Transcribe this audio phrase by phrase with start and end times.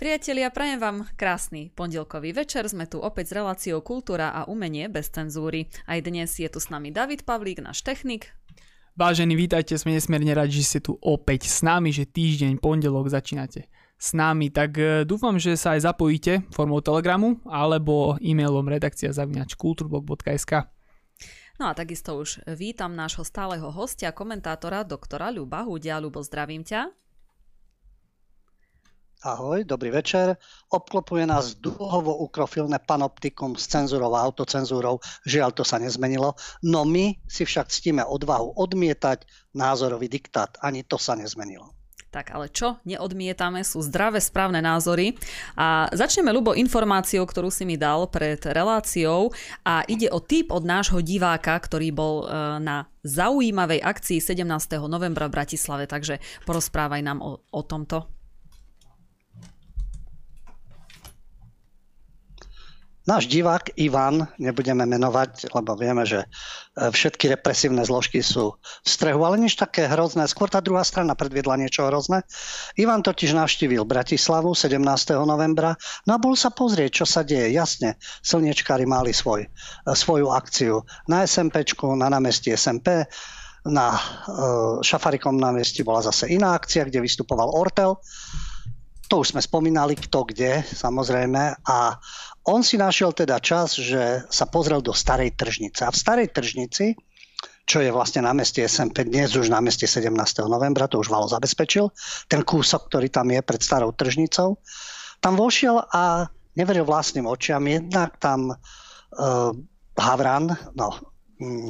[0.00, 2.64] Priatelia, prajem vám krásny pondelkový večer.
[2.64, 5.68] Sme tu opäť s reláciou Kultúra a umenie bez cenzúry.
[5.84, 8.32] Aj dnes je tu s nami David Pavlík, náš technik.
[8.96, 13.68] Vážení, vítajte, sme nesmierne radi, že ste tu opäť s nami, že týždeň, pondelok začínate
[14.00, 19.52] s nami, tak e, dúfam, že sa aj zapojíte formou telegramu alebo e-mailom redakcia zavinač
[19.52, 20.64] kulturblog.sk.
[21.60, 26.00] No a takisto už vítam nášho stáleho hostia, komentátora, doktora Ľuba Hudia.
[26.00, 26.88] Ľubo, zdravím ťa.
[29.20, 30.40] Ahoj, dobrý večer.
[30.72, 34.96] Obklopuje nás dlhovo ukrofilné panoptikum s cenzúrou a autocenzúrou.
[35.28, 36.32] Žiaľ, to sa nezmenilo.
[36.64, 40.56] No my si však ctíme odvahu odmietať názorový diktát.
[40.64, 41.68] Ani to sa nezmenilo.
[42.08, 45.12] Tak ale čo neodmietame sú zdravé správne názory.
[45.52, 49.36] A začneme, Lubo, informáciou, ktorú si mi dal pred reláciou.
[49.68, 54.48] A ide o typ od nášho diváka, ktorý bol e, na zaujímavej akcii 17.
[54.88, 55.84] novembra v Bratislave.
[55.84, 58.19] Takže porozprávaj nám o, o tomto.
[63.10, 69.26] Náš divák Ivan, nebudeme menovať, lebo vieme, že e, všetky represívne zložky sú v strehu,
[69.26, 70.30] ale nič také hrozné.
[70.30, 72.22] Skôr tá druhá strana predviedla niečo hrozné.
[72.78, 74.78] Ivan totiž navštívil Bratislavu 17.
[75.26, 75.74] novembra
[76.06, 77.50] no a bol sa pozrieť, čo sa deje.
[77.50, 79.48] Jasne, slniečkári mali svoj, e,
[79.90, 83.10] svoju akciu na SMPčku, na námestí SMP,
[83.66, 84.00] na e,
[84.86, 87.98] Šafarikom námestí bola zase iná akcia, kde vystupoval Ortel.
[89.10, 91.58] To už sme spomínali, kto kde, samozrejme.
[91.66, 91.98] A
[92.48, 95.84] on si našiel teda čas, že sa pozrel do starej tržnice.
[95.84, 96.96] A v starej tržnici,
[97.68, 100.10] čo je vlastne na meste SMP, dnes už na meste 17.
[100.48, 101.92] novembra, to už Valo zabezpečil,
[102.26, 104.58] ten kúsok, ktorý tam je pred starou tržnicou,
[105.20, 107.62] tam vošiel a neveril vlastným očiam.
[107.68, 109.52] Jednak tam uh,
[110.00, 110.88] Havran, no,
[111.38, 111.68] um,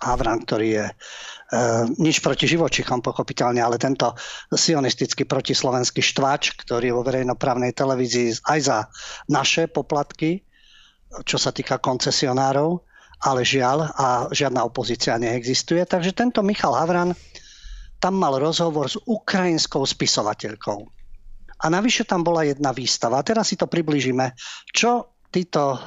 [0.00, 0.86] Havran, ktorý je
[1.50, 4.14] Uh, nič proti živočichom pochopiteľne, ale tento
[4.54, 8.78] sionistický protislovenský štvač, ktorý je vo verejnoprávnej televízii aj za
[9.26, 10.46] naše poplatky,
[11.26, 12.86] čo sa týka koncesionárov,
[13.26, 15.82] ale žiaľ a žiadna opozícia neexistuje.
[15.82, 17.18] Takže tento Michal Havran
[17.98, 20.86] tam mal rozhovor s ukrajinskou spisovateľkou.
[21.60, 23.26] A navyše tam bola jedna výstava.
[23.26, 24.38] Teraz si to približíme,
[24.70, 25.78] čo títo e,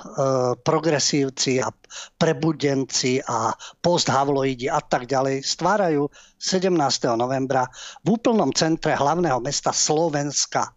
[0.63, 1.67] progresívci a
[2.15, 3.51] prebudenci a
[3.83, 6.07] posthavloidi a tak ďalej stvárajú
[6.39, 6.71] 17.
[7.19, 7.67] novembra
[8.01, 10.71] v úplnom centre hlavného mesta Slovenska.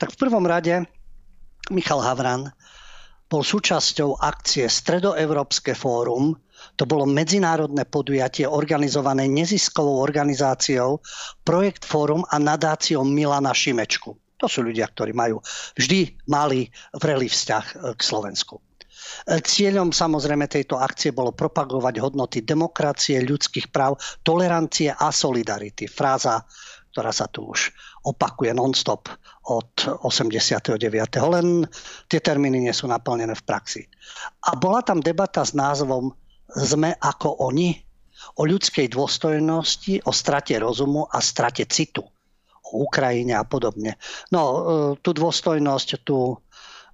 [0.00, 0.88] Tak v prvom rade
[1.70, 2.48] Michal Havran
[3.32, 6.36] bol súčasťou akcie Stredoevropské fórum,
[6.76, 11.00] to bolo medzinárodné podujatie organizované neziskovou organizáciou
[11.42, 14.21] Projekt Fórum a nadáciou Milana Šimečku.
[14.42, 15.38] To sú ľudia, ktorí majú
[15.78, 16.66] vždy malý
[16.98, 18.58] vrelý vzťah e, k Slovensku.
[18.58, 25.86] E, cieľom samozrejme tejto akcie bolo propagovať hodnoty demokracie, ľudských práv, tolerancie a solidarity.
[25.86, 26.42] Fráza,
[26.90, 27.70] ktorá sa tu už
[28.02, 29.08] opakuje non-stop
[29.48, 29.70] od
[30.02, 30.76] 89.
[31.22, 31.46] Len
[32.10, 33.82] tie termíny nie sú naplnené v praxi.
[34.50, 36.12] A bola tam debata s názvom
[36.52, 37.78] Sme ako oni?
[38.38, 42.06] O ľudskej dôstojnosti, o strate rozumu a strate citu.
[42.72, 44.00] Ukrajine a podobne.
[44.32, 44.58] No, e,
[45.04, 46.40] tú dôstojnosť tu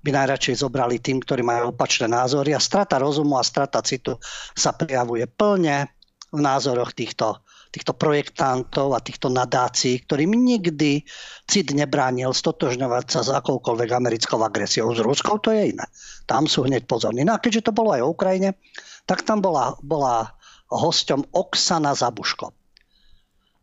[0.03, 4.19] by najradšej zobrali tým, ktorí majú opačné názory a strata rozumu a strata citu
[4.55, 5.91] sa prejavuje plne
[6.31, 7.43] v názoroch týchto,
[7.75, 11.03] týchto projektantov a týchto nadácií, ktorým nikdy
[11.49, 14.93] cit nebránil stotožňovať sa s akoukoľvek americkou agresiou.
[14.95, 15.87] S Ruskou to je iné.
[16.29, 17.25] Tam sú hneď pozorní.
[17.27, 18.55] No a keďže to bolo aj o Ukrajine,
[19.09, 20.37] tak tam bola, bola
[20.69, 22.53] hosťom Oksana Zabuško.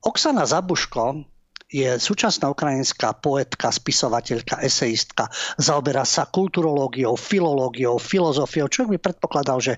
[0.05, 1.25] Oksana Zabuško
[1.65, 5.25] je súčasná ukrajinská poetka, spisovateľka, eseistka.
[5.57, 8.69] Zaoberá sa kulturológiou, filológiou, filozofiou.
[8.69, 9.73] Človek by predpokladal, že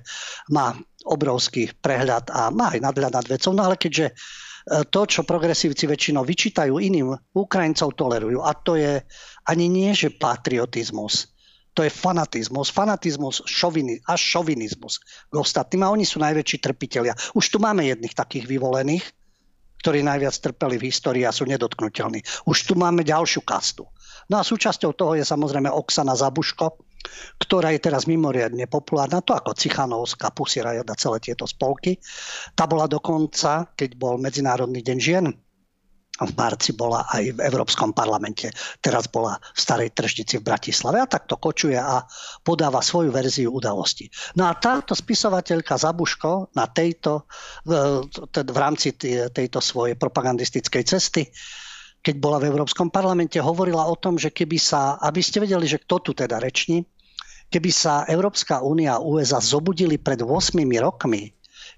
[0.51, 0.75] má
[1.07, 3.55] obrovský prehľad a má aj nadhľad nad vecou.
[3.55, 4.13] No ale keďže e,
[4.91, 8.43] to, čo progresívci väčšinou vyčítajú iným, Ukrajincov tolerujú.
[8.43, 8.99] A to je
[9.47, 11.31] ani nie, že patriotizmus.
[11.71, 14.97] To je fanatizmus, fanatizmus šovini, až šovinizmus
[15.29, 15.85] k ostatným.
[15.87, 17.13] A oni sú najväčší trpitelia.
[17.37, 19.05] Už tu máme jedných takých vyvolených,
[19.81, 22.21] ktorí najviac trpeli v histórii a sú nedotknutelní.
[22.49, 23.85] Už tu máme ďalšiu kastu.
[24.27, 26.83] No a súčasťou toho je samozrejme Oksana Zabuško,
[27.39, 31.95] ktorá je teraz mimoriadne populárna, to ako Cichanovská, Pussy Riot a celé tieto spolky.
[32.51, 35.25] Tá bola dokonca, keď bol Medzinárodný deň žien,
[36.25, 38.49] v marci bola aj v Európskom parlamente,
[38.81, 42.01] teraz bola v Starej tržnici v Bratislave a takto kočuje a
[42.41, 44.09] podáva svoju verziu udalosti.
[44.39, 47.29] No a táto spisovateľka Zabuško na tejto,
[47.67, 48.97] v rámci
[49.29, 51.29] tejto svojej propagandistickej cesty
[51.97, 55.81] keď bola v Európskom parlamente, hovorila o tom, že keby sa, aby ste vedeli, že
[55.83, 56.87] kto tu teda reční,
[57.51, 61.35] keby sa Európska únia a USA zobudili pred 8 rokmi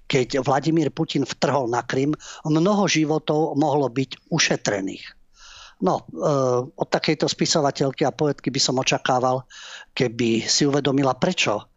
[0.10, 5.06] keď Vladimír Putin vtrhol na Krym, mnoho životov mohlo byť ušetrených.
[5.86, 6.04] No,
[6.76, 9.48] od takejto spisovateľky a poetky by som očakával,
[9.96, 11.70] keby si uvedomila, prečo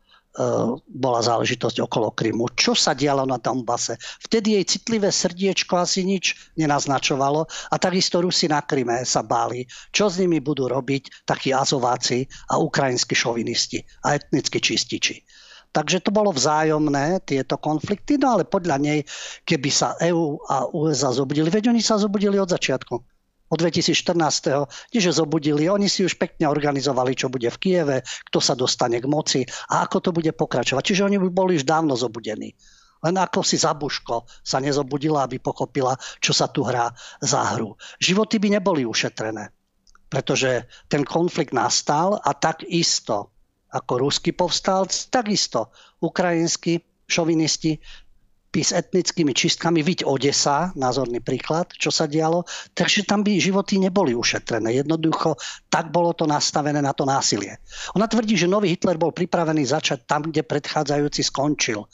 [0.88, 2.56] bola záležitosť okolo Krymu.
[2.56, 4.00] Čo sa dialo na Donbase?
[4.00, 10.08] Vtedy jej citlivé srdiečko asi nič nenaznačovalo a takisto Rusi na Kryme sa báli, čo
[10.08, 15.20] s nimi budú robiť takí azováci a ukrajinskí šovinisti a etnickí čističi.
[15.72, 18.98] Takže to bolo vzájomné, tieto konflikty, no ale podľa nej,
[19.48, 22.94] keby sa EU a USA zobudili, veď oni sa zobudili od začiatku
[23.52, 24.64] od 2014.
[24.88, 27.96] že zobudili, oni si už pekne organizovali, čo bude v Kieve,
[28.32, 30.80] kto sa dostane k moci a ako to bude pokračovať.
[30.80, 32.56] Čiže oni boli už dávno zobudení.
[33.02, 36.88] Len ako si Zabuško sa nezobudila, aby pochopila, čo sa tu hrá
[37.20, 37.76] za hru.
[38.00, 39.52] Životy by neboli ušetrené,
[40.08, 43.34] pretože ten konflikt nastal a takisto
[43.72, 45.72] ako ruský povstalci, takisto
[46.04, 47.80] ukrajinskí šovinisti
[48.52, 52.44] s etnickými čistkami, viď Odesa, názorný príklad, čo sa dialo,
[52.76, 54.76] takže tam by životy neboli ušetrené.
[54.76, 55.40] Jednoducho,
[55.72, 57.56] tak bolo to nastavené na to násilie.
[57.96, 61.88] Ona tvrdí, že nový Hitler bol pripravený začať tam, kde predchádzajúci skončil.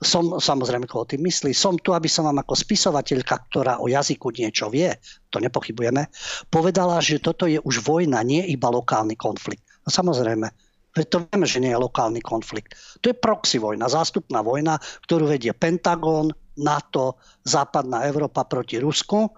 [0.00, 4.32] Som, samozrejme, koho tým myslí, som tu, aby som vám ako spisovateľka, ktorá o jazyku
[4.32, 4.88] niečo vie,
[5.28, 6.08] to nepochybujeme,
[6.48, 9.60] povedala, že toto je už vojna, nie iba lokálny konflikt.
[9.84, 10.48] No samozrejme,
[10.96, 12.74] Veď to vieme, že nie je lokálny konflikt.
[13.04, 19.30] To je proxy vojna, zástupná vojna, ktorú vedie Pentagon, NATO, západná Európa proti Rusku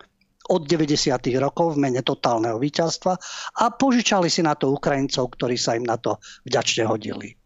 [0.50, 1.14] od 90.
[1.38, 3.12] rokov v mene totálneho víťazstva
[3.60, 6.18] a požičali si na to Ukrajincov, ktorí sa im na to
[6.48, 7.38] vďačne hodili.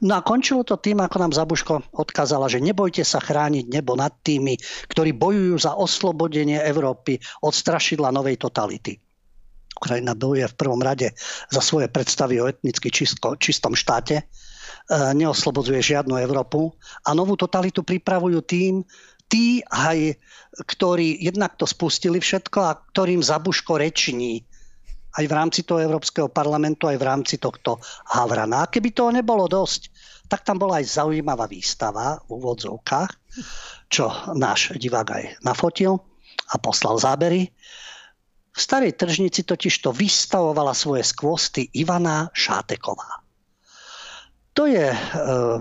[0.00, 4.16] No a končilo to tým, ako nám Zabuško odkázala, že nebojte sa chrániť nebo nad
[4.24, 4.56] tými,
[4.88, 8.96] ktorí bojujú za oslobodenie Európy od strašidla novej totality.
[9.78, 11.14] Ukrajina bojuje v prvom rade
[11.54, 14.24] za svoje predstavy o etnicky čisto, čistom štáte, e,
[14.90, 16.74] neoslobodzuje žiadnu Európu
[17.06, 18.82] a novú totalitu pripravujú tým,
[19.30, 20.18] tí aj,
[20.66, 24.42] ktorí jednak to spustili všetko a ktorým Zabuško reční
[25.18, 27.78] aj v rámci toho Európskeho parlamentu, aj v rámci tohto
[28.12, 28.66] Havrana.
[28.66, 29.90] A keby toho nebolo dosť,
[30.28, 33.10] tak tam bola aj zaujímavá výstava v úvodzovkách,
[33.88, 35.96] čo náš divák aj nafotil
[36.52, 37.48] a poslal zábery.
[38.58, 43.22] V starej tržnici totiž to vystavovala svoje skvosty Ivana Šáteková.
[44.58, 44.98] To je e,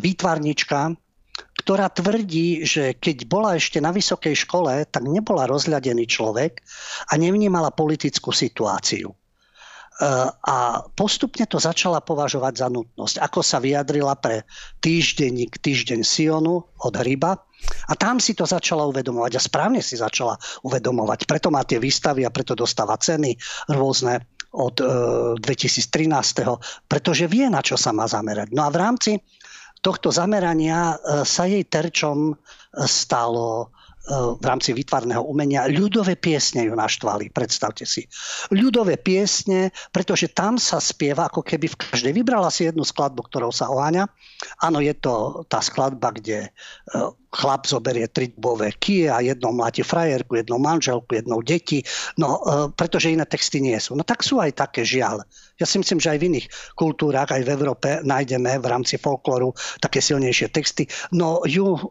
[0.01, 0.97] výtvarnička,
[1.61, 6.65] ktorá tvrdí, že keď bola ešte na vysokej škole, tak nebola rozľadený človek
[7.11, 9.13] a nevnímala politickú situáciu.
[10.45, 13.17] A postupne to začala považovať za nutnosť.
[13.17, 14.45] Ako sa vyjadrila pre
[14.77, 17.41] týždenník Týždeň Sionu od Hryba.
[17.87, 21.25] A tam si to začala uvedomovať a správne si začala uvedomovať.
[21.25, 23.35] Preto má tie výstavy a preto dostáva ceny
[23.71, 24.85] rôzne od e,
[25.39, 26.87] 2013.
[26.87, 28.51] Pretože vie, na čo sa má zamerať.
[28.51, 29.11] No a v rámci
[29.79, 32.35] tohto zamerania e, sa jej terčom
[32.85, 33.71] stalo
[34.07, 35.67] v rámci výtvarného umenia.
[35.67, 38.07] Ľudové piesne ju naštvali, predstavte si.
[38.55, 42.11] Ľudové piesne, pretože tam sa spieva ako keby v každej.
[42.15, 44.07] Vybrala si jednu skladbu, ktorou sa oháňa.
[44.63, 46.49] Áno, je to tá skladba, kde e,
[47.37, 51.85] chlap zoberie tri dubové kie a jednou mláti frajerku, jednou manželku, jednou deti,
[52.17, 53.93] no e, pretože iné texty nie sú.
[53.93, 55.21] No tak sú aj také žiaľ.
[55.61, 59.53] Ja si myslím, že aj v iných kultúrach, aj v Európe nájdeme v rámci folklóru
[59.77, 60.89] také silnejšie texty.
[61.13, 61.81] No ju e,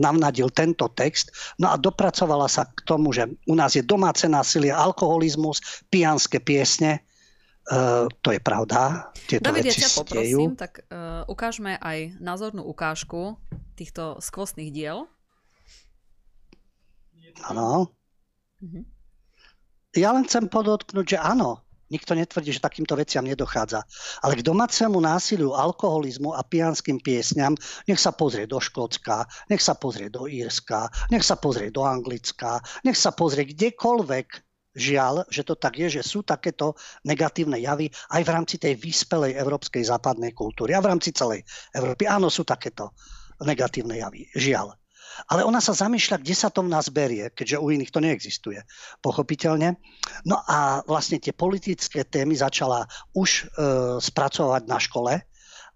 [0.00, 1.28] navnadil tento text,
[1.60, 5.60] no a dopracovala sa k tomu, že u nás je domáce násilie, alkoholizmus,
[5.92, 7.04] pijanské piesne,
[7.70, 9.14] Uh, to je pravda.
[9.30, 13.38] Tieto David, ja ťa poprosím, tak uh, ukážme aj názornú ukážku
[13.78, 15.06] týchto skvostných diel.
[17.46, 17.94] Áno.
[18.58, 18.82] Uh-huh.
[19.94, 23.82] Ja len chcem podotknúť, že áno, Nikto netvrdí, že takýmto veciam nedochádza.
[24.22, 27.58] Ale k domácemu násiliu, alkoholizmu a pijanským piesňam
[27.90, 32.62] nech sa pozrie do Škótska, nech sa pozrie do Írska, nech sa pozrie do Anglicka,
[32.86, 38.22] nech sa pozrie kdekoľvek žiaľ, že to tak je, že sú takéto negatívne javy aj
[38.22, 41.42] v rámci tej vyspelej európskej západnej kultúry a v rámci celej
[41.74, 42.06] Európy.
[42.06, 42.94] Áno, sú takéto
[43.42, 44.28] negatívne javy.
[44.36, 44.76] Žiaľ.
[45.28, 48.62] Ale ona sa zamýšľa, kde sa to v nás berie, keďže u iných to neexistuje,
[49.04, 49.76] pochopiteľne.
[50.24, 53.42] No a vlastne tie politické témy začala už e,
[54.00, 55.12] spracovať na škole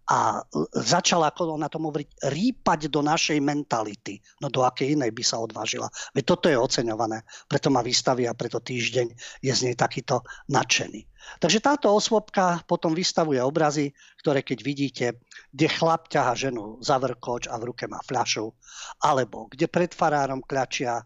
[0.04, 0.44] a
[0.76, 4.20] začala, ako ona tomu hovorí, rýpať do našej mentality.
[4.44, 5.88] No do akej inej by sa odvážila.
[6.12, 7.24] Veď toto je oceňované.
[7.48, 9.06] Preto ma vystaví a preto týždeň
[9.40, 10.20] je z nej takýto
[10.52, 11.08] nadšený.
[11.40, 15.06] Takže táto osôbka potom vystavuje obrazy, ktoré keď vidíte,
[15.48, 18.52] kde chlap ťaha ženu za vrkoč a v ruke má fľašu,
[19.00, 21.04] alebo kde pred farárom kľačia e,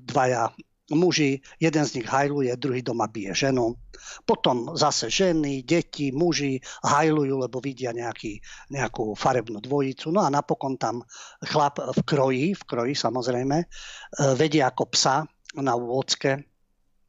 [0.00, 0.48] dvaja
[0.90, 3.74] muži, jeden z nich hajluje, druhý doma bije ženu.
[4.22, 8.38] Potom zase ženy, deti, muži hajlujú, lebo vidia nejaký,
[8.70, 10.14] nejakú farebnú dvojicu.
[10.14, 11.02] No a napokon tam
[11.42, 13.66] chlap v kroji, v kroji samozrejme, e,
[14.38, 15.26] vedie ako psa
[15.58, 16.38] na úvodske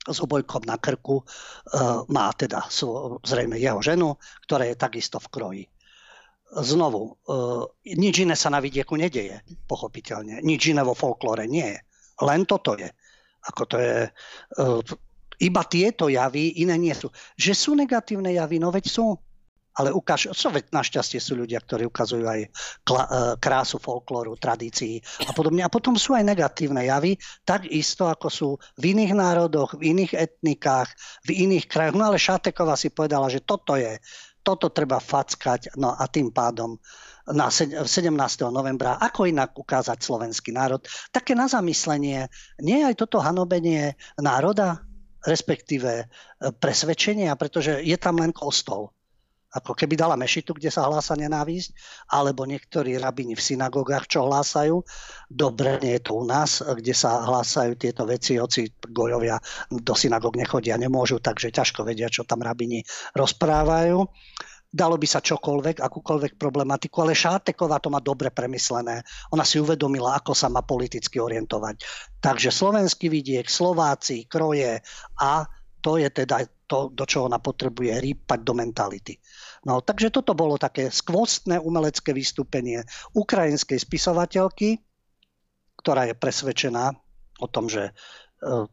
[0.07, 1.19] s obojkom na krku,
[2.07, 2.63] má teda
[3.27, 4.15] zrejme jeho ženu,
[4.47, 5.63] ktorá je takisto v kroji
[6.47, 7.19] znovu,
[7.83, 10.39] nič iné sa na vidieku nedeje, pochopiteľne.
[10.39, 11.79] Nič iné vo folklóre nie je.
[12.23, 12.87] Len toto je.
[13.45, 14.09] Ako to je
[15.37, 17.13] iba tieto javy, iné nie sú.
[17.37, 19.13] Že sú negatívne javy, no veď sú.
[19.77, 22.49] Ale ukáž, so veď našťastie sú ľudia, ktorí ukazujú aj
[22.81, 24.97] kla- e, krásu folklóru, tradícií
[25.29, 25.61] a podobne.
[25.61, 27.13] A potom sú aj negatívne javy,
[27.45, 28.49] takisto ako sú
[28.81, 30.89] v iných národoch, v iných etnikách,
[31.29, 31.93] v iných krajoch.
[31.93, 34.01] No ale Šáteková si povedala, že toto je,
[34.41, 36.81] toto treba fackať, no a tým pádom
[37.27, 38.11] na 17.
[38.49, 40.79] novembra, ako inak ukázať slovenský národ.
[41.11, 42.31] Také na zamyslenie,
[42.63, 44.87] nie je aj toto hanobenie národa?
[45.27, 46.05] respektíve e,
[46.55, 48.95] presvedčenia, pretože je tam len kostol.
[49.47, 51.71] Ako keby dala mešitu, kde sa hlása nenávisť,
[52.11, 54.83] alebo niektorí rabini v synagogách, čo hlásajú.
[55.31, 59.39] Dobre, nie je to u nás, kde sa hlásajú tieto veci, hoci gojovia
[59.71, 62.83] do synagóg nechodia, nemôžu, takže ťažko vedia, čo tam rabini
[63.15, 64.03] rozprávajú
[64.67, 69.01] dalo by sa čokoľvek, akúkoľvek problematiku, ale Šáteková to má dobre premyslené.
[69.31, 71.81] Ona si uvedomila, ako sa má politicky orientovať.
[72.19, 74.83] Takže slovenský vidiek, Slováci, kroje
[75.23, 75.31] a
[75.79, 79.15] to je teda to, do čoho ona potrebuje rýpať do mentality.
[79.63, 82.83] No, takže toto bolo také skvostné umelecké vystúpenie
[83.15, 84.83] ukrajinskej spisovateľky,
[85.79, 86.91] ktorá je presvedčená
[87.39, 88.67] o tom, že e,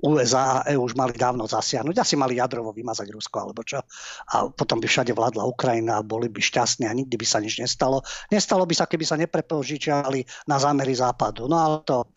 [0.00, 3.82] USA a EU už mali dávno zasiahnuť, asi mali jadrovo vymazať Rusko alebo čo.
[4.32, 7.60] A potom by všade vládla Ukrajina a boli by šťastní a nikdy by sa nič
[7.60, 8.00] nestalo.
[8.32, 11.50] Nestalo by sa, keby sa neprepožičiali na zámery západu.
[11.50, 12.08] No ale to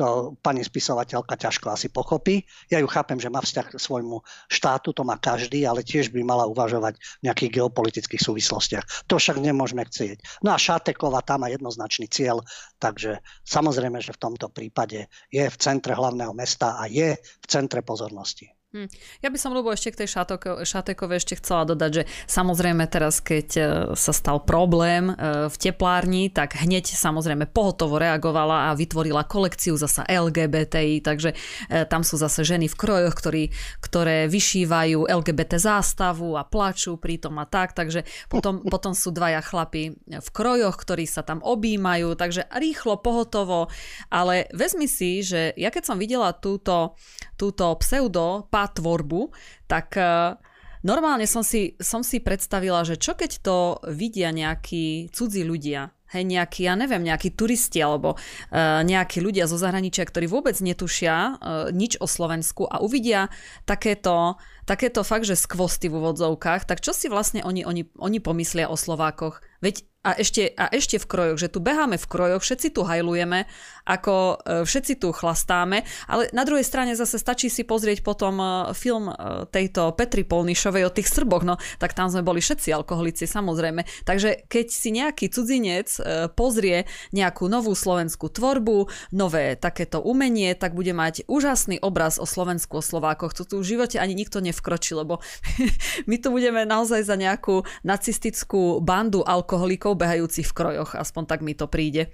[0.00, 2.40] to pani spisovateľka ťažko asi pochopí.
[2.72, 6.24] Ja ju chápem, že má vzťah k svojmu štátu, to má každý, ale tiež by
[6.24, 9.12] mala uvažovať v nejakých geopolitických súvislostiach.
[9.12, 10.40] To však nemôžeme chcieť.
[10.40, 12.40] No a Šátekova tam má jednoznačný cieľ,
[12.80, 17.84] takže samozrejme, že v tomto prípade je v centre hlavného mesta a je v centre
[17.84, 18.48] pozornosti.
[18.70, 18.86] Hm.
[19.18, 20.30] Ja by som, ľubo, ešte k tej
[20.62, 23.62] Šatekove ešte chcela dodať, že samozrejme teraz, keď e,
[23.98, 30.06] sa stal problém e, v teplárni, tak hneď samozrejme pohotovo reagovala a vytvorila kolekciu zasa
[30.06, 33.50] LGBTI, takže e, tam sú zase ženy v krojoch, ktorí,
[33.82, 39.98] ktoré vyšívajú LGBT zástavu a plačú pritom a tak, takže potom, potom sú dvaja chlapi
[39.98, 43.66] v krojoch, ktorí sa tam objímajú, takže rýchlo, pohotovo,
[44.14, 46.94] ale vezmi si, že ja keď som videla túto,
[47.34, 49.32] túto pseudo tvorbu,
[49.64, 50.36] tak e,
[50.84, 56.24] normálne som si, som si predstavila, že čo keď to vidia nejakí cudzí ľudia, hej,
[56.26, 61.34] nejakí, ja neviem, nejakí turisti alebo uh, nejakí ľudia zo zahraničia, ktorí vôbec netušia uh,
[61.70, 63.30] nič o Slovensku a uvidia
[63.62, 64.36] takéto,
[64.66, 68.74] takéto fakt, že skvosty v úvodzovkách, tak čo si vlastne oni, oni, oni pomyslia o
[68.74, 69.38] Slovákoch?
[69.62, 73.44] Veď a ešte, a ešte v krojoch, že tu beháme v krojoch, všetci tu hajlujeme,
[73.86, 74.34] ako e,
[74.66, 78.46] všetci tu chlastáme, ale na druhej strane zase stačí si pozrieť potom e,
[78.76, 79.14] film e,
[79.48, 83.84] tejto Petri Polnišovej o tých Srboch, no tak tam sme boli všetci alkoholici, samozrejme.
[84.04, 85.92] Takže keď si nejaký cudzinec
[86.34, 92.80] pozrie nejakú novú slovenskú tvorbu, nové takéto umenie, tak bude mať úžasný obraz o Slovensku,
[92.80, 93.34] o Slovákoch.
[93.34, 95.20] Tu, tu v živote ani nikto nevkročí, lebo
[96.10, 101.52] my tu budeme naozaj za nejakú nacistickú bandu alkoholikov behajúcich v krojoch, aspoň tak mi
[101.54, 102.12] to príde.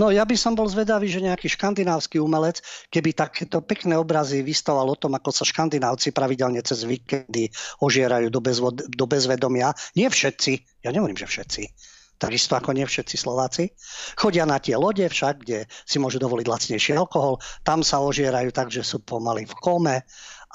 [0.00, 4.88] No ja by som bol zvedavý, že nejaký škandinávsky umelec, keby takéto pekné obrazy vystával
[4.88, 7.52] o tom, ako sa škandinávci pravidelne cez víkendy
[7.84, 9.76] ožierajú do, bezvod- do bezvedomia.
[9.92, 11.62] Nie všetci, ja nehovorím, že všetci,
[12.16, 13.76] takisto ako nie všetci Slováci.
[14.16, 18.72] Chodia na tie lode však, kde si môžu dovoliť lacnejší alkohol, tam sa ožierajú tak,
[18.72, 19.96] že sú pomaly v kome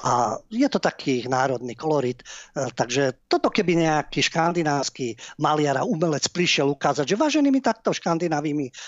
[0.04, 2.20] a je to taký národný kolorit.
[2.20, 7.96] E, takže toto keby nejaký škandinávsky maliar a umelec prišiel ukázať, že vážený my takto
[7.96, 8.04] v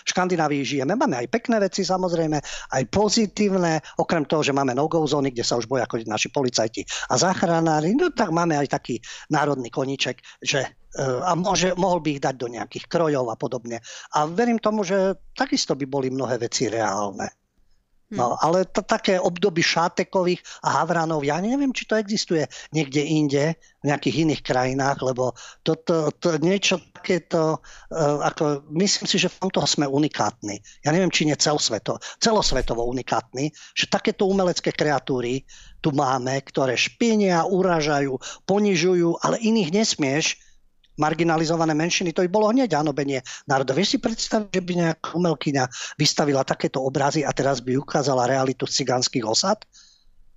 [0.04, 1.00] Škandinávii žijeme.
[1.00, 2.44] Máme aj pekné veci samozrejme,
[2.76, 6.84] aj pozitívne, okrem toho, že máme no-go zóny, kde sa už boja chodiť naši policajti
[7.08, 9.00] a záchranári, no tak máme aj taký
[9.32, 10.70] národný koníček, že e,
[11.24, 13.80] a môže, mohol by ich dať do nejakých krojov a podobne.
[14.12, 17.37] A verím tomu, že takisto by boli mnohé veci reálne.
[18.08, 18.38] No, hm.
[18.40, 23.96] ale to také obdoby šátekových a havranov, ja neviem, či to existuje niekde inde, v
[23.96, 27.62] nejakých iných krajinách, lebo toto to, to niečo takéto,
[27.94, 30.60] uh, ako, myslím si, že v tomto sme unikátni.
[30.82, 35.46] Ja neviem, či nie celosveto, celosvetovo unikátni, že takéto umelecké kreatúry
[35.80, 38.18] tu máme, ktoré špinia, uražajú,
[38.50, 40.36] ponižujú, ale iných nesmieš,
[40.98, 43.74] marginalizované menšiny, to by bolo hneď benie národa.
[43.78, 45.64] Vieš si predstaviť, že by nejaká umelkyňa
[45.98, 49.62] vystavila takéto obrazy a teraz by ukázala realitu cigánskych osad?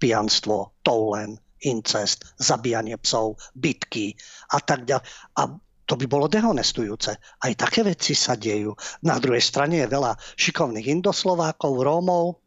[0.00, 4.16] Pijanstvo, toulen, incest, zabíjanie psov, bitky
[4.52, 5.04] a tak ďalej.
[5.36, 5.42] A
[5.84, 7.18] to by bolo dehonestujúce.
[7.18, 8.78] Aj také veci sa dejú.
[9.02, 12.38] Na druhej strane je veľa šikovných indoslovákov, Rómov,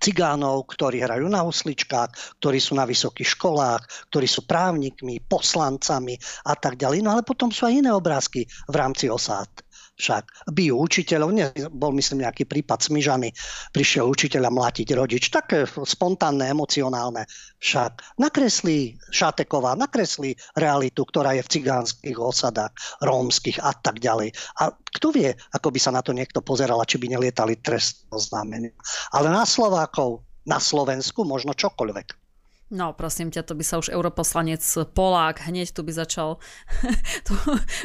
[0.00, 6.54] cigánov, ktorí hrajú na husličkách, ktorí sú na vysokých školách, ktorí sú právnikmi, poslancami a
[6.58, 7.04] tak ďalej.
[7.04, 9.67] No ale potom sú aj iné obrázky v rámci osád
[9.98, 13.34] však bijú učiteľov, nie, bol myslím nejaký prípad Smyžany,
[13.74, 17.26] prišiel učiteľa mlatiť rodič, také spontánne, emocionálne
[17.58, 18.22] však.
[18.22, 24.30] Nakreslí Šateková, nakreslí realitu, ktorá je v cigánskych osadách, rómskych a tak ďalej.
[24.62, 28.72] A kto vie, ako by sa na to niekto pozeral, či by nelietali trestné oznámenia.
[29.10, 32.27] Ale na Slovákov, na Slovensku možno čokoľvek.
[32.68, 34.60] No, prosím ťa, to by sa už europoslanec
[34.92, 36.36] Polák hneď tu by začal.
[37.26, 37.32] tu,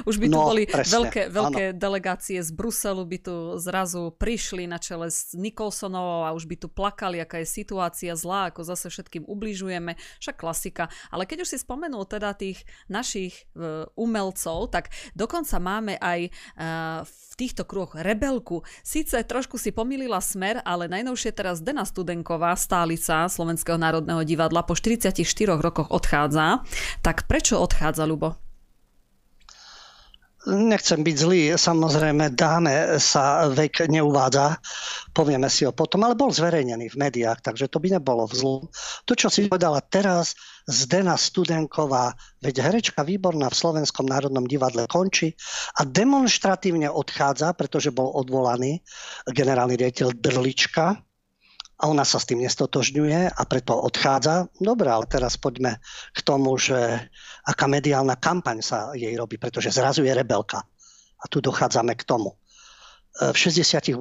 [0.03, 4.67] už by tu no, boli presne, veľké, veľké delegácie z Bruselu, by tu zrazu prišli
[4.67, 8.91] na čele s Nikolsonovou a už by tu plakali, aká je situácia zlá, ako zase
[8.91, 9.95] všetkým ubližujeme.
[10.19, 10.91] Však klasika.
[11.15, 17.07] Ale keď už si spomenul teda tých našich uh, umelcov, tak dokonca máme aj uh,
[17.33, 18.61] v týchto kruhoch rebelku.
[18.85, 24.77] Sice trošku si pomýlila smer, ale najnovšie teraz Dena Studenková, stálica Slovenského národného divadla, po
[24.77, 25.17] 44
[25.57, 26.61] rokoch odchádza.
[27.01, 28.42] Tak prečo odchádza, Lubo?
[30.43, 34.59] Nechcem byť zlý, samozrejme dáme sa vek neuvádza,
[35.15, 38.67] povieme si ho potom, ale bol zverejnený v médiách, takže to by nebolo vzlom.
[39.07, 40.35] To, čo si povedala teraz,
[40.67, 45.31] Zdena Studenková, veď herečka výborná v Slovenskom národnom divadle končí
[45.79, 48.83] a demonstratívne odchádza, pretože bol odvolaný
[49.31, 50.99] generálny riaditeľ Drlička,
[51.79, 54.51] a ona sa s tým nestotožňuje a preto odchádza.
[54.61, 55.81] Dobre, ale teraz poďme
[56.13, 57.09] k tomu, že
[57.43, 60.61] aká mediálna kampaň sa jej robí, pretože zrazu je rebelka.
[61.19, 62.37] A tu dochádzame k tomu.
[63.19, 63.97] E, v 68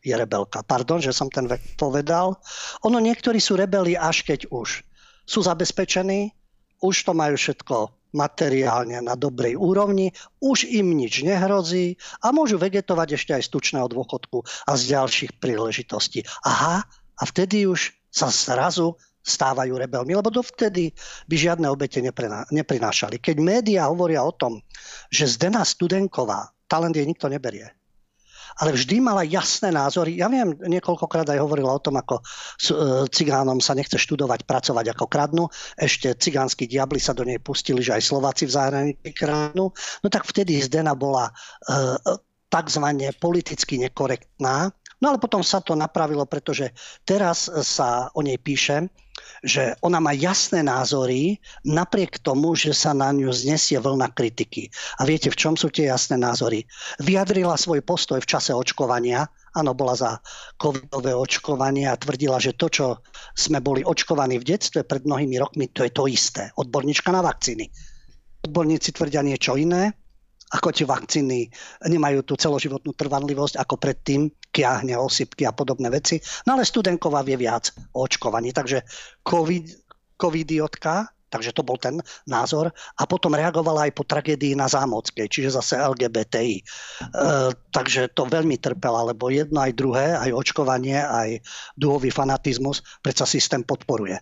[0.00, 0.62] je rebelka.
[0.62, 2.38] Pardon, že som ten vek povedal.
[2.86, 4.86] Ono niektorí sú rebeli až keď už
[5.28, 6.32] sú zabezpečení,
[6.80, 13.08] už to majú všetko materiálne na dobrej úrovni, už im nič nehrozí a môžu vegetovať
[13.20, 16.24] ešte aj z tučného dôchodku a z ďalších príležitostí.
[16.48, 18.96] Aha, a vtedy už sa zrazu
[19.28, 20.88] stávajú rebelmi, lebo dovtedy
[21.28, 22.00] by žiadne obete
[22.48, 23.20] neprinášali.
[23.20, 24.64] Keď médiá hovoria o tom,
[25.12, 27.68] že Zdena Studenková, talent jej nikto neberie,
[28.58, 30.18] ale vždy mala jasné názory.
[30.18, 32.22] Ja viem, niekoľkokrát aj hovorila o tom, ako e,
[33.06, 35.44] cigánom sa nechce študovať, pracovať ako kradnú.
[35.78, 39.70] Ešte cigánsky diabli sa do nej pustili, že aj Slováci v zahraničí kradnú.
[40.02, 41.94] No tak vtedy Zdena bola uh,
[42.50, 46.74] takzvané politicky nekorektná No ale potom sa to napravilo, pretože
[47.06, 48.90] teraz sa o nej píše,
[49.42, 54.70] že ona má jasné názory napriek tomu, že sa na ňu znesie vlna kritiky.
[54.98, 56.66] A viete, v čom sú tie jasné názory?
[57.02, 60.10] Vyjadrila svoj postoj v čase očkovania, áno, bola za
[60.58, 62.86] covidové očkovanie a tvrdila, že to, čo
[63.34, 66.50] sme boli očkovaní v detstve pred mnohými rokmi, to je to isté.
[66.58, 67.70] Odborníčka na vakcíny.
[68.46, 69.94] Odborníci tvrdia niečo iné,
[70.48, 71.50] ako tie vakcíny
[71.90, 76.18] nemajú tú celoživotnú trvanlivosť ako predtým, kiahne, osypky a podobné veci.
[76.48, 78.52] No ale studenková vie viac o očkovaní.
[78.52, 78.82] Takže
[79.22, 79.64] COVID,
[80.18, 82.72] covidiotka, takže to bol ten názor.
[82.98, 86.56] A potom reagovala aj po tragédii na Zámockej, čiže zase LGBTI.
[86.58, 86.62] E,
[87.70, 91.44] takže to veľmi trpela, lebo jedno aj druhé, aj očkovanie, aj
[91.76, 94.18] duhový fanatizmus, predsa systém podporuje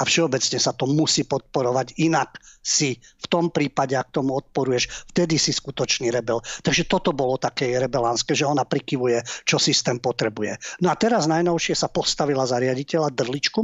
[0.00, 5.36] a všeobecne sa to musí podporovať, inak si v tom prípade, ak tomu odporuješ, vtedy
[5.36, 6.40] si skutočný rebel.
[6.64, 10.56] Takže toto bolo také rebelánske, že ona prikyvuje, čo systém potrebuje.
[10.80, 13.60] No a teraz najnovšie sa postavila za riaditeľa Drličku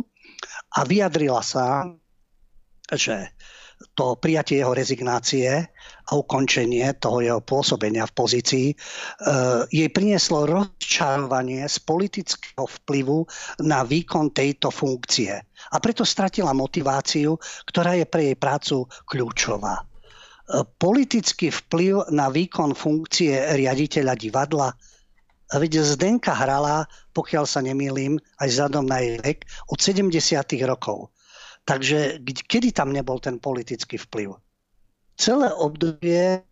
[0.76, 1.88] a vyjadrila sa,
[2.92, 3.32] že
[3.96, 5.68] to prijatie jeho rezignácie
[6.06, 8.74] a ukončenie toho jeho pôsobenia v pozícii e,
[9.68, 13.26] jej prinieslo rozčarovanie z politického vplyvu
[13.64, 15.32] na výkon tejto funkcie.
[15.72, 17.36] A preto stratila motiváciu,
[17.68, 19.80] ktorá je pre jej prácu kľúčová.
[19.80, 19.84] E,
[20.80, 24.68] politický vplyv na výkon funkcie riaditeľa divadla
[25.46, 30.10] Veď Zdenka hrala, pokiaľ sa nemýlim, aj zadom na jej vek, od 70.
[30.66, 31.14] rokov.
[31.66, 34.38] Takže kedy tam nebol ten politický vplyv?
[35.16, 36.44] celé obdobie,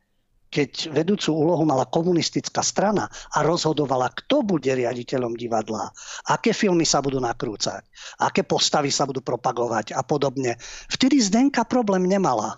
[0.48, 5.92] keď vedúcu úlohu mala komunistická strana a rozhodovala, kto bude riaditeľom divadla,
[6.31, 7.85] aké filmy sa budú nakrúcať,
[8.22, 10.57] aké postavy sa budú propagovať a podobne.
[10.88, 12.57] Vtedy Zdenka problém nemala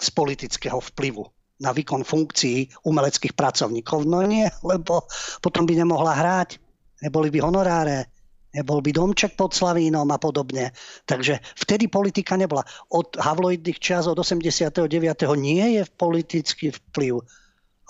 [0.00, 1.28] z politického vplyvu
[1.62, 4.02] na výkon funkcií umeleckých pracovníkov.
[4.08, 5.06] No nie, lebo
[5.38, 6.58] potom by nemohla hrať,
[7.04, 8.10] neboli by honoráre,
[8.56, 10.72] nebol by domček pod Slavínom a podobne.
[11.08, 12.64] Takže vtedy politika nebola.
[12.92, 14.88] Od Havloidných čas od 89.
[15.40, 17.24] nie je politický vplyv.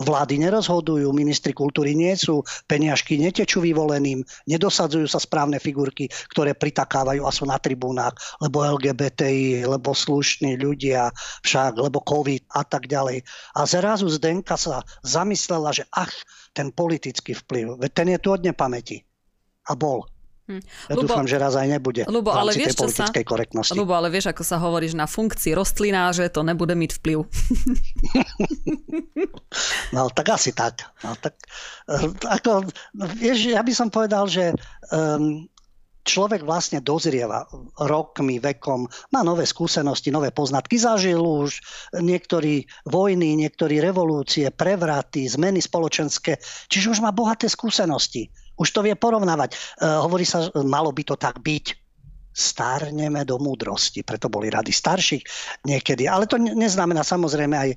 [0.03, 7.23] Vlády nerozhodujú, ministri kultúry nie sú, peniažky netečú vyvoleným, nedosadzujú sa správne figurky, ktoré pritakávajú
[7.23, 11.13] a sú na tribúnach, lebo LGBTI, lebo slušní ľudia,
[11.45, 13.21] však, lebo COVID a tak ďalej.
[13.55, 16.13] A zrazu Zdenka sa zamyslela, že ach,
[16.57, 19.05] ten politický vplyv, ten je tu od nepamäti.
[19.69, 20.09] A bol.
[20.53, 20.61] Hm.
[20.61, 23.73] Ja Lubo, dúfam, že raz aj nebude Lubo, ale vieš, politickej sa, korektnosti.
[23.73, 27.25] Lubo, ale vieš, ako sa hovoríš na funkcii rostlina, že to nebude mať vplyv.
[29.97, 30.85] no, tak asi tak.
[31.01, 31.41] No, tak
[31.89, 32.69] eh, ako,
[33.17, 34.53] vieš, ja by som povedal, že
[34.93, 35.49] um,
[36.03, 37.47] človek vlastne dozrieva
[37.79, 41.63] rokmi, vekom, má nové skúsenosti, nové poznatky, zažil už
[42.03, 46.37] niektorí vojny, niektorí revolúcie, prevraty, zmeny spoločenské,
[46.69, 48.29] čiže už má bohaté skúsenosti.
[48.63, 49.51] Už to vie porovnávať.
[49.53, 51.82] E, hovorí sa, malo by to tak byť
[52.33, 54.05] stárneme do múdrosti.
[54.05, 55.23] Preto boli rady starších
[55.69, 56.09] niekedy.
[56.09, 57.77] Ale to neznamená samozrejme aj e,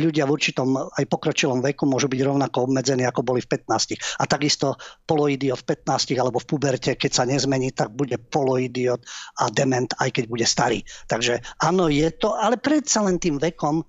[0.00, 4.20] ľudia v určitom aj pokročilom veku môžu byť rovnako obmedzení, ako boli v 15.
[4.20, 4.76] A takisto
[5.08, 9.00] poloidiot v 15 alebo v puberte, keď sa nezmení, tak bude poloidiot
[9.40, 10.84] a dement, aj keď bude starý.
[11.08, 13.84] Takže áno, je to, ale predsa len tým vekom e,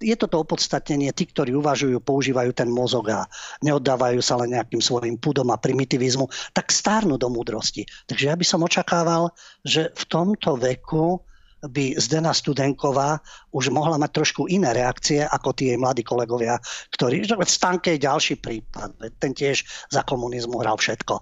[0.00, 1.12] je to opodstatnenie.
[1.14, 3.28] Tí, ktorí uvažujú, používajú ten mozog a
[3.62, 6.26] neoddávajú sa len nejakým svojim pudom a primitivizmu,
[6.56, 7.84] tak stárnu do múdrosti.
[8.06, 9.33] Takže ja by som očakával,
[9.64, 11.22] že v tomto veku
[11.64, 13.20] by Zdena Studenková
[13.56, 16.60] už mohla mať trošku iné reakcie ako tie mladí kolegovia,
[16.92, 17.24] ktorí...
[17.44, 21.14] Stanke je ďalší prípad, ten tiež za komunizmu hral všetko.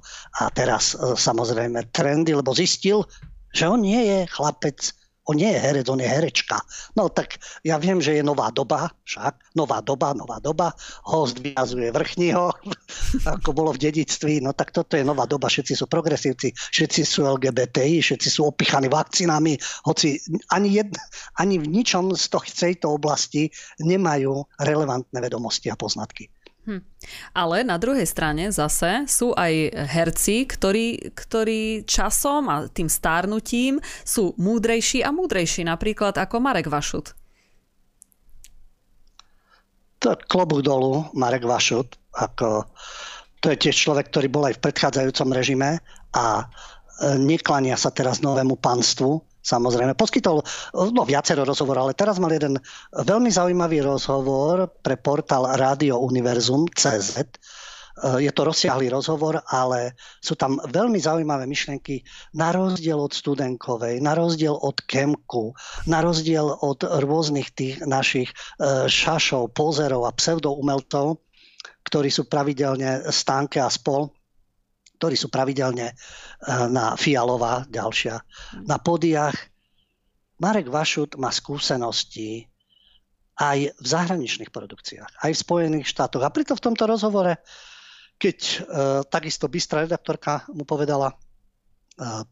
[0.42, 3.06] A teraz e, samozrejme trendy, lebo zistil,
[3.54, 4.82] že on nie je chlapec
[5.28, 6.58] on nie je herec, on je herečka.
[6.98, 10.74] No tak ja viem, že je nová doba, však, nová doba, nová doba,
[11.06, 12.50] host vyjazuje vrchního,
[13.34, 17.22] ako bolo v dedictví, no tak toto je nová doba, všetci sú progresívci, všetci sú
[17.26, 20.18] LGBTI, všetci sú opichaní vakcínami, hoci
[20.50, 20.90] ani, jed,
[21.38, 22.26] ani v ničom z
[22.58, 23.46] tejto oblasti
[23.78, 26.26] nemajú relevantné vedomosti a poznatky.
[26.62, 26.78] Hm.
[27.34, 34.38] Ale na druhej strane zase sú aj herci, ktorí, ktorí časom a tým stárnutím sú
[34.38, 37.18] múdrejší a múdrejší, napríklad ako Marek Vašut.
[40.06, 41.98] To klobúk dolu, Marek Vašut.
[42.14, 42.70] Ako,
[43.42, 45.70] to je tiež človek, ktorý bol aj v predchádzajúcom režime
[46.14, 46.44] a e,
[47.18, 49.98] neklania sa teraz novému panstvu, samozrejme.
[49.98, 50.40] Poskytol
[50.72, 52.56] no, viacero rozhovor, ale teraz mal jeden
[52.94, 57.26] veľmi zaujímavý rozhovor pre portál Radio Univerzum CZ.
[58.02, 59.92] Je to rozsiahlý rozhovor, ale
[60.24, 62.00] sú tam veľmi zaujímavé myšlienky
[62.32, 65.52] na rozdiel od Studenkovej, na rozdiel od Kemku,
[65.84, 71.20] na rozdiel od rôznych tých našich e, šašov, pozerov a pseudoumelcov,
[71.84, 74.08] ktorí sú pravidelne stánke a spol
[75.02, 75.96] ktorí sú pravidelne eh,
[76.70, 78.22] na Fialová, ďalšia,
[78.62, 79.34] na podiach.
[80.38, 82.46] Marek Vašut má skúsenosti
[83.42, 86.22] aj v zahraničných produkciách, aj v Spojených štátoch.
[86.22, 87.38] A preto v tomto rozhovore,
[88.18, 88.56] keď e,
[89.06, 91.16] takisto bystrá redaktorka mu povedala, e,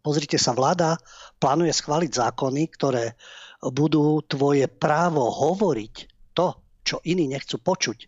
[0.03, 0.99] pozrite sa, vláda
[1.39, 3.15] plánuje schváliť zákony, ktoré
[3.63, 5.95] budú tvoje právo hovoriť
[6.35, 6.47] to,
[6.83, 7.99] čo iní nechcú počuť,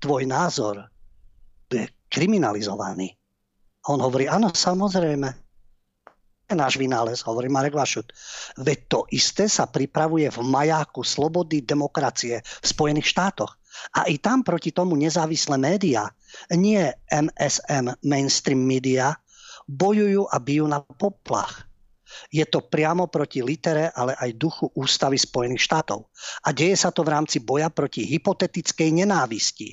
[0.00, 0.88] tvoj názor,
[2.08, 3.21] kriminalizovaný.
[3.90, 5.34] On hovorí, áno, samozrejme.
[6.46, 8.14] Je náš vynález, hovorí Marek Vašut.
[8.60, 13.58] Veď to isté sa pripravuje v majáku slobody demokracie v Spojených štátoch.
[13.96, 16.12] A i tam proti tomu nezávislé médiá,
[16.52, 19.16] nie MSM mainstream media,
[19.66, 21.66] bojujú a bijú na poplach.
[22.28, 26.12] Je to priamo proti litere, ale aj duchu ústavy Spojených štátov.
[26.44, 29.72] A deje sa to v rámci boja proti hypotetickej nenávisti,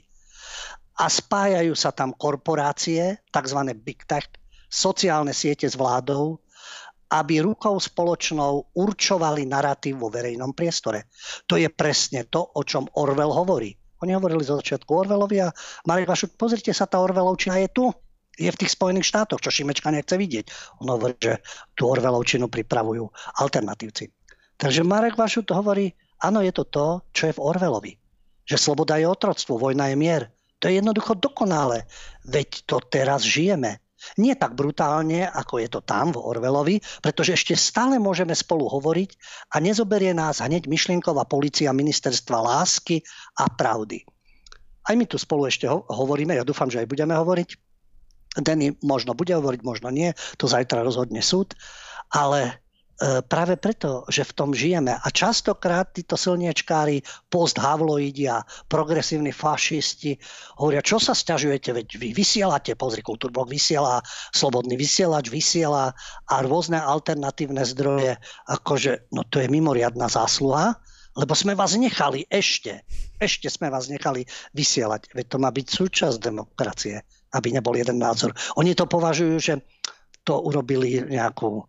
[1.00, 3.60] a spájajú sa tam korporácie, tzv.
[3.80, 4.28] big tech,
[4.68, 6.44] sociálne siete s vládou,
[7.10, 11.10] aby rukou spoločnou určovali narratív vo verejnom priestore.
[11.50, 13.74] To je presne to, o čom Orwell hovorí.
[14.06, 15.52] Oni hovorili zo začiatku Orwellovi a
[15.90, 17.86] Marek Vašuk, pozrite sa, tá Orwellovčina je tu.
[18.40, 20.80] Je v tých Spojených štátoch, čo Šimečka nechce vidieť.
[20.80, 21.44] On hovorí, že
[21.76, 23.04] tú Orwellovčinu pripravujú
[23.44, 24.08] alternatívci.
[24.56, 25.92] Takže Marek Vašut hovorí,
[26.24, 27.92] áno, je to to, čo je v Orwellovi.
[28.48, 30.24] Že sloboda je otroctvo, vojna je mier.
[30.60, 31.88] To je jednoducho dokonale.
[32.28, 33.80] Veď to teraz žijeme.
[34.16, 39.10] Nie tak brutálne, ako je to tam v Orvelovi, pretože ešte stále môžeme spolu hovoriť
[39.52, 43.04] a nezoberie nás hneď myšlienková policia ministerstva lásky
[43.36, 44.08] a pravdy.
[44.88, 47.50] Aj my tu spolu ešte hovoríme, ja dúfam, že aj budeme hovoriť.
[48.40, 51.60] Denny možno bude hovoriť, možno nie, to zajtra rozhodne súd,
[52.08, 52.64] ale
[53.00, 54.92] práve preto, že v tom žijeme.
[54.92, 57.00] A častokrát títo silniečkári,
[57.32, 60.20] post-havloidi a progresívni fašisti
[60.60, 64.04] hovoria, čo sa stiažujete, veď vy vysielate, pozri, Kultúrblok vysiela,
[64.36, 65.96] Slobodný vysielač vysiela
[66.28, 68.20] a rôzne alternatívne zdroje,
[68.52, 70.76] akože, no to je mimoriadná zásluha,
[71.16, 72.84] lebo sme vás nechali ešte,
[73.18, 75.16] ešte sme vás nechali vysielať.
[75.16, 78.36] Veď to má byť súčasť demokracie, aby nebol jeden názor.
[78.60, 79.54] Oni to považujú, že
[80.28, 81.64] to urobili nejakú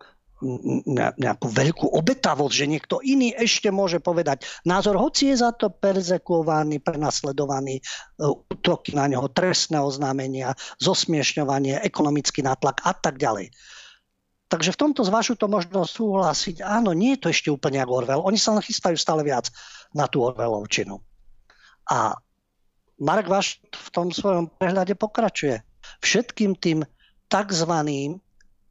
[1.21, 6.81] nejakú veľkú obetavosť, že niekto iný ešte môže povedať názor, hoci je za to perzekuovaný,
[6.81, 7.83] prenasledovaný, e,
[8.25, 13.53] útoky na neho, trestné oznámenia, zosmiešňovanie, ekonomický nátlak a tak ďalej.
[14.51, 16.67] Takže v tomto zvažu to možno súhlasiť.
[16.67, 18.27] Áno, nie je to ešte úplne ako Orwell.
[18.27, 19.47] Oni sa chystajú stále viac
[19.95, 20.99] na tú Orwellovčinu.
[21.87, 22.19] A
[22.99, 25.63] Mark Vaš v tom svojom prehľade pokračuje.
[26.03, 26.83] Všetkým tým
[27.31, 28.19] takzvaným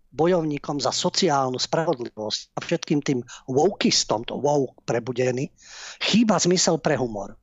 [0.10, 5.54] bojovníkom za sociálnu spravodlivosť a všetkým tým wokeistom, to woke prebudený,
[6.02, 7.38] chýba zmysel pre humor.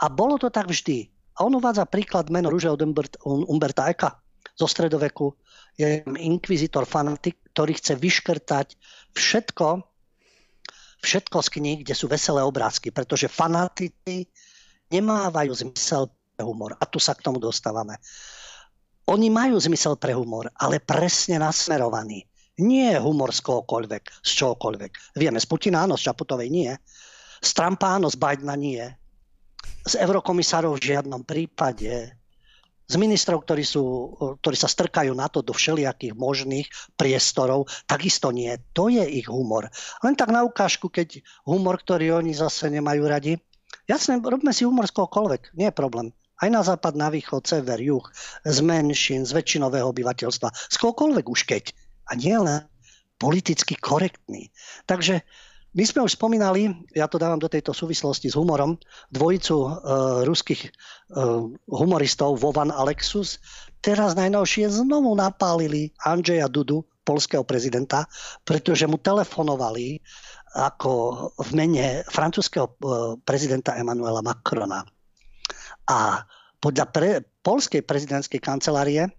[0.00, 1.08] A bolo to tak vždy.
[1.40, 2.84] A on uvádza príklad meno Ruže od
[3.24, 4.20] Umberta Eka
[4.60, 5.32] zo stredoveku,
[5.80, 8.76] je inkvizitor fanatik, ktorý chce vyškrtať
[9.16, 9.80] všetko,
[11.00, 14.28] všetko z kníh, kde sú veselé obrázky, pretože fanatici
[14.92, 16.76] nemávajú zmysel pre humor.
[16.76, 17.96] A tu sa k tomu dostávame.
[19.10, 22.22] Oni majú zmysel pre humor, ale presne nasmerovaný.
[22.62, 25.18] Nie humor z kohokoľvek, z čohokoľvek.
[25.18, 26.70] Vieme, z Putina áno, z Čaputovej nie.
[27.42, 28.84] Z Trumpa áno, z Bidena nie.
[29.82, 32.20] Z eurokomisárov v žiadnom prípade
[32.90, 36.66] z ministrov, ktorí, sú, ktorí sa strkajú na to do všelijakých možných
[36.98, 38.50] priestorov, takisto nie.
[38.74, 39.70] To je ich humor.
[40.02, 43.38] Len tak na ukážku, keď humor, ktorý oni zase nemajú radi.
[43.86, 46.10] Jasné, robme si humor z kohokoľvek, nie je problém.
[46.40, 48.04] Aj na západ, na východ, sever, juh,
[48.48, 51.64] z menšín, z väčšinového obyvateľstva, z kohokoľvek už keď.
[52.08, 52.64] A nie len
[53.20, 54.48] politicky korektný.
[54.88, 55.20] Takže
[55.70, 58.74] my sme už spomínali, ja to dávam do tejto súvislosti s humorom,
[59.14, 59.70] dvojicu uh,
[60.26, 63.38] ruských uh, humoristov Vovan Alexus.
[63.78, 68.10] Teraz najnovšie znovu napálili Andžeja Dudu, polského prezidenta,
[68.42, 70.02] pretože mu telefonovali
[70.58, 70.90] ako
[71.38, 72.74] v mene francúzského uh,
[73.22, 74.82] prezidenta Emmanuela Macrona.
[75.90, 76.22] A
[76.62, 77.10] podľa pre,
[77.42, 79.10] polskej prezidentskej kancelárie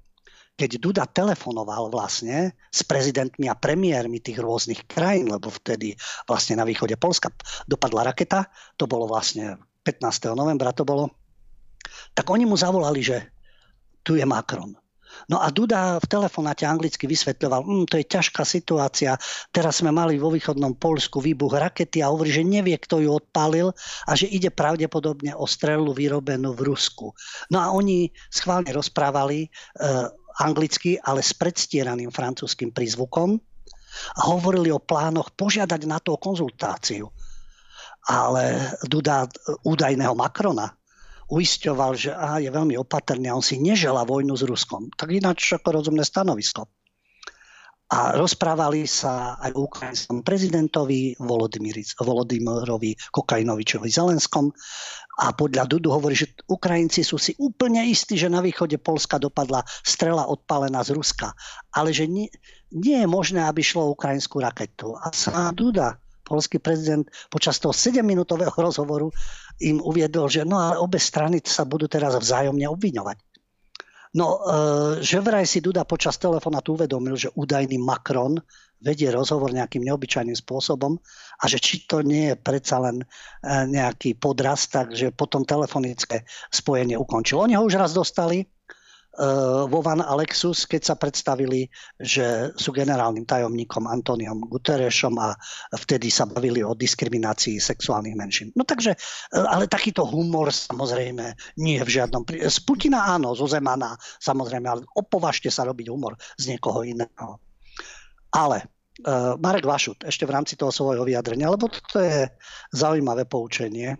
[0.61, 5.97] keď Duda telefonoval vlastne s prezidentmi a premiérmi tých rôznych krajín, lebo vtedy
[6.29, 7.33] vlastne na východe Polska
[7.65, 8.45] dopadla raketa,
[8.77, 10.37] to bolo vlastne 15.
[10.37, 11.09] novembra to bolo,
[12.13, 13.17] tak oni mu zavolali, že
[14.05, 14.77] tu je Macron.
[15.29, 19.15] No a Duda v telefonáte anglicky vysvetľoval, hm, to je ťažká situácia,
[19.53, 23.71] teraz sme mali vo východnom Polsku výbuch rakety a hovorí, že nevie, kto ju odpálil
[24.07, 27.13] a že ide pravdepodobne o strelu vyrobenú v Rusku.
[27.53, 29.49] No a oni schválne rozprávali, e,
[30.39, 33.35] anglicky, ale s predstieraným francúzským prízvukom
[34.15, 37.11] a hovorili o plánoch požiadať na to konzultáciu.
[38.07, 39.29] Ale Duda
[39.61, 40.71] údajného Macrona
[41.31, 44.91] uisťoval, že á, je veľmi opatrný a on si nežela vojnu s Ruskom.
[44.91, 46.67] Tak ináč ako rozumné stanovisko.
[47.91, 51.19] A rozprávali sa aj ukrajinskom prezidentovi
[51.99, 54.47] Volodymyrovi Kokainovičovi Zelenskom.
[55.19, 59.67] A podľa Dudu hovorí, že Ukrajinci sú si úplne istí, že na východe Polska dopadla
[59.83, 61.35] strela odpálená z Ruska.
[61.75, 62.31] Ale že nie,
[62.71, 64.95] nie je možné, aby šlo ukrajinskú raketu.
[64.95, 65.99] A sám Duda,
[66.31, 69.11] polský prezident, počas toho 7-minútového rozhovoru
[69.59, 73.19] im uviedol, že no ale obe strany sa budú teraz vzájomne obviňovať.
[74.11, 78.39] No, e, že vraj si Duda počas telefonátu uvedomil, že údajný Macron
[78.83, 80.99] vedie rozhovor nejakým neobyčajným spôsobom
[81.39, 83.05] a že či to nie je predsa len e,
[83.71, 87.39] nejaký podraz, takže potom telefonické spojenie ukončil.
[87.39, 88.43] Oni ho už raz dostali,
[89.69, 91.69] vo Van Alexus, keď sa predstavili,
[92.01, 95.37] že sú generálnym tajomníkom Antoniom Guterešom a
[95.77, 98.49] vtedy sa bavili o diskriminácii sexuálnych menšín.
[98.57, 102.25] No takže, eh, ale takýto humor samozrejme nie je v žiadnom...
[102.25, 107.37] Z Putina áno, zo Zemana samozrejme, ale opovažte sa robiť humor z niekoho iného.
[108.31, 108.63] Ale
[109.03, 112.31] uh, Marek Vašut, ešte v rámci toho svojho vyjadrenia, lebo to je
[112.71, 113.99] zaujímavé poučenie,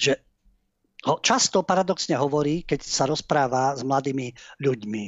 [0.00, 0.29] že
[1.24, 5.04] často paradoxne hovorí, keď sa rozpráva s mladými ľuďmi.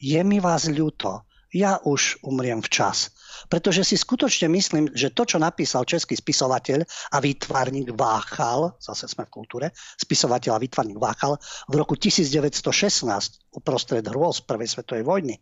[0.00, 3.14] Je mi vás ľúto, ja už umriem včas.
[3.46, 6.82] Pretože si skutočne myslím, že to, čo napísal český spisovateľ
[7.14, 9.66] a výtvarník Váchal, zase sme v kultúre,
[9.98, 11.38] spisovateľ a výtvarník Váchal,
[11.70, 15.34] v roku 1916, uprostred hrôz Prvej svetovej vojny,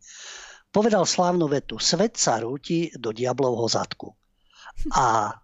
[0.68, 4.12] povedal slávnu vetu, svet sa rúti do diablovho zadku.
[4.96, 5.36] A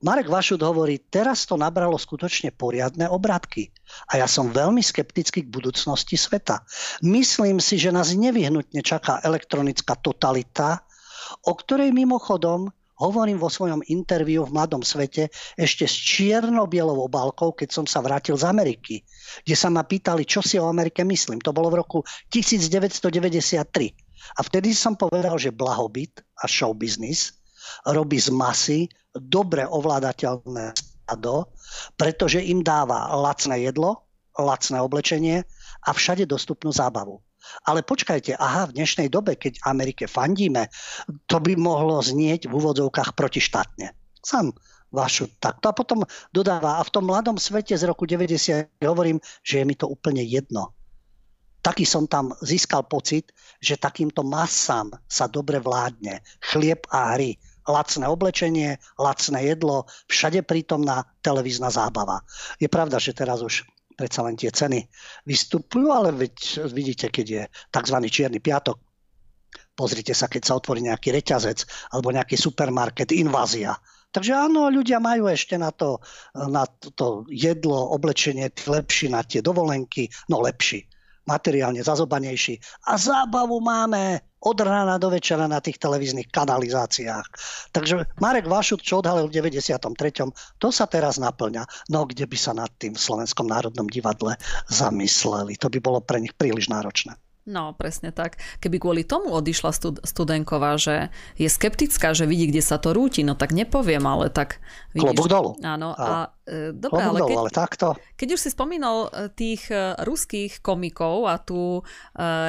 [0.00, 3.68] Marek Vašut hovorí, teraz to nabralo skutočne poriadne obratky.
[4.08, 6.64] A ja som veľmi skeptický k budúcnosti sveta.
[7.04, 10.80] Myslím si, že nás nevyhnutne čaká elektronická totalita,
[11.44, 17.68] o ktorej mimochodom hovorím vo svojom interviu v Mladom svete ešte s čierno-bielou obálkou, keď
[17.68, 19.04] som sa vrátil z Ameriky,
[19.44, 21.44] kde sa ma pýtali, čo si o Amerike myslím.
[21.44, 23.92] To bolo v roku 1993.
[24.36, 27.36] A vtedy som povedal, že blahobyt a show business
[27.88, 28.80] robí z masy
[29.14, 31.50] dobre ovládateľné stado,
[31.98, 34.06] pretože im dáva lacné jedlo,
[34.38, 35.42] lacné oblečenie
[35.82, 37.18] a všade dostupnú zábavu.
[37.66, 40.68] Ale počkajte, aha, v dnešnej dobe, keď Amerike fandíme,
[41.26, 43.96] to by mohlo znieť v úvodzovkách protištátne.
[44.20, 44.52] Sam
[44.92, 45.70] vašu takto.
[45.70, 49.74] A potom dodáva, a v tom mladom svete z roku 90 hovorím, že je mi
[49.74, 50.74] to úplne jedno.
[51.60, 56.24] taký som tam získal pocit, že takýmto masám sa dobre vládne.
[56.40, 57.36] Chlieb a hry,
[57.68, 62.24] lacné oblečenie, lacné jedlo, všade prítomná televízna zábava.
[62.56, 64.88] Je pravda, že teraz už predsa len tie ceny
[65.28, 67.96] vystupujú, ale veď vidíte, keď je tzv.
[68.08, 68.80] čierny piatok,
[69.76, 73.76] pozrite sa, keď sa otvorí nejaký reťazec alebo nejaký supermarket, invázia.
[74.10, 76.02] Takže áno, ľudia majú ešte na to,
[76.34, 76.66] na
[76.98, 80.89] to jedlo, oblečenie lepší, na tie dovolenky, no lepší
[81.30, 82.58] materiálne zazobanejší.
[82.90, 87.26] A zábavu máme od rána do večera na tých televíznych kanalizáciách.
[87.70, 89.78] Takže Marek Vašut, čo odhalil v 93.
[90.58, 91.92] to sa teraz naplňa.
[91.92, 94.34] No kde by sa nad tým v Slovenskom národnom divadle
[94.66, 95.54] zamysleli?
[95.60, 97.14] To by bolo pre nich príliš náročné.
[97.48, 98.36] No, presne tak.
[98.60, 101.08] Keby kvôli tomu odišla stud- studenková, že
[101.40, 104.60] je skeptická, že vidí, kde sa to rúti, no tak nepoviem, ale tak...
[104.92, 105.50] Vidíš, Klobúk dolu.
[105.64, 106.30] Áno, a,
[106.74, 107.86] dobre, ale keď, ale takto.
[108.16, 111.82] keď už si spomínal e, tých e, ruských komikov a tú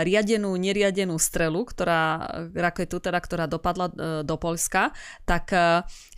[0.01, 3.88] riadenú, neriadenú strelu, ktorá, raketu teda, ktorá dopadla
[4.23, 4.91] do Polska,
[5.23, 5.54] tak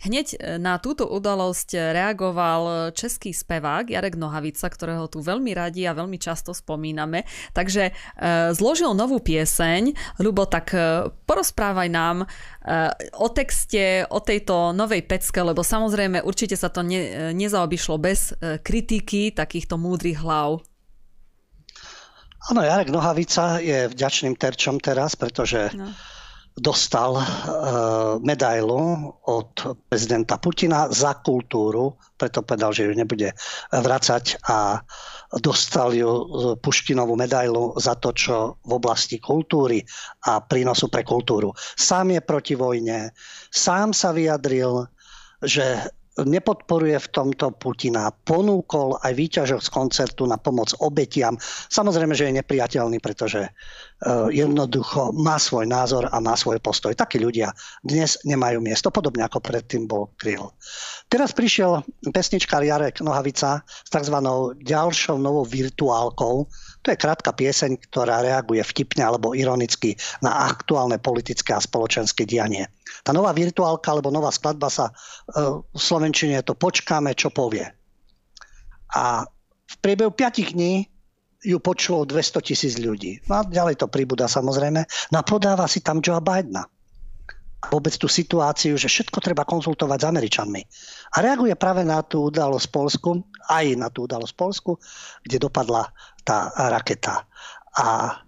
[0.02, 6.18] hneď na túto udalosť reagoval český spevák Jarek Nohavica, ktorého tu veľmi radi a veľmi
[6.18, 7.28] často spomíname.
[7.54, 7.94] Takže
[8.56, 9.94] zložil novú pieseň.
[10.18, 10.74] Ľubo, tak
[11.28, 12.26] porozprávaj nám
[13.14, 18.32] o texte, o tejto novej pecke, lebo samozrejme určite sa to ne, nezaobí šlo bez
[18.32, 20.64] e, kritiky takýchto múdrych hlav.
[22.44, 25.88] Áno, Jarek Nohavica je vďačným terčom teraz, pretože no.
[26.52, 27.24] dostal uh,
[28.20, 33.32] medailu od prezidenta Putina za kultúru, preto povedal, že ju nebude
[33.72, 34.76] vracať a
[35.40, 36.10] dostal ju
[36.60, 39.80] Puškinovú medailu za to, čo v oblasti kultúry
[40.28, 41.56] a prínosu pre kultúru.
[41.80, 43.16] Sám je proti vojne,
[43.48, 44.84] sám sa vyjadril,
[45.40, 45.80] že
[46.22, 48.14] nepodporuje v tomto Putina.
[48.14, 51.34] Ponúkol aj výťažok z koncertu na pomoc obetiam.
[51.70, 56.94] Samozrejme, že je nepriateľný, pretože uh, jednoducho má svoj názor a má svoj postoj.
[56.94, 57.50] Takí ľudia
[57.82, 60.54] dnes nemajú miesto, podobne ako predtým bol Kryl.
[61.10, 61.82] Teraz prišiel
[62.14, 64.16] pesničkár Jarek Nohavica s tzv.
[64.62, 66.46] ďalšou novou virtuálkou,
[66.84, 72.68] to je krátka pieseň, ktorá reaguje vtipne alebo ironicky na aktuálne politické a spoločenské dianie.
[73.00, 74.92] Tá nová virtuálka alebo nová skladba sa e,
[75.64, 77.64] v Slovenčine to počkáme, čo povie.
[78.92, 79.24] A
[79.64, 80.84] v priebehu 5 dní
[81.40, 83.24] ju počulo 200 tisíc ľudí.
[83.32, 84.84] No a ďalej to pribúda samozrejme.
[85.12, 86.68] No a podáva si tam Joe Bidena
[87.70, 90.62] vôbec tú situáciu, že všetko treba konzultovať s Američanmi.
[91.14, 94.76] A reaguje práve na tú udalosť Polsku, aj na tú udalosť Polsku,
[95.22, 95.88] kde dopadla
[96.24, 97.28] tá raketa.
[97.78, 98.18] A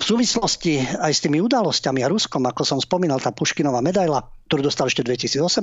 [0.00, 4.64] v súvislosti aj s tými udalosťami a Ruskom, ako som spomínal, tá Puškinová medaila, ktorú
[4.64, 5.60] dostal ešte v 2018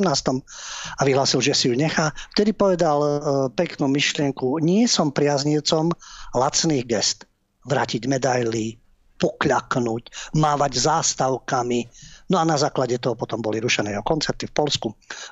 [0.93, 3.10] a vyhlásil, že si ju nechá, vtedy povedal e,
[3.58, 5.89] peknú myšlienku, nie som priaznivcom
[6.38, 7.26] lacných gest.
[7.65, 8.78] Vrátiť medaily,
[9.17, 11.89] pokľaknúť, mávať zástavkami,
[12.28, 14.88] No a na základe toho potom boli rušené jeho koncerty v Polsku,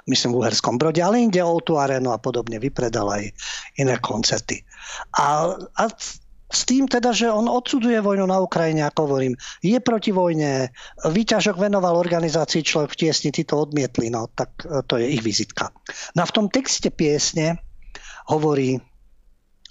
[0.07, 3.23] myslím v Uherskom Brode, ale inde o tú arénu a podobne vypredal aj
[3.75, 4.63] iné koncerty.
[5.19, 5.83] A, a
[6.45, 10.71] s tým teda, že on odsuduje vojnu na Ukrajine, ako hovorím, je proti vojne,
[11.03, 15.25] výťažok venoval organizácii Človek v tiesni, tí to odmietli, no tak e, to je ich
[15.25, 15.73] vizitka.
[16.15, 17.59] No a v tom texte piesne
[18.31, 18.79] hovorí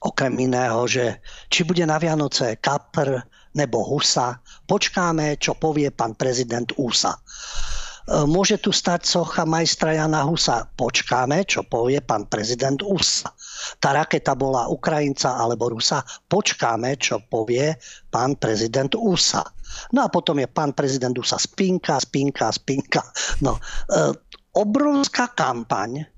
[0.05, 6.65] okrem iného, že či bude na Vianoce kapr nebo husa, Počkáme, čo povie pán prezident
[6.81, 7.13] USA.
[7.13, 7.21] E,
[8.25, 10.65] môže tu stať socha majstra Jana Husa.
[10.73, 13.29] Počkáme, čo povie pán prezident USA.
[13.77, 16.01] Tá raketa bola Ukrajinca alebo Rusa.
[16.33, 17.77] Počkáme, čo povie
[18.09, 19.45] pán prezident USA.
[19.93, 23.05] No a potom je pán prezident USA spinka, spinka, spinka.
[23.45, 24.17] No, e,
[24.57, 26.14] obrovská kampaň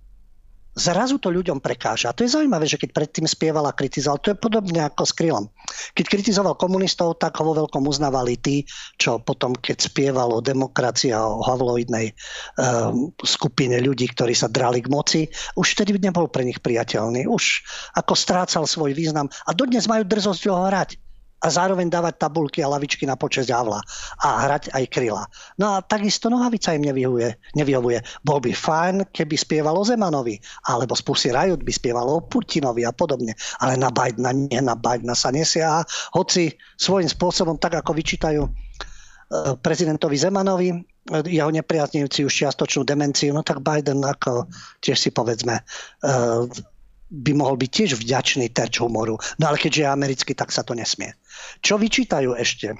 [0.76, 2.12] zrazu to ľuďom prekáža.
[2.12, 5.12] A to je zaujímavé, že keď predtým spieval a kritizoval, to je podobne ako s
[5.16, 5.48] Krylom.
[5.96, 8.68] Keď kritizoval komunistov, tak ho vo veľkom uznávali tí,
[9.00, 12.12] čo potom, keď spieval o demokracii a o havloidnej
[12.60, 15.20] um, skupine ľudí, ktorí sa drali k moci,
[15.56, 17.24] už vtedy nebol pre nich priateľný.
[17.24, 17.64] Už
[17.96, 19.32] ako strácal svoj význam.
[19.48, 21.05] A dodnes majú drzosť ho hrať
[21.46, 23.78] a zároveň dávať tabulky a lavičky na počesť Havla
[24.26, 25.22] a hrať aj kryla.
[25.62, 27.54] No a takisto Nohavica im nevyhovuje.
[27.54, 28.02] nevyhovuje.
[28.26, 32.90] Bol by fajn, keby spievalo Zemanovi, alebo z Pusy Rajut by spievalo o Putinovi a
[32.90, 33.38] podobne.
[33.62, 35.86] Ale na Bidena nie, na Bidena sa nesia.
[36.18, 38.50] Hoci svojím spôsobom, tak ako vyčítajú e,
[39.62, 40.76] prezidentovi Zemanovi, e,
[41.30, 44.50] jeho nepriaznivci už čiastočnú demenciu, no tak Biden ako
[44.82, 45.62] tiež si povedzme e,
[47.06, 49.18] by mohol byť tiež vďačný terč humoru.
[49.38, 51.14] No ale keďže je americký, tak sa to nesmie.
[51.62, 52.74] Čo vyčítajú ešte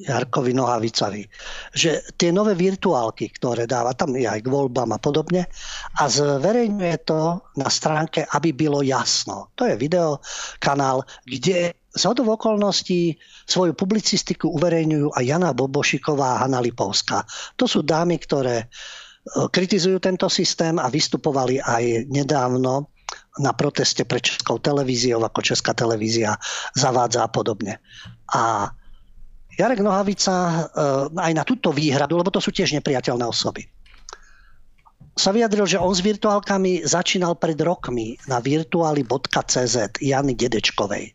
[0.00, 1.24] Jarkovi Nohavicovi,
[1.72, 5.48] že tie nové virtuálky, ktoré dáva, tam je aj k voľbám a podobne,
[5.96, 9.52] a zverejňuje to na stránke, aby bylo jasno.
[9.56, 13.18] To je videokanál, kde z hodov okolností
[13.50, 17.26] svoju publicistiku uverejňujú aj Jana Bobošiková a Hanna Lipovská.
[17.58, 18.66] To sú dámy, ktoré e,
[19.28, 22.88] kritizujú tento systém a vystupovali aj nedávno
[23.38, 26.38] na proteste pre Českou televíziou, ako Česká televízia
[26.74, 27.78] zavádza a podobne.
[28.32, 28.70] A
[29.54, 30.54] Jarek Nohavica e,
[31.14, 33.66] aj na túto výhradu, lebo to sú tiež nepriateľné osoby,
[35.20, 41.12] sa vyjadril, že on s virtuálkami začínal pred rokmi na virtuály.cz Jany Dedečkovej.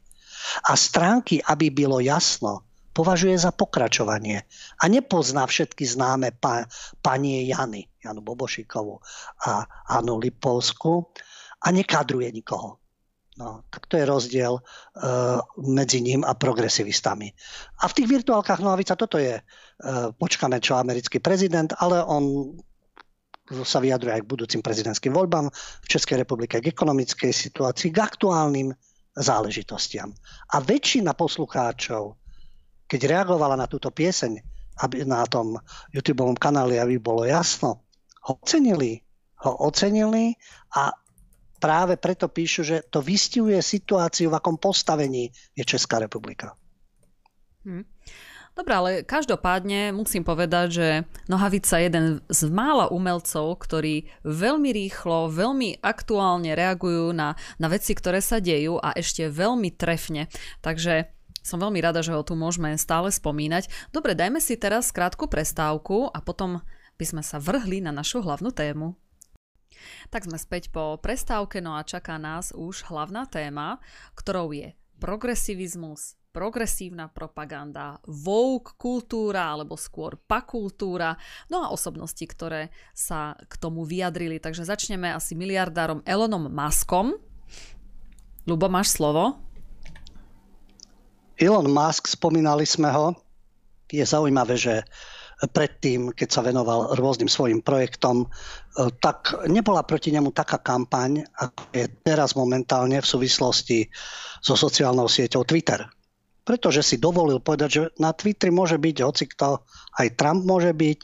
[0.69, 2.61] A stránky, aby bylo jasno,
[2.95, 4.47] považuje za pokračovanie.
[4.79, 6.63] A nepozná všetky známe pa,
[7.03, 9.03] panie Jany, Janu Bobošikovu
[9.43, 11.11] a Anu Lipovsku
[11.59, 12.79] a nekadruje nikoho.
[13.35, 17.35] No, tak to je rozdiel uh, medzi ním a progresivistami.
[17.83, 22.55] A v tých virtuálkach Nohavica toto je, uh, počkáme čo americký prezident, ale on
[23.67, 28.73] sa vyjadruje aj k budúcim prezidentským voľbám v Českej republike, k ekonomickej situácii, k aktuálnym
[29.13, 30.15] záležitostiam.
[30.55, 32.24] A väčšina poslucháčov,
[32.85, 34.41] keď reagovala na túto pieseň,
[34.83, 35.57] aby na tom
[35.93, 37.85] YouTube kanáli, aby bolo jasno,
[38.27, 39.01] ho ocenili.
[39.45, 40.33] Ho ocenili
[40.73, 40.89] a
[41.59, 46.55] práve preto píšu, že to vystihuje situáciu, v akom postavení je Česká republika.
[47.65, 47.85] Hmm.
[48.55, 50.87] Dobre, ale každopádne musím povedať, že
[51.27, 57.91] Nohavica je jeden z mála umelcov, ktorí veľmi rýchlo, veľmi aktuálne reagujú na, na veci,
[57.91, 60.31] ktoré sa dejú a ešte veľmi trefne.
[60.63, 61.11] Takže
[61.45, 63.69] som veľmi rada, že ho tu môžeme stále spomínať.
[63.93, 66.65] Dobre, dajme si teraz krátku prestávku a potom
[66.97, 68.97] by sme sa vrhli na našu hlavnú tému.
[70.09, 73.77] Tak sme späť po prestávke, no a čaká nás už hlavná téma,
[74.17, 81.13] ktorou je progresivizmus, progresívna propaganda, woke kultúra alebo skôr pakultúra,
[81.53, 84.41] no a osobnosti, ktoré sa k tomu vyjadrili.
[84.41, 87.21] Takže začneme asi miliardárom Elonom Muskom.
[88.49, 89.44] Lubo, máš slovo?
[91.35, 93.15] Elon Musk, spomínali sme ho.
[93.91, 94.81] Je zaujímavé, že
[95.51, 98.27] predtým, keď sa venoval rôznym svojim projektom, e,
[99.03, 103.83] tak nebola proti nemu taká kampaň, ako je teraz momentálne v súvislosti
[104.39, 105.83] so sociálnou sieťou Twitter.
[106.45, 109.65] Pretože si dovolil povedať, že na Twitteri môže byť hocikto,
[109.97, 110.99] aj Trump môže byť,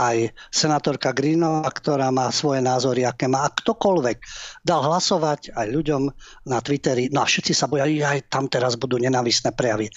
[0.00, 3.44] aj senátorka Greenová, ktorá má svoje názory, aké má.
[3.44, 4.18] A ktokoľvek
[4.64, 6.02] dal hlasovať aj ľuďom
[6.48, 9.92] na Twitteri, no a všetci sa boja, aj tam teraz budú nenávisné prejavy.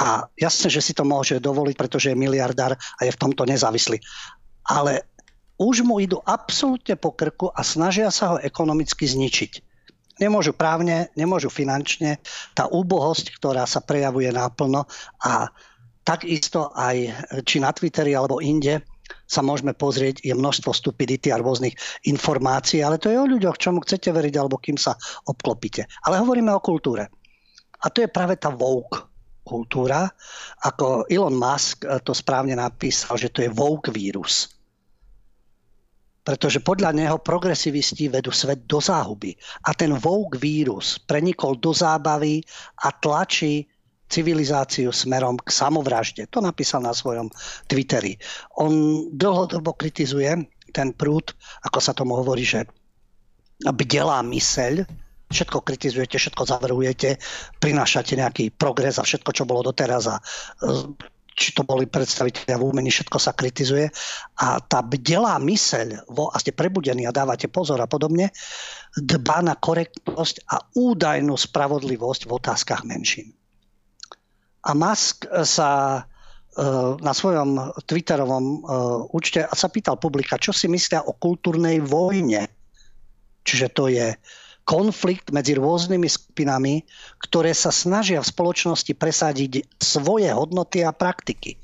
[0.00, 4.00] A jasne, že si to môže dovoliť, pretože je miliardár a je v tomto nezávislý.
[4.64, 5.04] Ale
[5.60, 9.71] už mu idú absolútne po krku a snažia sa ho ekonomicky zničiť.
[10.22, 12.22] Nemôžu právne, nemôžu finančne.
[12.54, 14.86] Tá úbohosť, ktorá sa prejavuje náplno
[15.26, 15.50] a
[16.06, 17.10] takisto aj
[17.42, 18.86] či na Twitteri alebo inde
[19.26, 21.74] sa môžeme pozrieť, je množstvo stupidity a rôznych
[22.06, 24.96] informácií, ale to je o ľuďoch, čomu chcete veriť alebo kým sa
[25.28, 25.88] obklopíte.
[26.06, 27.10] Ale hovoríme o kultúre.
[27.82, 29.10] A to je práve tá woke
[29.42, 30.06] kultúra.
[30.62, 34.61] Ako Elon Musk to správne napísal, že to je woke vírus.
[36.22, 39.34] Pretože podľa neho progresivisti vedú svet do záhuby.
[39.66, 42.38] A ten woke vírus prenikol do zábavy
[42.86, 43.66] a tlačí
[44.12, 46.28] civilizáciu smerom k samovražde.
[46.30, 47.32] To napísal na svojom
[47.64, 48.20] Twitteri.
[48.60, 48.70] On
[49.08, 50.28] dlhodobo kritizuje
[50.76, 51.32] ten prúd,
[51.64, 52.68] ako sa tomu hovorí, že
[53.64, 54.84] bdelá myseľ,
[55.32, 57.16] všetko kritizujete, všetko zavrhujete,
[57.56, 60.22] prinášate nejaký progres a všetko, čo bolo doteraz a e,
[61.42, 63.90] či to boli predstaviteľia v úmení, všetko sa kritizuje
[64.38, 68.30] a tá bdelá myseľ a ste prebudení a dávate pozor a podobne,
[68.94, 73.34] dbá na korektnosť a údajnú spravodlivosť v otázkach menšín.
[74.62, 76.00] A Musk sa e,
[77.02, 78.58] na svojom Twitterovom e,
[79.10, 82.46] účte sa pýtal publika, čo si myslia o kultúrnej vojne.
[83.42, 84.14] Čiže to je
[84.62, 86.86] konflikt medzi rôznymi skupinami,
[87.18, 91.58] ktoré sa snažia v spoločnosti presadiť svoje hodnoty a praktiky.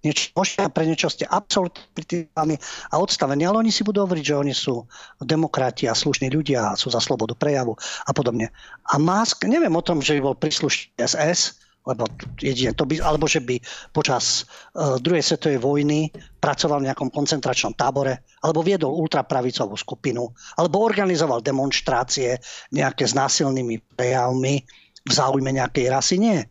[0.00, 0.32] Niečo,
[0.72, 1.84] pre niečo ste absolútne
[2.32, 4.88] a odstavení, ale oni si budú hovoriť, že oni sú
[5.20, 7.76] demokrati a slušní ľudia a sú za slobodu prejavu
[8.08, 8.48] a podobne.
[8.88, 12.04] A Musk, neviem o tom, že by bol príslušný SS, lebo
[12.36, 13.56] jedine to by, alebo že by
[13.96, 14.44] počas
[14.76, 20.28] uh, druhej svetovej vojny pracoval v nejakom koncentračnom tábore, alebo viedol ultrapravicovú skupinu,
[20.60, 22.36] alebo organizoval demonstrácie
[22.70, 24.60] nejaké s násilnými prejavmi
[25.00, 26.20] v záujme nejakej rasy.
[26.20, 26.44] Nie.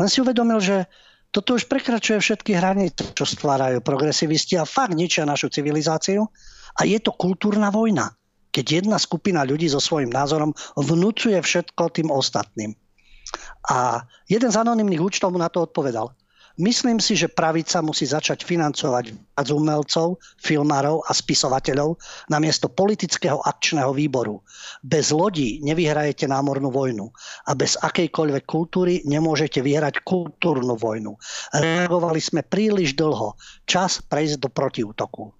[0.00, 0.88] Len si uvedomil, že
[1.36, 6.24] toto už prekračuje všetky hranice, čo stvárajú progresivisti a fakt ničia našu civilizáciu.
[6.76, 8.12] A je to kultúrna vojna,
[8.52, 12.72] keď jedna skupina ľudí so svojím názorom vnúcuje všetko tým ostatným.
[13.70, 16.14] A jeden z anonimných účtov mu na to odpovedal,
[16.56, 22.00] Myslím si, že pravica musí začať financovať viac umelcov, filmárov a spisovateľov
[22.32, 24.40] namiesto politického akčného výboru.
[24.80, 27.12] Bez lodí nevyhrajete námornú vojnu
[27.44, 31.20] a bez akejkoľvek kultúry nemôžete vyhrať kultúrnu vojnu.
[31.52, 33.36] Reagovali sme príliš dlho.
[33.68, 35.36] Čas prejsť do protiútoku.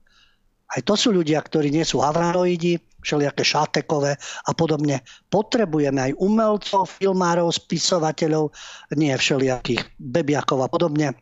[0.68, 2.76] Aj to sú ľudia, ktorí nie sú havranoidi,
[3.07, 5.07] všelijaké šátekové a podobne.
[5.31, 8.51] Potrebujeme aj umelcov, filmárov, spisovateľov,
[8.99, 11.15] nie všelijakých bebiakov a podobne,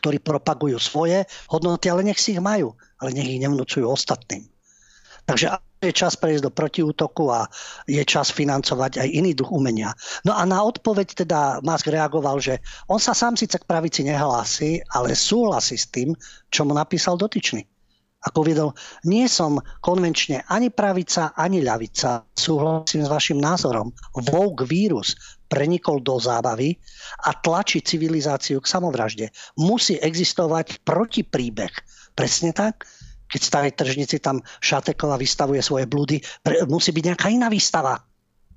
[0.00, 2.72] ktorí propagujú svoje hodnoty, ale nech si ich majú,
[3.04, 4.48] ale nech ich nevnúcujú ostatným.
[5.28, 5.46] Takže
[5.80, 7.48] je čas prejsť do protiútoku a
[7.88, 9.94] je čas financovať aj iný duch umenia.
[10.28, 14.80] No a na odpoveď teda Musk reagoval, že on sa sám síce k pravici nehlási,
[14.92, 16.12] ale súhlasí s tým,
[16.52, 17.64] čo mu napísal dotyčný.
[18.20, 18.76] Ako uvedol,
[19.08, 22.28] nie som konvenčne ani pravica, ani ľavica.
[22.36, 23.96] Súhlasím s vašim názorom.
[24.12, 25.16] Vogue vírus
[25.48, 26.76] prenikol do zábavy
[27.24, 29.26] a tlačí civilizáciu k samovražde.
[29.56, 31.72] Musí existovať protipríbeh.
[32.12, 32.84] Presne tak?
[33.30, 36.20] Keď starej tržnici tam Šatekova vystavuje svoje blúdy,
[36.68, 37.96] musí byť nejaká iná výstava.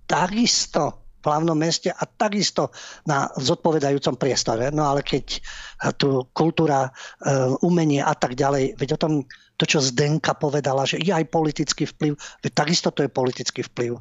[0.03, 2.75] Takisto v hlavnom meste a takisto
[3.07, 4.75] na zodpovedajúcom priestore.
[4.75, 5.39] No ale keď
[5.95, 6.91] tu kultúra, e,
[7.63, 9.13] umenie a tak ďalej, veď o tom
[9.63, 13.95] to, čo Zdenka povedala, že je aj politický vplyv, veď takisto to je politický vplyv.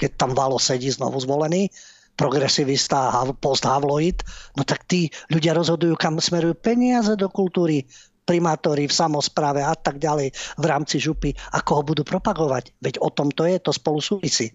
[0.00, 1.68] Keď tam Valo sedí znovu zvolený,
[2.16, 4.24] progresivista a post-havloid,
[4.56, 7.84] no tak tí ľudia rozhodujú, kam smerujú peniaze do kultúry,
[8.24, 12.72] primátori v samozpráve a tak ďalej v rámci župy, ako ho budú propagovať.
[12.80, 14.48] Veď o tom to je, to spolu súvisí.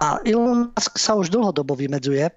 [0.00, 2.32] A Elon Musk sa už dlhodobo vymedzuje e,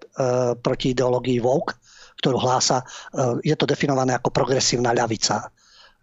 [0.60, 1.80] proti ideológii woke,
[2.20, 5.48] ktorú hlása, e, je to definované ako progresívna ľavica.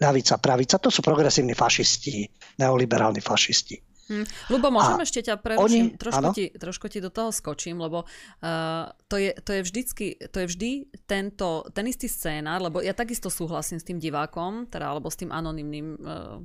[0.01, 2.24] Ľavica, pravica, to sú progresívni fašisti,
[2.57, 3.76] neoliberálni fašisti.
[4.11, 4.26] Hm.
[4.51, 8.03] Lubo, môžem a ešte ťa preruším, oni, trošku, ti, trošku ti do toho skočím, lebo
[8.03, 10.70] uh, to, je, to, je vždycky, to je vždy
[11.07, 15.30] tento, ten istý scénar, lebo ja takisto súhlasím s tým divákom, teda, alebo s tým
[15.30, 16.42] anonymným uh,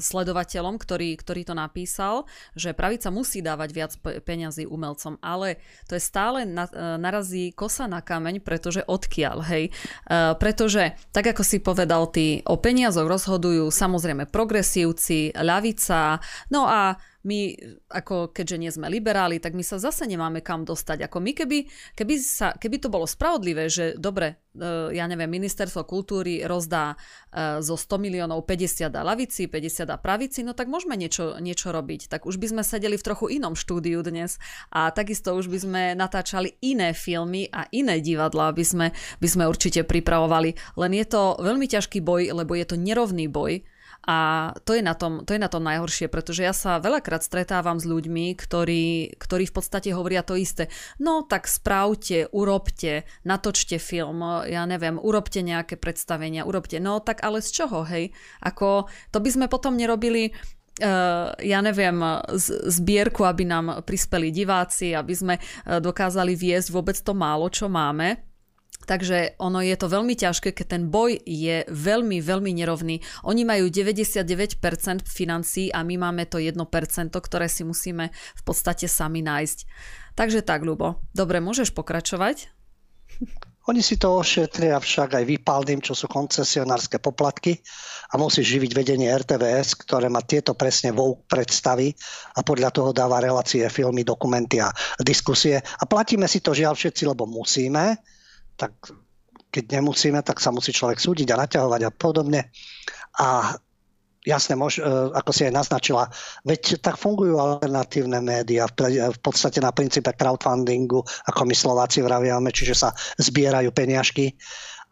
[0.00, 2.24] sledovateľom, ktorý, ktorý to napísal,
[2.56, 7.86] že pravica musí dávať viac peňazí umelcom, ale to je stále na, e, narazí kosa
[7.86, 9.64] na kameň, pretože odkiaľ, hej.
[10.06, 16.22] Uh, pretože, tak ako si povedal ty, o peniazoch rozhodujú samozrejme progresívci, ľavica,
[16.52, 16.96] no a
[17.26, 17.58] my,
[17.90, 21.10] ako keďže nie sme liberáli, tak my sa zase nemáme kam dostať.
[21.10, 21.58] Ako my, keby,
[21.98, 27.58] keby, sa, keby to bolo spravodlivé, že dobre, e, ja neviem, ministerstvo kultúry rozdá e,
[27.66, 32.06] zo 100 miliónov 50 dá lavici, 50 dá pravici, no tak môžeme niečo, niečo robiť.
[32.06, 34.38] Tak už by sme sedeli v trochu inom štúdiu dnes
[34.70, 38.86] a takisto už by sme natáčali iné filmy a iné divadla by sme,
[39.18, 40.78] by sme určite pripravovali.
[40.78, 43.66] Len je to veľmi ťažký boj, lebo je to nerovný boj
[44.06, 47.80] a to je, na tom, to je na tom najhoršie, pretože ja sa veľakrát stretávam
[47.80, 50.70] s ľuďmi, ktorí, ktorí v podstate hovoria to isté.
[51.02, 56.78] No tak správte, urobte, natočte film, ja neviem, urobte nejaké predstavenia, urobte.
[56.78, 58.14] No tak ale z čoho, hej?
[58.46, 60.36] Ako to by sme potom nerobili
[60.76, 61.96] Uh, ja neviem,
[62.68, 68.20] zbierku, aby nám prispeli diváci, aby sme uh, dokázali viesť vôbec to málo, čo máme.
[68.86, 73.02] Takže ono je to veľmi ťažké, keď ten boj je veľmi, veľmi nerovný.
[73.26, 74.62] Oni majú 99%
[75.10, 76.54] financí a my máme to 1%,
[77.10, 79.58] ktoré si musíme v podstate sami nájsť.
[80.14, 81.02] Takže tak, Ľubo.
[81.10, 82.46] Dobre, môžeš pokračovať?
[83.66, 87.58] Oni si to ošetria však aj výpalným, čo sú koncesionárske poplatky
[88.14, 91.90] a musí živiť vedenie RTVS, ktoré má tieto presne vo predstavy
[92.38, 94.70] a podľa toho dáva relácie, filmy, dokumenty a
[95.02, 95.58] diskusie.
[95.58, 97.98] A platíme si to žiaľ všetci, lebo musíme,
[98.56, 98.72] tak
[99.52, 102.52] keď nemusíme, tak sa musí človek súdiť a naťahovať a podobne.
[103.16, 103.56] A
[104.26, 104.84] jasne, mož, e,
[105.16, 106.10] ako si aj naznačila,
[106.44, 111.00] veď tak fungujú alternatívne médiá v podstate na princípe crowdfundingu,
[111.30, 114.34] ako my Slováci vraviame, čiže sa zbierajú peniažky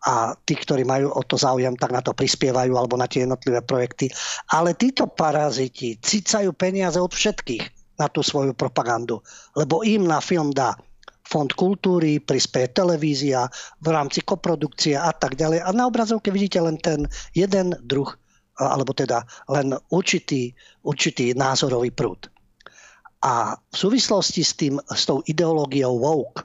[0.04, 3.64] a tí, ktorí majú o to záujem, tak na to prispievajú alebo na tie jednotlivé
[3.64, 4.12] projekty.
[4.52, 9.24] Ale títo paraziti cicajú peniaze od všetkých na tú svoju propagandu,
[9.56, 10.76] lebo im na film dá
[11.24, 13.48] fond kultúry, prispieje televízia
[13.80, 15.64] v rámci koprodukcie a tak ďalej.
[15.64, 18.12] A na obrazovke vidíte len ten jeden druh,
[18.60, 20.52] alebo teda len určitý,
[20.84, 22.28] určitý názorový prúd.
[23.24, 26.44] A v súvislosti s, tým, s tou ideológiou woke,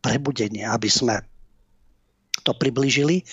[0.00, 1.20] prebudenie, aby sme
[2.46, 3.26] to priblížili,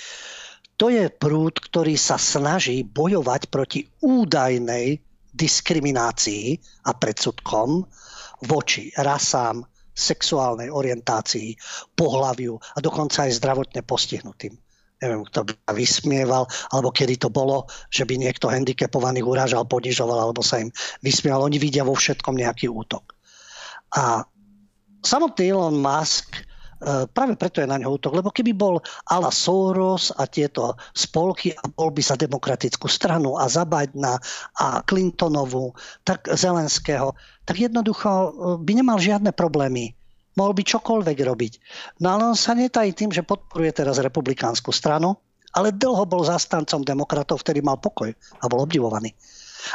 [0.77, 5.01] to je prúd, ktorý sa snaží bojovať proti údajnej
[5.33, 7.85] diskriminácii a predsudkom
[8.45, 9.65] voči rasám,
[9.97, 11.57] sexuálnej orientácii,
[11.97, 14.53] pohľaviu a dokonca aj zdravotne postihnutým.
[14.97, 16.43] Neviem, kto by sa vysmieval,
[16.73, 20.73] alebo kedy to bolo, že by niekto handicapovaných urážal, ponižoval, alebo sa im
[21.05, 21.45] vysmieval.
[21.45, 23.13] Oni vidia vo všetkom nejaký útok.
[23.93, 24.25] A
[25.05, 26.41] samotný Elon Musk
[26.85, 31.65] práve preto je na ňo útok, lebo keby bol Ala Soros a tieto spolky a
[31.65, 34.17] bol by za demokratickú stranu a za Bidena
[34.61, 35.73] a Clintonovú,
[36.05, 38.29] tak Zelenského, tak jednoducho e,
[38.61, 39.97] by nemal žiadne problémy
[40.37, 41.53] mohol by čokoľvek robiť.
[42.05, 45.17] No ale on sa netají tým, že podporuje teraz republikánsku stranu,
[45.57, 49.17] ale dlho bol zastancom demokratov, ktorý mal pokoj a bol obdivovaný.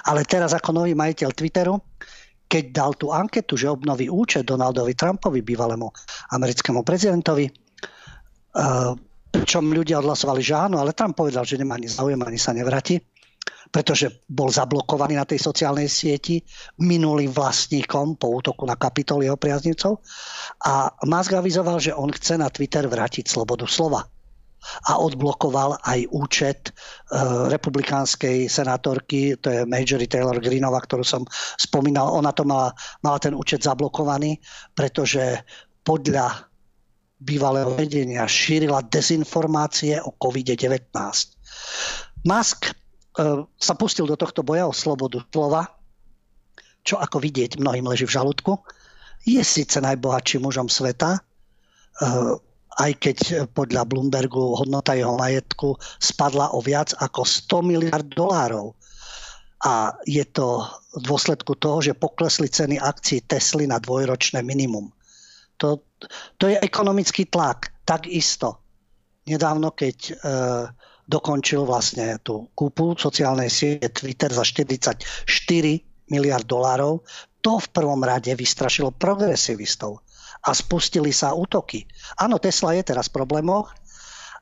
[0.06, 1.74] Ale teraz ako nový majiteľ Twitteru,
[2.52, 5.88] keď dal tú anketu, že obnoví účet Donaldovi Trumpovi, bývalému
[6.36, 7.48] americkému prezidentovi,
[9.32, 13.00] pričom ľudia odhlasovali, že áno, ale Trump povedal, že nemá ani záujem, ani sa nevráti,
[13.72, 16.44] pretože bol zablokovaný na tej sociálnej sieti
[16.84, 20.04] minulým vlastníkom po útoku na kapitol jeho priaznivcov.
[20.68, 24.04] A Musk avizoval, že on chce na Twitter vrátiť slobodu slova
[24.88, 31.22] a odblokoval aj účet uh, republikánskej senátorky, to je Majory Taylor Greenova, ktorú som
[31.58, 32.10] spomínal.
[32.14, 32.70] Ona to mala,
[33.02, 34.38] mala ten účet zablokovaný,
[34.74, 35.42] pretože
[35.82, 36.46] podľa
[37.22, 40.90] bývalého vedenia šírila dezinformácie o COVID-19.
[42.26, 45.70] Musk uh, sa pustil do tohto boja o slobodu slova,
[46.82, 48.58] čo ako vidieť mnohým leží v žalúdku.
[49.22, 52.34] Je síce najbohatším mužom sveta, uh,
[52.82, 53.18] aj keď
[53.54, 58.74] podľa Bloombergu hodnota jeho majetku spadla o viac ako 100 miliard dolárov.
[59.62, 60.66] A je to
[60.98, 64.90] v dôsledku toho, že poklesli ceny akcií Tesly na dvojročné minimum.
[65.62, 65.78] To,
[66.34, 68.58] to je ekonomický tlak, takisto.
[69.22, 70.12] Nedávno, keď e,
[71.06, 74.98] dokončil vlastne tú kúpu sociálnej siete Twitter za 44
[76.10, 77.06] miliard dolárov,
[77.38, 80.02] to v prvom rade vystrašilo progresivistov
[80.42, 81.86] a spustili sa útoky.
[82.18, 83.70] Áno, Tesla je teraz v problémoch,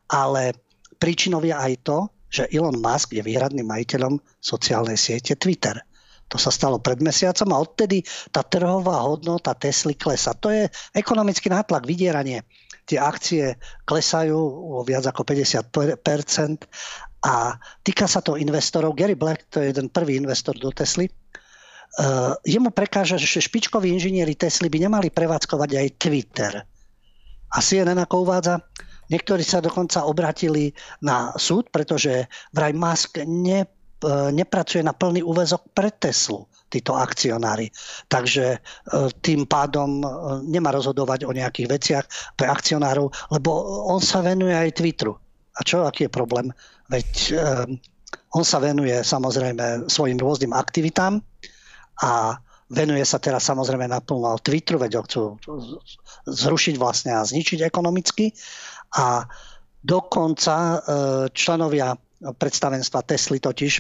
[0.09, 0.57] ale
[0.97, 1.99] príčinou je aj to,
[2.31, 5.77] že Elon Musk je výhradným majiteľom sociálnej siete Twitter.
[6.31, 10.31] To sa stalo pred mesiacom a odtedy tá trhová hodnota Tesly klesa.
[10.39, 12.47] To je ekonomický nátlak, vydieranie.
[12.87, 14.39] Tie akcie klesajú
[14.79, 15.75] o viac ako 50%
[17.27, 18.95] a týka sa to investorov.
[18.95, 21.11] Gary Black, to je jeden prvý investor do Tesly,
[22.47, 26.53] jemu prekáža, že špičkoví inžinieri Tesly by nemali prevádzkovať aj Twitter.
[27.51, 28.63] A CNN ako uvádza,
[29.11, 30.71] niektorí sa dokonca obratili
[31.03, 37.67] na súd, pretože vraj Musk ne, uh, nepracuje na plný úvezok pre Teslu títo akcionári.
[38.07, 39.99] Takže uh, tým pádom
[40.47, 42.05] nemá rozhodovať o nejakých veciach
[42.39, 43.51] pre akcionárov, lebo
[43.91, 45.19] on sa venuje aj Twitteru.
[45.59, 46.55] A čo, aký je problém?
[46.87, 47.35] Veď
[48.35, 51.19] on sa venuje samozrejme svojim rôznym aktivitám,
[52.01, 52.39] a
[52.71, 55.23] venuje sa teraz samozrejme naplno Twitteru, veď ho chcú
[56.31, 58.31] zrušiť vlastne a zničiť ekonomicky.
[58.97, 59.27] A
[59.83, 60.77] dokonca e,
[61.35, 63.73] členovia predstavenstva Tesly totiž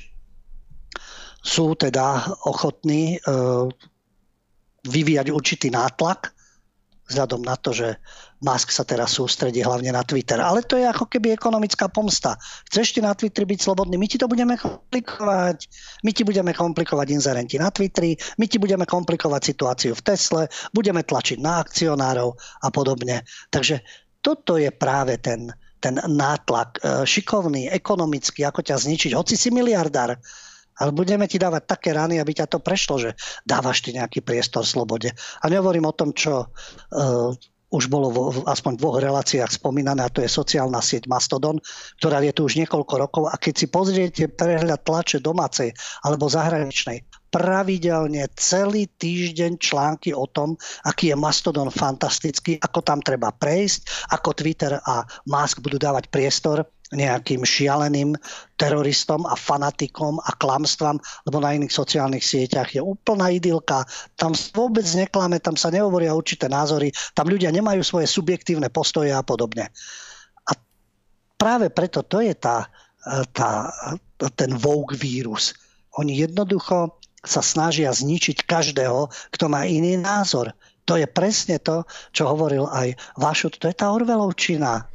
[1.40, 3.18] sú teda ochotní e,
[4.84, 6.32] vyvíjať určitý nátlak
[7.08, 7.88] vzhľadom na to, že
[8.40, 10.40] Musk sa teraz sústredí hlavne na Twitter.
[10.40, 12.40] Ale to je ako keby ekonomická pomsta.
[12.72, 15.58] Chceš ty na Twitteri byť slobodný, my ti to budeme komplikovať.
[16.00, 21.04] My ti budeme komplikovať inzerenti na Twitteri, my ti budeme komplikovať situáciu v Tesle, budeme
[21.04, 22.32] tlačiť na akcionárov
[22.64, 23.28] a podobne.
[23.52, 23.84] Takže
[24.24, 30.16] toto je práve ten, ten nátlak e, šikovný, ekonomický, ako ťa zničiť, hoci si miliardár,
[30.80, 33.10] ale budeme ti dávať také rany, aby ťa to prešlo, že
[33.44, 35.12] dávaš ti nejaký priestor slobode.
[35.12, 37.36] A nehovorím o tom, čo uh,
[37.70, 41.62] už bolo v, aspoň v dvoch reláciách spomínané, a to je sociálna sieť Mastodon,
[42.02, 43.22] ktorá je tu už niekoľko rokov.
[43.30, 45.70] A keď si pozriete prehľad tlače domácej
[46.02, 53.30] alebo zahraničnej, pravidelne celý týždeň články o tom, aký je Mastodon fantastický, ako tam treba
[53.30, 58.18] prejsť, ako Twitter a Musk budú dávať priestor nejakým šialeným
[58.58, 63.86] teroristom a fanatikom a klamstvám, lebo na iných sociálnych sieťach je úplná idylka.
[64.18, 69.22] Tam vôbec neklame, tam sa nehovoria určité názory, tam ľudia nemajú svoje subjektívne postoje a
[69.22, 69.70] podobne.
[70.50, 70.52] A
[71.38, 72.66] práve preto to je tá,
[73.30, 73.70] tá,
[74.34, 75.54] ten Vogue vírus.
[75.94, 80.50] Oni jednoducho sa snažia zničiť každého, kto má iný názor.
[80.88, 83.62] To je presne to, čo hovoril aj Vašut.
[83.62, 84.90] To je tá Orvelovčina.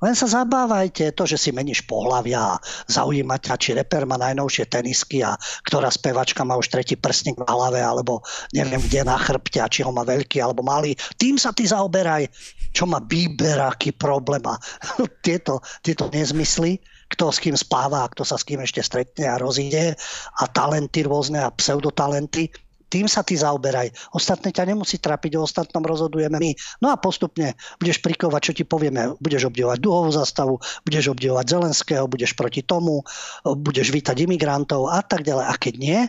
[0.00, 4.64] Len sa zabávajte, to, že si meníš pohľavia a zaujíma ťa, či reper má najnovšie
[4.72, 5.36] tenisky a
[5.68, 8.24] ktorá spevačka má už tretí prstník na hlave, alebo
[8.56, 10.96] neviem kde na chrbte, a či ho má veľký alebo malý.
[11.20, 12.32] Tým sa ty zaoberaj,
[12.72, 14.56] čo má Bieber, aký problém a
[15.26, 16.80] tieto, tieto nezmysly?
[17.10, 19.98] Kto s kým spáva a kto sa s kým ešte stretne a rozíde?
[20.38, 22.54] A talenty rôzne a pseudotalenty
[22.90, 23.94] tým sa ty zaoberaj.
[24.12, 26.50] Ostatné ťa nemusí trápiť, o ostatnom rozhodujeme my.
[26.82, 29.14] No a postupne budeš prikovať, čo ti povieme.
[29.22, 33.06] Budeš obdivovať duhovú zastavu, budeš obdivovať Zelenského, budeš proti tomu,
[33.46, 35.46] budeš vítať imigrantov a tak ďalej.
[35.46, 36.00] A keď nie,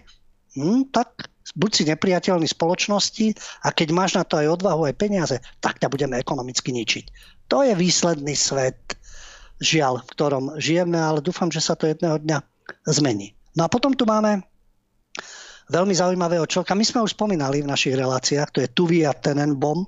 [0.57, 5.37] hm, tak buď si nepriateľný spoločnosti a keď máš na to aj odvahu, aj peniaze,
[5.61, 7.05] tak ťa budeme ekonomicky ničiť.
[7.53, 8.97] To je výsledný svet,
[9.61, 12.41] žiaľ, v ktorom žijeme, ale dúfam, že sa to jedného dňa
[12.89, 13.37] zmení.
[13.53, 14.41] No a potom tu máme
[15.71, 16.75] veľmi zaujímavého človeka.
[16.75, 19.87] My sme už spomínali v našich reláciách, to je Tuvia Tenenbaum.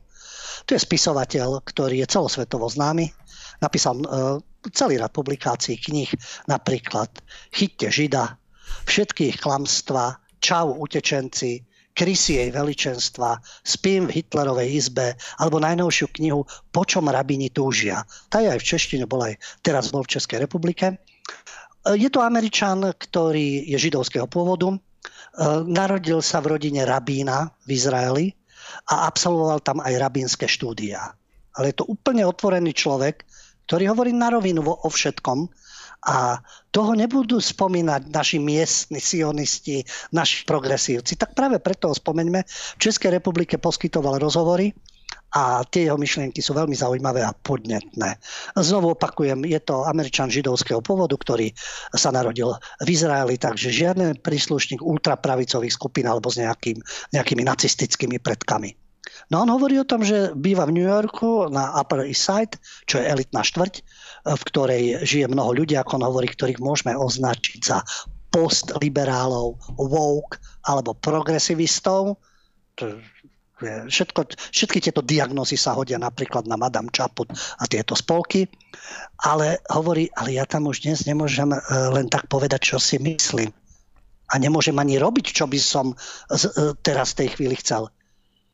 [0.64, 3.12] To je spisovateľ, ktorý je celosvetovo známy.
[3.60, 4.40] Napísal uh,
[4.72, 6.08] celý rad publikácií, kníh,
[6.48, 7.12] napríklad
[7.52, 8.40] Chytte Žida,
[8.88, 11.64] všetkých klamstva, Čau utečenci,
[11.94, 18.02] Krysy jej veličenstva, Spím v Hitlerovej izbe, alebo najnovšiu knihu Po čom rabini túžia.
[18.32, 20.98] Tá je aj v češtine, bola aj teraz bol v Českej republike.
[21.84, 24.80] Je to Američan, ktorý je židovského pôvodu.
[25.66, 28.26] Narodil sa v rodine rabína v Izraeli
[28.94, 31.14] a absolvoval tam aj rabínske štúdia.
[31.58, 33.26] Ale je to úplne otvorený človek,
[33.66, 35.50] ktorý hovorí na rovinu o všetkom
[36.04, 41.16] a toho nebudú spomínať naši miestni sionisti, naši progresívci.
[41.16, 42.44] Tak práve preto ho spomeňme.
[42.78, 44.76] V Českej republike poskytoval rozhovory
[45.34, 48.22] a tie jeho myšlienky sú veľmi zaujímavé a podnetné.
[48.54, 51.50] Znovu opakujem, je to američan židovského pôvodu, ktorý
[51.98, 52.54] sa narodil
[52.86, 56.78] v Izraeli, takže žiadny príslušník ultrapravicových skupín alebo s nejakým,
[57.18, 58.78] nejakými nacistickými predkami.
[59.32, 63.02] No on hovorí o tom, že býva v New Yorku na Upper East Side, čo
[63.02, 63.74] je elitná štvrť,
[64.30, 67.82] v ktorej žije mnoho ľudí, ako on hovorí, ktorých môžeme označiť za
[68.34, 72.18] postliberálov, woke alebo progresivistov.
[73.64, 74.20] Všetko,
[74.52, 78.48] všetky tieto diagnózy sa hodia napríklad na Madame Chaput a tieto spolky.
[79.24, 81.60] Ale hovorí, ale ja tam už dnes nemôžem e,
[81.94, 83.50] len tak povedať, čo si myslím.
[84.32, 85.96] A nemôžem ani robiť, čo by som e,
[86.84, 87.90] teraz v tej chvíli chcel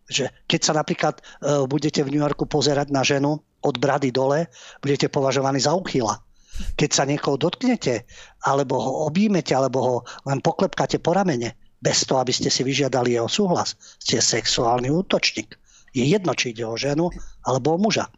[0.09, 1.21] že keď sa napríklad
[1.69, 4.49] budete v New Yorku pozerať na ženu od brady dole,
[4.81, 6.17] budete považovaní za uchyla.
[6.75, 8.03] Keď sa niekoho dotknete,
[8.43, 9.95] alebo ho objímete, alebo ho
[10.27, 15.55] len poklepkáte po ramene, bez toho, aby ste si vyžiadali jeho súhlas, ste sexuálny útočník.
[15.95, 17.09] Je jedno, či ide o ženu
[17.47, 18.11] alebo o muža.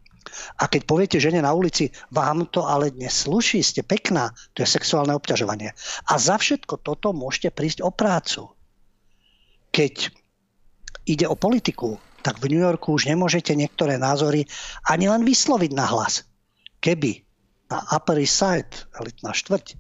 [0.62, 4.70] A keď poviete žene na ulici, vám to ale dnes sluší, ste pekná, to je
[4.70, 5.74] sexuálne obťažovanie.
[6.10, 8.54] A za všetko toto môžete prísť o prácu.
[9.74, 10.14] Keď
[11.10, 14.46] ide o politiku, tak v New Yorku už nemôžete niektoré názory
[14.86, 16.22] ani len vysloviť na hlas.
[16.82, 17.26] Keby
[17.74, 19.74] na Upper East Side, elitná štvrť,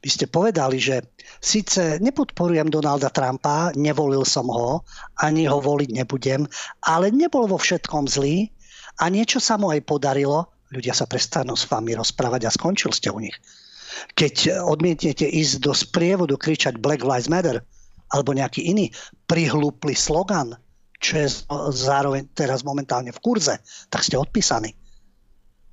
[0.00, 1.04] by ste povedali, že
[1.44, 4.80] síce nepodporujem Donalda Trumpa, nevolil som ho,
[5.20, 6.48] ani ho voliť nebudem,
[6.88, 8.48] ale nebol vo všetkom zlý
[9.04, 13.12] a niečo sa mu aj podarilo, ľudia sa prestanú s vami rozprávať a skončil ste
[13.12, 13.36] u nich.
[14.16, 17.60] Keď odmietnete ísť do sprievodu kričať Black Lives Matter,
[18.10, 18.90] alebo nejaký iný
[19.28, 20.56] prihlúply slogan,
[21.00, 21.28] čo je
[21.72, 23.56] zároveň teraz momentálne v kurze,
[23.88, 24.76] tak ste odpísaní.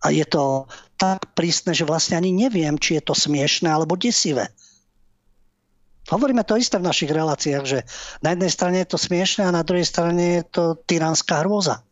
[0.05, 4.49] A je to tak prísne, že vlastne ani neviem, či je to smiešné alebo desivé.
[6.07, 7.83] Hovoríme to isté v našich reláciách, že
[8.23, 11.83] na jednej strane je to smiešné a na druhej strane je to tyranská hrôza.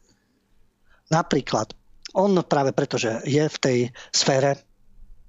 [1.11, 1.75] Napríklad,
[2.15, 4.55] on práve preto, že je v tej sfére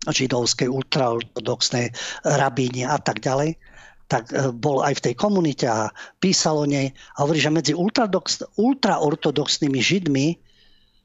[0.07, 1.91] židovskej, ultraortodoxnej
[2.22, 3.59] rabíne a tak ďalej,
[4.07, 5.91] tak e, bol aj v tej komunite a
[6.22, 10.39] písal o nej a hovorí, že medzi ultraortodoxnými židmi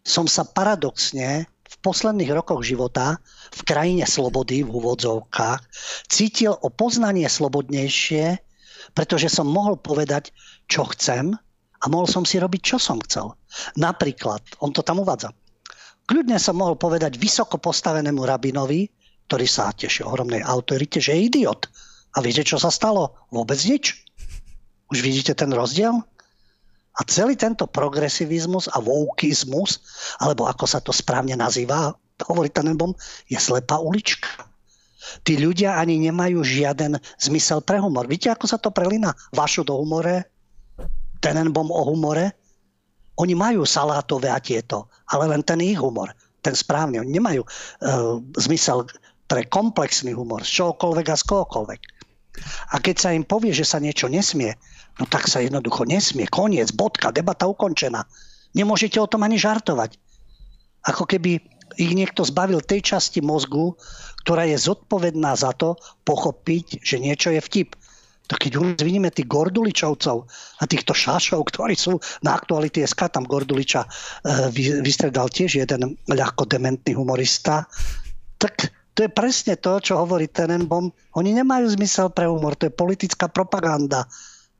[0.05, 3.23] som sa paradoxne v posledných rokoch života
[3.55, 5.61] v krajine slobody v úvodzovkách
[6.11, 8.35] cítil o poznanie slobodnejšie,
[8.91, 10.35] pretože som mohol povedať,
[10.67, 11.31] čo chcem
[11.81, 13.31] a mohol som si robiť, čo som chcel.
[13.79, 15.31] Napríklad, on to tam uvádza,
[16.05, 18.91] kľudne som mohol povedať vysoko postavenému rabinovi,
[19.31, 21.71] ktorý sa teší ohromnej autorite, že je idiot
[22.11, 23.15] a viete, čo sa stalo?
[23.31, 24.03] Vôbec nič.
[24.91, 26.03] Už vidíte ten rozdiel?
[26.99, 29.79] A celý tento progresivizmus a wokeizmus,
[30.19, 31.95] alebo ako sa to správne nazýva,
[32.27, 32.91] hovorí Tenenbaum,
[33.31, 34.27] je slepá ulička.
[35.25, 38.05] Tí ľudia ani nemajú žiaden zmysel pre humor.
[38.05, 39.15] Víte, ako sa to prelína?
[39.33, 40.29] Vašu do humore,
[41.23, 42.37] Tenenbaum o humore.
[43.17, 46.13] Oni majú salátové a tieto, ale len ten ich humor,
[46.45, 47.01] ten správny.
[47.01, 48.85] Oni nemajú uh, zmysel
[49.25, 51.81] pre komplexný humor z čohokoľvek a z kohokoľvek.
[52.71, 54.55] A keď sa im povie, že sa niečo nesmie,
[54.99, 56.27] no tak sa jednoducho nesmie.
[56.27, 58.03] Koniec, bodka, debata ukončená.
[58.51, 59.95] Nemôžete o tom ani žartovať.
[60.87, 61.39] Ako keby
[61.79, 63.77] ich niekto zbavil tej časti mozgu,
[64.25, 67.79] ktorá je zodpovedná za to pochopiť, že niečo je vtip.
[68.27, 68.63] Tak keď u
[69.11, 70.17] tých Gorduličovcov
[70.59, 73.89] a týchto šašov, ktorí sú na aktuality SK, tam Gorduliča e,
[74.79, 77.67] vystredal tiež jeden ľahko dementný humorista,
[78.39, 80.95] tak to je presne to, čo hovorí Tenenbaum.
[81.19, 84.07] Oni nemajú zmysel pre humor, to je politická propaganda.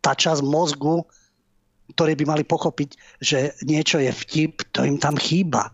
[0.02, 1.06] Tá časť mozgu,
[1.94, 2.90] ktorí by mali pochopiť,
[3.22, 5.70] že niečo je vtip, to im tam chýba.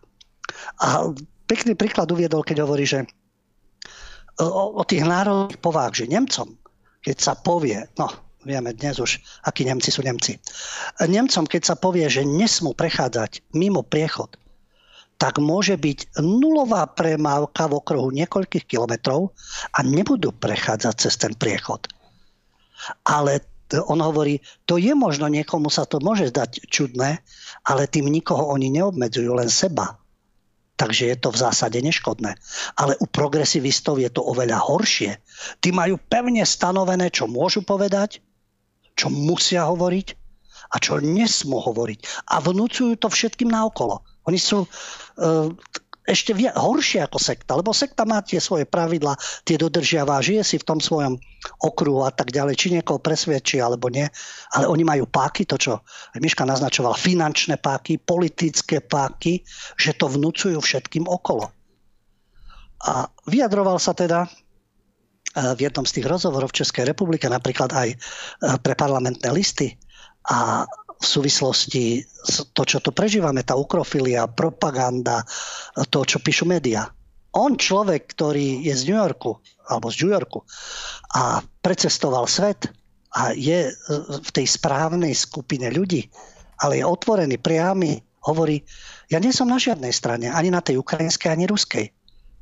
[0.83, 1.11] A
[1.47, 3.07] pekný príklad uviedol, keď hovorí, že
[4.41, 6.57] o, o tých národných povách, že Nemcom,
[7.01, 8.09] keď sa povie, no
[8.47, 10.39] vieme dnes už, akí Nemci sú Nemci.
[11.03, 14.39] Nemcom, keď sa povie, že nesmú prechádzať mimo priechod,
[15.17, 19.33] tak môže byť nulová premávka v okruhu niekoľkých kilometrov
[19.73, 21.89] a nebudú prechádzať cez ten priechod.
[23.03, 23.41] Ale
[23.75, 27.19] on hovorí, to je možno niekomu sa to môže zdať čudné,
[27.67, 29.99] ale tým nikoho oni neobmedzujú, len seba.
[30.77, 32.37] Takže je to v zásade neškodné.
[32.77, 35.17] Ale u progresivistov je to oveľa horšie.
[35.57, 38.21] Tí majú pevne stanovené, čo môžu povedať,
[38.93, 40.07] čo musia hovoriť
[40.71, 42.29] a čo nesmú hovoriť.
[42.29, 44.05] A vnúcujú to všetkým naokolo.
[44.29, 45.49] Oni sú uh,
[46.07, 50.55] ešte vie, horšie ako sekta, lebo sekta má tie svoje pravidla, tie dodržiava, žije si
[50.55, 51.19] v tom svojom
[51.59, 54.07] okruhu a tak ďalej, či niekoho presvedčí alebo nie.
[54.55, 55.83] Ale oni majú páky, to čo
[56.15, 59.43] Miška naznačoval, finančné páky, politické páky,
[59.75, 61.51] že to vnúcujú všetkým okolo.
[62.87, 67.89] A vyjadroval sa teda eh, v jednom z tých rozhovorov v Českej republike, napríklad aj
[67.91, 67.97] eh,
[68.63, 69.75] pre parlamentné listy.
[70.31, 70.63] A
[70.97, 75.21] v súvislosti s to, čo tu prežívame, tá ukrofilia, propaganda,
[75.93, 76.89] to, čo píšu médiá.
[77.37, 79.37] On človek, ktorý je z New Yorku,
[79.69, 80.41] alebo z New Yorku
[81.13, 82.71] a precestoval svet
[83.13, 83.69] a je
[84.23, 86.09] v tej správnej skupine ľudí,
[86.57, 88.65] ale je otvorený, priamy, hovorí,
[89.07, 91.85] ja nie som na žiadnej strane, ani na tej ukrajinskej, ani ruskej.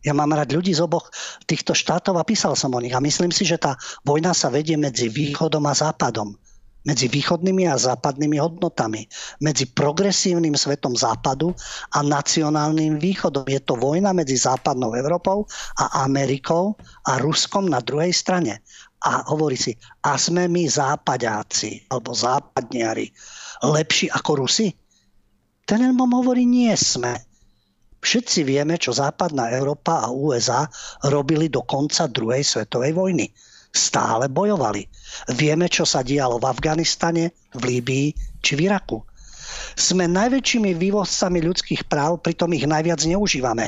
[0.06, 1.10] Ja mám rád ľudí z oboch
[1.50, 2.94] týchto štátov a písal som o nich.
[2.94, 3.74] A myslím si, že tá
[4.06, 6.38] vojna sa vedie medzi východom a západom
[6.86, 9.10] medzi východnými a západnými hodnotami,
[9.42, 11.52] medzi progresívnym svetom západu
[11.98, 13.50] a nacionálnym východom.
[13.50, 15.50] Je to vojna medzi západnou Európou
[15.82, 16.78] a Amerikou
[17.10, 18.62] a Ruskom na druhej strane.
[19.06, 19.74] A hovorí si,
[20.06, 23.10] a sme my západáci alebo západniari
[23.66, 24.74] lepší ako Rusi?
[25.66, 27.18] Tenenbaum hovorí, nie sme.
[28.06, 30.70] Všetci vieme, čo západná Európa a USA
[31.10, 33.26] robili do konca druhej svetovej vojny
[33.76, 34.88] stále bojovali.
[35.36, 38.08] Vieme, čo sa dialo v Afganistane, v Líbii
[38.40, 39.04] či v Iraku.
[39.76, 43.68] Sme najväčšími vývozcami ľudských práv, pritom ich najviac neužívame.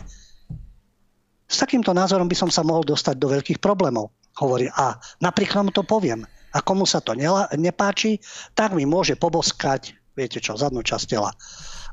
[1.47, 4.11] S takýmto názorom by som sa mohol dostať do veľkých problémov.
[4.39, 6.23] Hovorí, a napríklad mu to poviem.
[6.55, 7.11] A komu sa to
[7.55, 8.23] nepáči,
[8.55, 11.31] tak mi môže poboskať, viete čo, zadnú časť tela.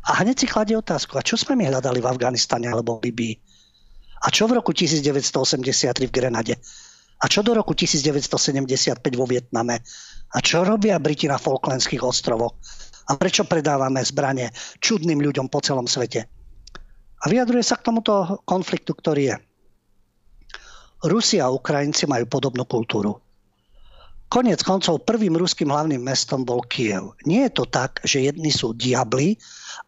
[0.05, 3.35] A hneď si kladie otázku, a čo sme my hľadali v Afganistane alebo v Libii?
[4.25, 6.55] A čo v roku 1983 v Grenade?
[7.25, 9.81] A čo do roku 1975 vo Vietname?
[10.37, 12.61] A čo robia Briti na Falklandských ostrovoch?
[13.09, 14.53] A prečo predávame zbranie
[14.85, 16.29] čudným ľuďom po celom svete?
[17.17, 19.37] A vyjadruje sa k tomuto konfliktu, ktorý je.
[21.09, 23.24] Rusi a Ukrajinci majú podobnú kultúru.
[24.35, 27.15] Konec koncov prvým ruským hlavným mestom bol Kiev.
[27.23, 29.39] Nie je to tak, že jedni sú diabli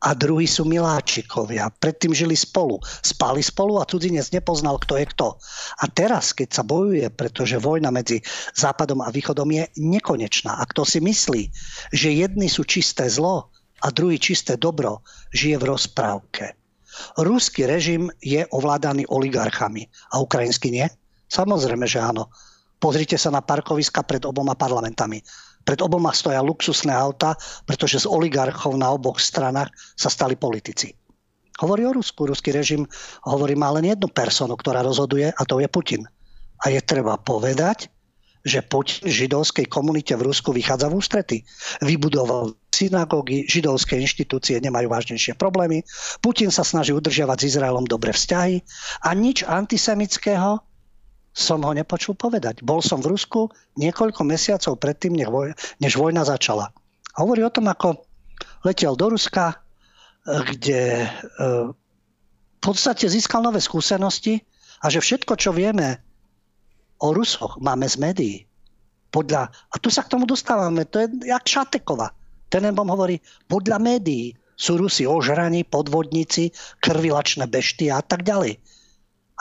[0.07, 1.66] a druhí sú miláčikovia.
[1.82, 5.34] Predtým žili spolu, spali spolu a cudzinec nepoznal, kto je kto.
[5.82, 8.22] A teraz, keď sa bojuje, pretože vojna medzi
[8.55, 11.51] Západom a Východom je nekonečná a kto si myslí,
[11.90, 13.51] že jedni sú čisté zlo
[13.82, 15.03] a druhý čisté dobro,
[15.34, 16.55] žije v rozprávke.
[17.18, 20.86] Ruský režim je ovládaný oligarchami a ukrajinský nie?
[21.26, 22.30] Samozrejme, že áno.
[22.76, 25.24] Pozrite sa na parkoviska pred oboma parlamentami.
[25.66, 27.34] Pred oboma stoja luxusné auta,
[27.66, 30.94] pretože z oligarchov na oboch stranách sa stali politici.
[31.56, 32.28] Hovorí o Rusku.
[32.28, 32.84] Ruský režim
[33.24, 36.04] hovorí má len jednu personu, ktorá rozhoduje a to je Putin.
[36.62, 37.88] A je treba povedať,
[38.46, 41.36] že Putin židovskej komunite v Rusku vychádza v ústrety.
[41.82, 45.82] Vybudoval synagógy, židovské inštitúcie nemajú vážnejšie problémy.
[46.22, 48.62] Putin sa snaží udržiavať s Izraelom dobré vzťahy
[49.02, 50.62] a nič antisemického
[51.37, 52.64] som ho nepočul povedať.
[52.64, 55.20] Bol som v Rusku niekoľko mesiacov predtým,
[55.76, 56.72] než vojna začala.
[57.12, 58.01] A hovorí o tom, ako
[58.64, 61.11] letel do Ruska, eh, kde eh,
[62.57, 64.41] v podstate získal nové skúsenosti
[64.80, 66.01] a že všetko, čo vieme
[67.05, 68.37] o Rusoch, máme z médií.
[69.12, 72.11] Podľa, a tu sa k tomu dostávame, to je jak Šatekova.
[72.49, 76.49] Tenenbaum hovorí, podľa médií sú Rusi ožraní, podvodníci,
[76.80, 78.57] krvilačné bešty a tak ďalej.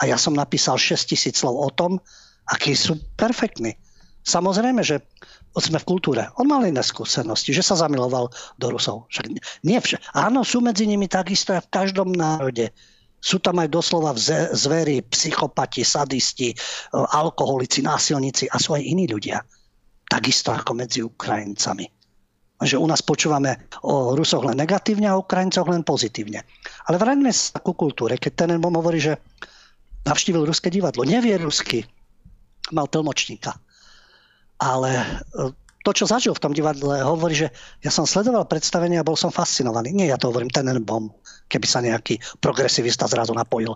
[0.00, 1.96] A ja som napísal 6 tisíc slov o tom,
[2.52, 3.74] akí sú perfektní.
[4.26, 5.00] Samozrejme, že
[5.56, 6.28] sme v kultúre.
[6.36, 8.28] On mal iné skúsenosti, že sa zamiloval
[8.60, 9.08] do Rusov.
[9.08, 9.24] Však
[9.64, 9.96] nie vše.
[10.12, 12.68] Áno, sú medzi nimi takisto aj v každom národe.
[13.16, 14.12] Sú tam aj doslova
[14.52, 16.56] zvery, psychopati, sadisti, e,
[16.92, 19.40] alkoholici, násilníci a sú aj iní ľudia.
[20.06, 21.88] Takisto ako medzi Ukrajincami.
[22.60, 26.44] Že u nás počúvame o Rusoch len negatívne a o Ukrajincoch len pozitívne.
[26.88, 28.20] Ale vráťme sa ku kultúre.
[28.20, 29.16] Keď ten hovorí, že
[30.06, 31.02] navštívil ruské divadlo.
[31.02, 31.82] Nevie rusky.
[32.70, 33.58] Mal tlmočníka.
[34.62, 35.04] Ale e,
[35.86, 37.48] to, čo zažil v tom divadle, hovorí, že
[37.82, 39.94] ja som sledoval predstavenie a bol som fascinovaný.
[39.94, 41.14] Nie, ja to hovorím Tenenbaum,
[41.46, 43.74] keby sa nejaký progresivista zrazu napojil.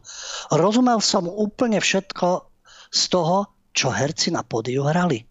[0.51, 2.47] Rozumel som úplne všetko
[2.91, 5.22] z toho, čo herci na pódiu hrali.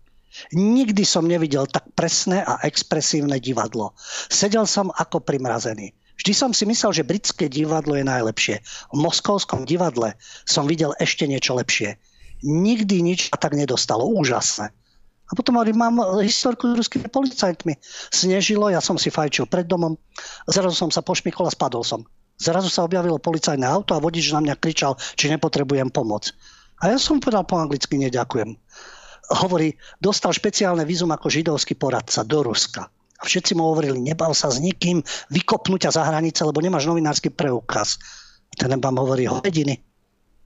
[0.55, 3.91] Nikdy som nevidel tak presné a expresívne divadlo.
[4.31, 5.91] Sedel som ako primrazený.
[6.19, 8.59] Vždy som si myslel, že britské divadlo je najlepšie.
[8.91, 11.95] V moskovskom divadle som videl ešte niečo lepšie.
[12.43, 14.03] Nikdy nič a tak nedostalo.
[14.03, 14.75] Úžasné.
[15.29, 17.77] A potom hovorím, mám historku s ruskými policajtmi.
[18.09, 19.93] Snežilo, ja som si fajčil pred domom,
[20.49, 22.01] zrazu som sa pošmykol a spadol som.
[22.41, 26.33] Zrazu sa objavilo policajné auto a vodič na mňa kričal, či nepotrebujem pomoc.
[26.81, 28.57] A ja som povedal po anglicky, neďakujem.
[29.29, 32.89] Hovorí, dostal špeciálne vízum ako židovský poradca do Ruska.
[33.19, 37.27] A všetci mu hovorili, nebav sa s nikým vykopnúť ťa za hranice, lebo nemáš novinársky
[37.27, 37.99] preukaz.
[38.55, 39.83] A ten vám hovorí, hodiny.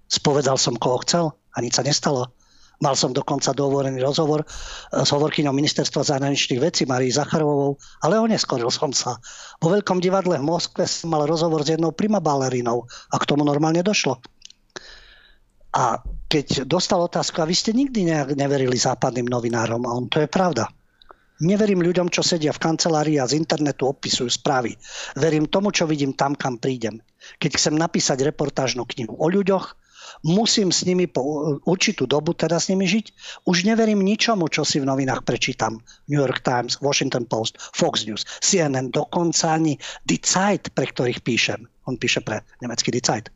[0.09, 2.33] Spovedal som, koho chcel a nič sa nestalo.
[2.81, 4.45] Mal som dokonca dovorený rozhovor e,
[5.05, 9.15] s hovorkyňou ministerstva zahraničných vecí Marii Zacharovou, ale oneskoril som sa.
[9.63, 13.47] Vo Veľkom divadle v Moskve som mal rozhovor s jednou prima balerinou a k tomu
[13.47, 14.19] normálne došlo.
[15.73, 18.05] A keď dostal otázku, a vy ste nikdy
[18.35, 20.69] neverili západným novinárom, a on to je pravda.
[21.43, 24.79] Neverím ľuďom, čo sedia v kancelárii a z internetu opisujú správy.
[25.19, 27.03] Verím tomu, čo vidím tam, kam prídem.
[27.43, 29.75] Keď chcem napísať reportážnu knihu o ľuďoch,
[30.23, 33.05] musím s nimi po určitú dobu teda s nimi žiť.
[33.43, 35.83] Už neverím ničomu, čo si v novinách prečítam.
[36.07, 39.75] New York Times, Washington Post, Fox News, CNN, dokonca ani
[40.07, 41.67] Die Zeit, pre ktorých píšem.
[41.91, 43.27] On píše pre nemecký Die Zeit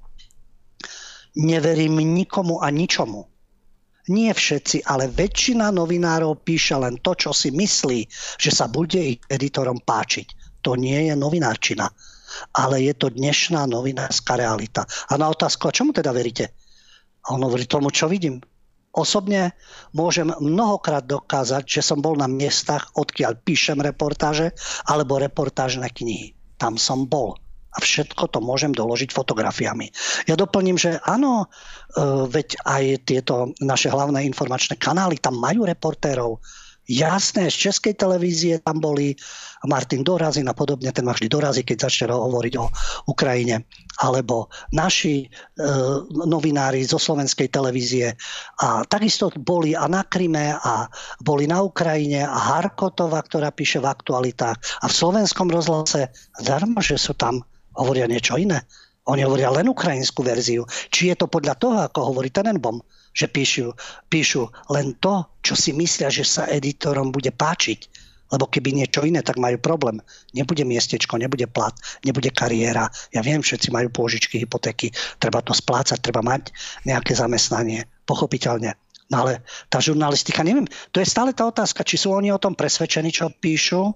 [1.38, 3.30] neverím nikomu a ničomu.
[4.08, 8.08] Nie všetci, ale väčšina novinárov píše len to, čo si myslí,
[8.40, 10.60] že sa bude ich editorom páčiť.
[10.64, 11.92] To nie je novinárčina,
[12.56, 14.88] ale je to dnešná novinárska realita.
[15.12, 16.56] A na otázku, a čomu teda veríte?
[17.28, 18.40] A on hovorí tomu, čo vidím.
[18.96, 19.54] Osobne
[19.92, 24.56] môžem mnohokrát dokázať, že som bol na miestach, odkiaľ píšem reportáže
[24.88, 26.34] alebo reportážne knihy.
[26.58, 27.38] Tam som bol
[27.78, 29.94] a všetko to môžem doložiť fotografiami.
[30.26, 31.48] Ja doplním, že áno, e,
[32.26, 36.42] veď aj tieto naše hlavné informačné kanály tam majú reportérov.
[36.88, 39.12] Jasné, z českej televízie tam boli
[39.68, 42.72] Martin Dorazin a podobne, ten ma vždy dorazí, keď začne hovoriť o
[43.12, 43.68] Ukrajine.
[44.00, 45.68] Alebo naši e,
[46.16, 48.16] novinári zo slovenskej televízie.
[48.64, 50.88] A takisto boli a na Kryme a
[51.20, 54.56] boli na Ukrajine a Harkotova, ktorá píše v aktualitách.
[54.80, 56.08] A v slovenskom rozhlase,
[56.40, 57.44] darmo, že sú tam
[57.78, 58.66] hovoria niečo iné.
[59.08, 60.68] Oni hovoria len ukrajinskú verziu.
[60.92, 62.84] Či je to podľa toho, ako hovorí Tenenbom,
[63.16, 63.72] že píšu,
[64.12, 67.88] píšu len to, čo si myslia, že sa editorom bude páčiť.
[68.28, 70.04] Lebo keby niečo iné, tak majú problém.
[70.36, 71.72] Nebude miestečko, nebude plat,
[72.04, 72.92] nebude kariéra.
[73.16, 76.52] Ja viem, všetci majú pôžičky, hypotéky, treba to splácať, treba mať
[76.84, 77.88] nejaké zamestnanie.
[78.04, 78.76] Pochopiteľne.
[79.08, 82.60] No ale tá žurnalistika, neviem, to je stále tá otázka, či sú oni o tom
[82.60, 83.96] presvedčení, čo píšu,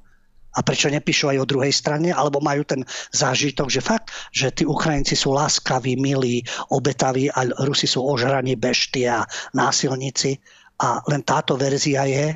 [0.51, 2.83] a prečo nepíšu aj o druhej strane, alebo majú ten
[3.15, 6.43] zážitok, že fakt, že tí Ukrajinci sú láskaví, milí,
[6.75, 9.23] obetaví a Rusi sú ožraní beštia,
[9.55, 10.35] násilníci
[10.83, 12.35] a len táto verzia je.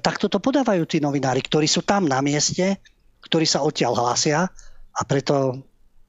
[0.00, 2.80] takto to podávajú tí novinári, ktorí sú tam na mieste,
[3.28, 4.48] ktorí sa odtiaľ hlásia
[4.96, 5.60] a preto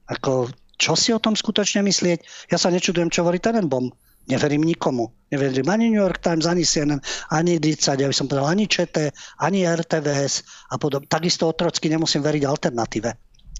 [0.08, 0.48] ako,
[0.80, 2.48] čo si o tom skutočne myslieť?
[2.48, 3.92] Ja sa nečudujem, čo hovorí Tenenbaum
[4.28, 5.12] Neverím nikomu.
[5.32, 7.00] Neverím ani New York Times, ani CNN,
[7.32, 9.12] ani DICA, ja by som povedal ani ČT,
[9.44, 11.08] ani RTVS a podobne.
[11.08, 13.10] Takisto otrocky nemusím veriť alternatíve.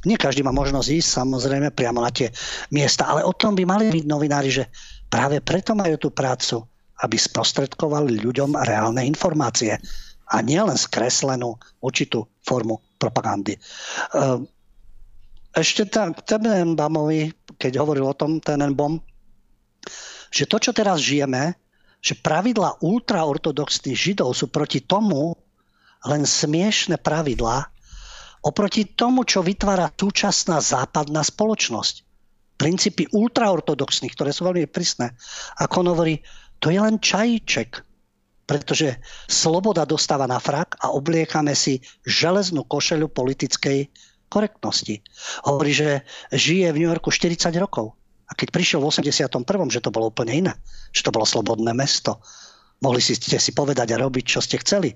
[0.07, 2.31] Nie každý má možnosť ísť samozrejme priamo na tie
[2.71, 4.71] miesta, ale o tom by mali byť novinári, že
[5.11, 6.63] práve preto majú tú prácu,
[7.03, 9.75] aby sprostredkovali ľuďom reálne informácie
[10.29, 13.59] a nielen skreslenú určitú formu propagandy.
[14.15, 14.47] Ehm,
[15.57, 19.03] ešte ten Tenenbaumovi, keď hovoril o tom Tenenbaum,
[20.29, 21.57] že to, čo teraz žijeme,
[21.99, 25.35] že pravidla ultraortodoxných židov sú proti tomu
[26.07, 27.67] len smiešne pravidlá
[28.47, 32.07] oproti tomu, čo vytvára súčasná západná spoločnosť.
[32.59, 35.15] Princípy ultraortodoxných, ktoré sú veľmi prísne.
[35.59, 36.23] Ako on hovorí,
[36.59, 37.83] to je len čajíček,
[38.47, 38.99] pretože
[39.31, 43.91] sloboda dostáva na frak a obliekame si železnú košelu politickej
[44.31, 45.03] korektnosti.
[45.47, 46.03] Hovorí, že
[46.35, 47.98] žije v New Yorku 40 rokov.
[48.29, 50.53] A keď prišiel v 81., že to bolo úplne iné,
[50.93, 52.21] že to bolo slobodné mesto,
[52.85, 54.93] mohli si, ste si povedať a robiť, čo ste chceli.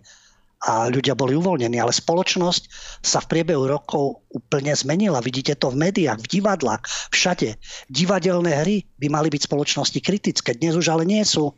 [0.63, 2.63] A ľudia boli uvoľnení, ale spoločnosť
[3.03, 5.19] sa v priebehu rokov úplne zmenila.
[5.19, 7.59] Vidíte to v médiách, v divadlách, všade.
[7.91, 10.55] Divadelné hry by mali byť spoločnosti kritické.
[10.55, 11.51] Dnes už ale nie sú.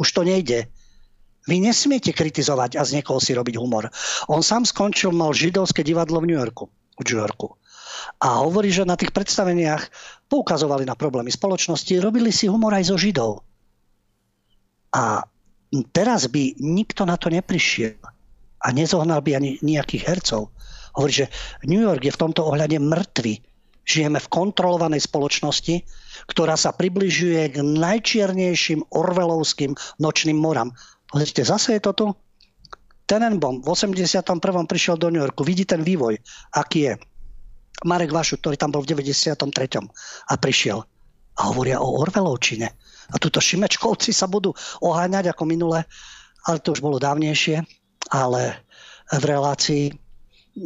[0.00, 0.64] Už to nejde.
[1.44, 3.92] Vy nesmiete kritizovať a z niekoho si robiť humor.
[4.32, 6.72] On sám skončil, mal židovské divadlo v New Yorku.
[6.96, 7.52] V New Yorku
[8.18, 9.82] a hovorí, že na tých predstaveniach
[10.28, 13.40] poukazovali na problémy spoločnosti, robili si humor aj zo Židov.
[14.92, 15.24] A
[15.92, 17.96] teraz by nikto na to neprišiel
[18.58, 20.52] a nezohnal by ani nejakých hercov.
[20.96, 21.30] Hovorí, že
[21.64, 23.40] New York je v tomto ohľade mŕtvy.
[23.88, 25.80] Žijeme v kontrolovanej spoločnosti,
[26.28, 30.76] ktorá sa približuje k najčiernejším orvelovským nočným moram.
[31.08, 32.06] Pozrite, zase je to tu.
[33.08, 34.20] Tenenbaum v 81.
[34.68, 36.20] prišiel do New Yorku, vidí ten vývoj,
[36.52, 36.94] aký je.
[37.86, 39.38] Marek Vašu, ktorý tam bol v 93.
[40.26, 40.82] a prišiel
[41.38, 42.66] a hovoria o Orvelovčine.
[43.08, 44.50] A tuto Šimečkovci sa budú
[44.82, 45.86] oháňať ako minule,
[46.44, 47.62] ale to už bolo dávnejšie,
[48.10, 48.66] ale
[49.14, 49.84] v relácii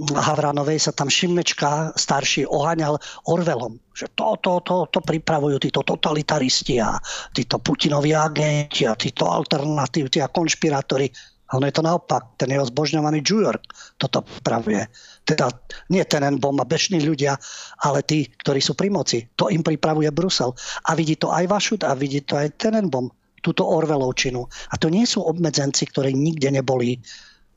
[0.00, 2.96] Havranovej sa tam Šimečka starší oháňal
[3.28, 6.96] Orvelom, že to, to, to, to pripravujú títo totalitaristi a
[7.36, 11.12] títo Putinovi agenti a títo alternatívci a konšpirátori.
[11.52, 12.40] Ono je to naopak.
[12.40, 14.88] Ten jeho zbožňovaný York toto pripravuje.
[15.22, 15.52] Teda
[15.92, 17.36] nie Tenenbaum a bežní ľudia,
[17.84, 19.28] ale tí, ktorí sú pri moci.
[19.36, 20.56] To im pripravuje Brusel.
[20.88, 23.12] A vidí to aj Vašut a vidí to aj Tenenbaum.
[23.42, 24.46] Túto Orvelovčinu.
[24.70, 27.02] A to nie sú obmedzenci, ktorí nikde neboli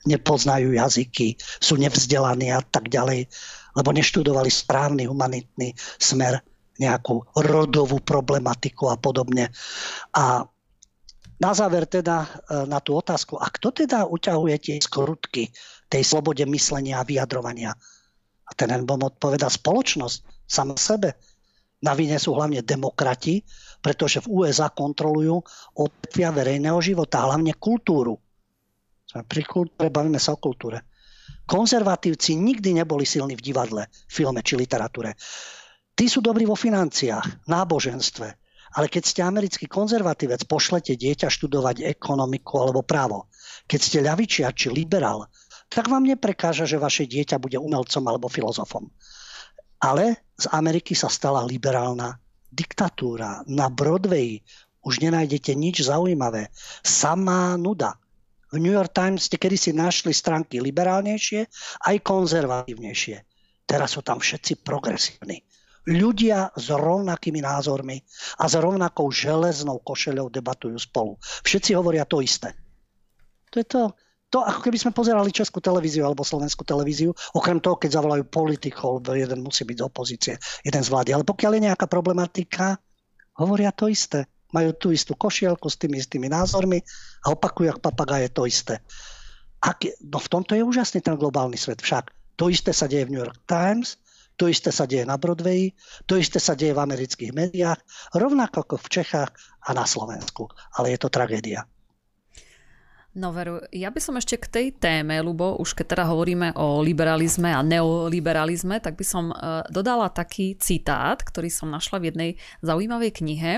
[0.06, 3.26] nepoznajú jazyky, sú nevzdelaní a tak ďalej,
[3.74, 6.42] lebo neštudovali správny humanitný smer,
[6.76, 9.48] nejakú rodovú problematiku a podobne.
[10.12, 10.44] A
[11.36, 12.28] na záver teda e,
[12.68, 15.52] na tú otázku, a kto teda uťahuje tie skrutky
[15.92, 17.76] tej slobode myslenia a vyjadrovania?
[18.46, 21.18] A ten Enbom odpoveda spoločnosť sama sebe.
[21.84, 23.44] Na vine sú hlavne demokrati,
[23.84, 25.44] pretože v USA kontrolujú
[25.78, 28.16] odvetvia verejného života, hlavne kultúru.
[29.12, 30.88] Pri kultúre, bavíme sa o kultúre.
[31.46, 35.14] Konzervatívci nikdy neboli silní v divadle, filme či literatúre.
[35.94, 38.45] Tí sú dobrí vo financiách, náboženstve.
[38.76, 43.32] Ale keď ste americký konzervatívec, pošlete dieťa študovať ekonomiku alebo právo.
[43.72, 45.32] Keď ste ľavičia či liberál,
[45.72, 48.92] tak vám neprekáža, že vaše dieťa bude umelcom alebo filozofom.
[49.80, 52.20] Ale z Ameriky sa stala liberálna
[52.52, 53.48] diktatúra.
[53.48, 54.44] Na Broadway
[54.86, 56.52] už nenájdete nič zaujímavé.
[56.84, 57.98] Samá nuda.
[58.54, 61.50] V New York Times ste kedysi našli stránky liberálnejšie,
[61.90, 63.18] aj konzervatívnejšie.
[63.66, 65.42] Teraz sú tam všetci progresívni.
[65.86, 68.02] Ľudia s rovnakými názormi
[68.42, 71.22] a s rovnakou železnou košeľou debatujú spolu.
[71.46, 72.58] Všetci hovoria to isté.
[73.54, 73.82] To je to,
[74.34, 79.06] to ako keby sme pozerali českú televíziu alebo slovenskú televíziu, okrem toho, keď zavolajú politikov,
[79.14, 80.34] jeden musí byť z opozície,
[80.66, 81.14] jeden z vlády.
[81.14, 82.82] Ale pokiaľ je nejaká problematika,
[83.38, 84.26] hovoria to isté
[84.56, 86.80] majú tú istú košielku s tými istými názormi
[87.28, 88.80] a opakujú ako papagáje to isté.
[89.60, 92.16] Ak, no v tomto je úžasný ten globálny svet však.
[92.40, 94.00] To isté sa deje v New York Times,
[94.36, 95.72] to isté sa deje na Broadway,
[96.08, 97.80] to isté sa deje v amerických médiách,
[98.16, 99.32] rovnako ako v Čechách
[99.66, 100.48] a na Slovensku.
[100.80, 101.68] Ale je to tragédia.
[103.16, 106.84] No veru, ja by som ešte k tej téme, Lubo, už keď teda hovoríme o
[106.84, 112.32] liberalizme a neoliberalizme, tak by som uh, dodala taký citát, ktorý som našla v jednej
[112.60, 113.52] zaujímavej knihe.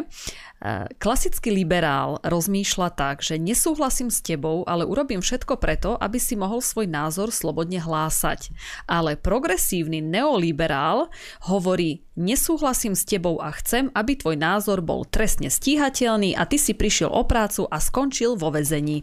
[0.61, 6.37] Uh, klasický liberál rozmýšľa tak, že nesúhlasím s tebou, ale urobím všetko preto, aby si
[6.37, 8.53] mohol svoj názor slobodne hlásať.
[8.85, 11.09] Ale progresívny neoliberál
[11.49, 16.77] hovorí, nesúhlasím s tebou a chcem, aby tvoj názor bol trestne stíhateľný a ty si
[16.77, 19.01] prišiel o prácu a skončil vo vezení.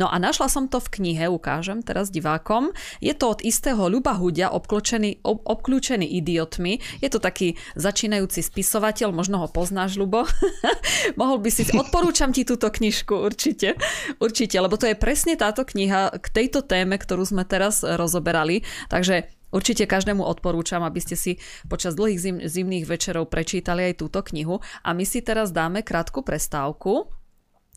[0.00, 2.72] No a našla som to v knihe, ukážem teraz divákom.
[3.02, 6.80] Je to od istého Ľuba Hudia, obklúčený, ob, obklúčený idiotmi.
[7.00, 10.24] Je to taký začínajúci spisovateľ, možno ho poznáš, Ľubo.
[11.20, 13.76] Mohol by si, odporúčam ti túto knižku určite.
[14.22, 18.64] Určite, lebo to je presne táto kniha k tejto téme, ktorú sme teraz rozoberali.
[18.88, 21.36] Takže Určite každému odporúčam, aby ste si
[21.68, 24.64] počas dlhých zim, zimných večerov prečítali aj túto knihu.
[24.80, 27.12] A my si teraz dáme krátku prestávku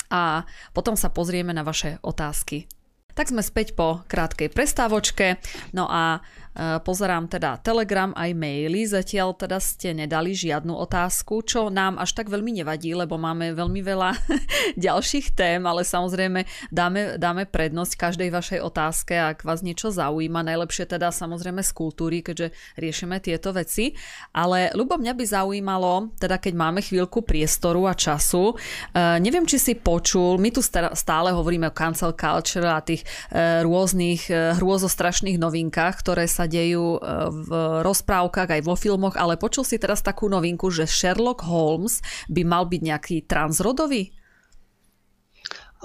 [0.10, 2.70] a potom sa pozrieme na vaše otázky.
[3.16, 5.40] Tak sme späť po krátkej prestávočke.
[5.72, 6.20] No a
[6.56, 12.32] pozerám teda Telegram aj maily, zatiaľ teda ste nedali žiadnu otázku, čo nám až tak
[12.32, 14.16] veľmi nevadí, lebo máme veľmi veľa
[14.86, 20.88] ďalších tém, ale samozrejme dáme, dáme prednosť každej vašej otázke, ak vás niečo zaujíma, najlepšie
[20.88, 23.92] teda samozrejme z kultúry, keďže riešime tieto veci.
[24.32, 29.60] Ale ľubo mňa by zaujímalo, teda keď máme chvíľku priestoru a času, uh, neviem, či
[29.60, 36.00] si počul, my tu stále hovoríme o cancel culture a tých uh, rôznych hrôzostrašných novinkách,
[36.00, 37.00] ktoré sa dejú e,
[37.30, 37.50] v
[37.84, 42.00] rozprávkach aj vo filmoch, ale počul si teraz takú novinku, že Sherlock Holmes
[42.32, 44.16] by mal byť nejaký transrodový?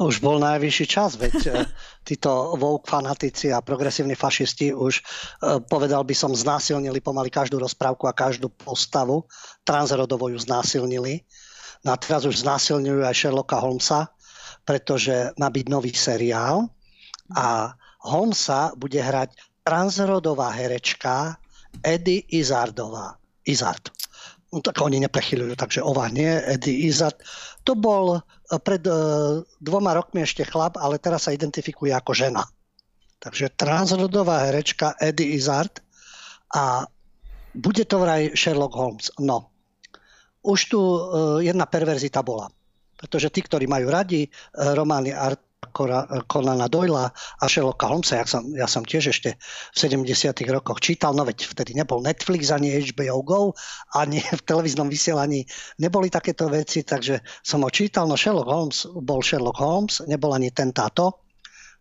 [0.01, 1.51] Už bol najvyšší čas, veď e,
[2.09, 5.03] títo woke fanatici a progresívni fašisti už, e,
[5.67, 9.29] povedal by som, znásilnili pomaly každú rozprávku a každú postavu.
[9.67, 11.27] Transrodovo ju znásilnili.
[11.85, 14.09] No a teraz už znásilňujú aj Sherlocka Holmesa,
[14.65, 16.69] pretože má byť nový seriál
[17.37, 19.37] a Holmesa bude hrať
[19.71, 21.39] transrodová herečka
[21.87, 23.15] Eddie Izardová.
[23.47, 23.95] Izard.
[24.51, 27.23] No, tak oni neprechyľujú, takže ova nie, Eddie Izard.
[27.63, 28.21] To bol e,
[28.59, 32.43] pred uh, dvoma rokmi ešte chlap, ale teraz sa identifikuje ako žena.
[33.23, 35.79] Takže transrodová herečka Eddie Izard
[36.51, 36.83] a
[37.55, 39.15] bude to vraj Sherlock Holmes.
[39.23, 39.55] No,
[40.43, 42.51] už tu uh, jedna perverzita bola.
[42.99, 45.50] Pretože tí, ktorí majú radi uh, romány Art,
[46.27, 48.17] Conana Doyla a Sherlocka Holmesa.
[48.17, 49.37] Ja som, ja som tiež ešte
[49.73, 53.41] v 70 rokoch čítal, no veď vtedy nebol Netflix ani HBO Go,
[53.93, 55.45] ani v televíznom vysielaní
[55.77, 60.49] neboli takéto veci, takže som ho čítal, no Sherlock Holmes bol Sherlock Holmes, nebol ani
[60.49, 61.29] ten táto.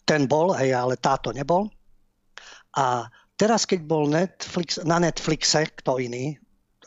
[0.03, 1.69] Ten bol, hej, ale táto nebol.
[2.75, 3.07] A
[3.37, 6.35] teraz, keď bol Netflix, na Netflixe, kto iný,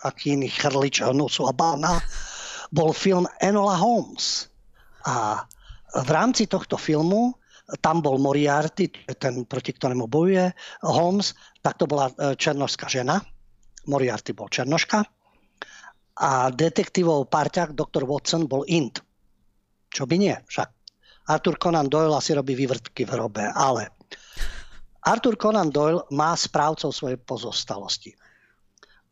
[0.02, 2.02] aký iný chrlič hnusu a bána,
[2.74, 4.50] bol film Enola Holmes.
[5.06, 5.46] A
[5.92, 7.36] v rámci tohto filmu
[7.80, 10.50] tam bol Moriarty, ten, proti ktorému bojuje
[10.82, 11.32] Holmes,
[11.62, 13.22] tak to bola e, černošská žena.
[13.86, 15.06] Moriarty bol černoška.
[16.22, 19.00] A detektívov parťák, doktor Watson, bol Int.
[19.88, 20.68] Čo by nie, však.
[21.30, 23.94] Arthur Conan Doyle asi robí vývrtky v hrobe, ale
[25.06, 28.10] Arthur Conan Doyle má správcov svojej pozostalosti.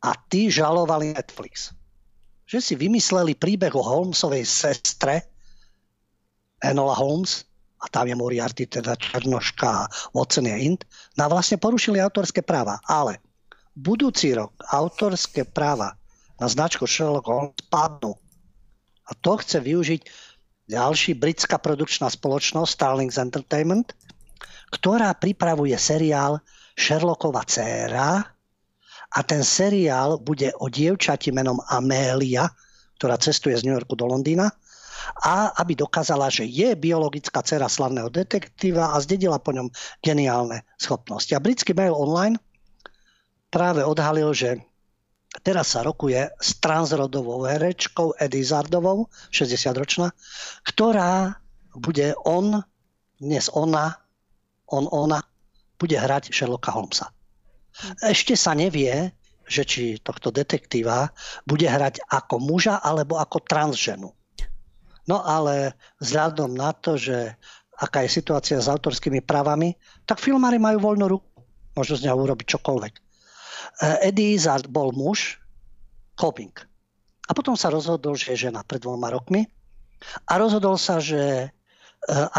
[0.03, 1.71] A tí žalovali Netflix.
[2.51, 5.30] Že si vymysleli príbeh o Holmesovej sestre,
[6.61, 7.45] Enola Holmes,
[7.81, 10.81] a tam je Moriarty, teda Černoška, Watson je Int,
[11.17, 12.77] no vlastne porušili autorské práva.
[12.85, 13.17] Ale
[13.73, 15.97] budúci rok autorské práva
[16.37, 18.13] na značku Sherlock Holmes padnú.
[19.09, 20.01] A to chce využiť
[20.69, 23.97] ďalší britská produkčná spoločnosť Starlings Entertainment,
[24.69, 26.39] ktorá pripravuje seriál
[26.77, 28.23] Sherlockova dcéra
[29.11, 32.47] a ten seriál bude o dievčati menom Amélia,
[32.95, 34.53] ktorá cestuje z New Yorku do Londýna
[35.21, 39.69] a aby dokázala, že je biologická dcera slavného detektíva a zdedila po ňom
[40.01, 41.31] geniálne schopnosti.
[41.33, 42.37] A britský mail online
[43.51, 44.63] práve odhalil, že
[45.43, 50.11] teraz sa rokuje s transrodovou herečkou Eddie Zardovou, 60-ročná,
[50.67, 51.39] ktorá
[51.75, 52.63] bude on,
[53.19, 53.95] dnes ona,
[54.67, 55.23] on, ona,
[55.79, 57.09] bude hrať Sherlocka Holmesa.
[58.03, 59.15] Ešte sa nevie,
[59.47, 61.11] že či tohto detektíva
[61.43, 64.13] bude hrať ako muža alebo ako transženu.
[65.11, 67.35] No ale vzhľadom na to, že
[67.75, 69.75] aká je situácia s autorskými právami,
[70.07, 71.43] tak filmári majú voľnú ruku.
[71.75, 72.93] Môžu z neho urobiť čokoľvek.
[72.95, 73.01] E,
[74.07, 75.35] Eddie Izzard bol muž,
[76.15, 76.55] Coping.
[77.27, 79.51] A potom sa rozhodol, že je žena pred dvoma rokmi.
[80.31, 81.47] A rozhodol sa, že e,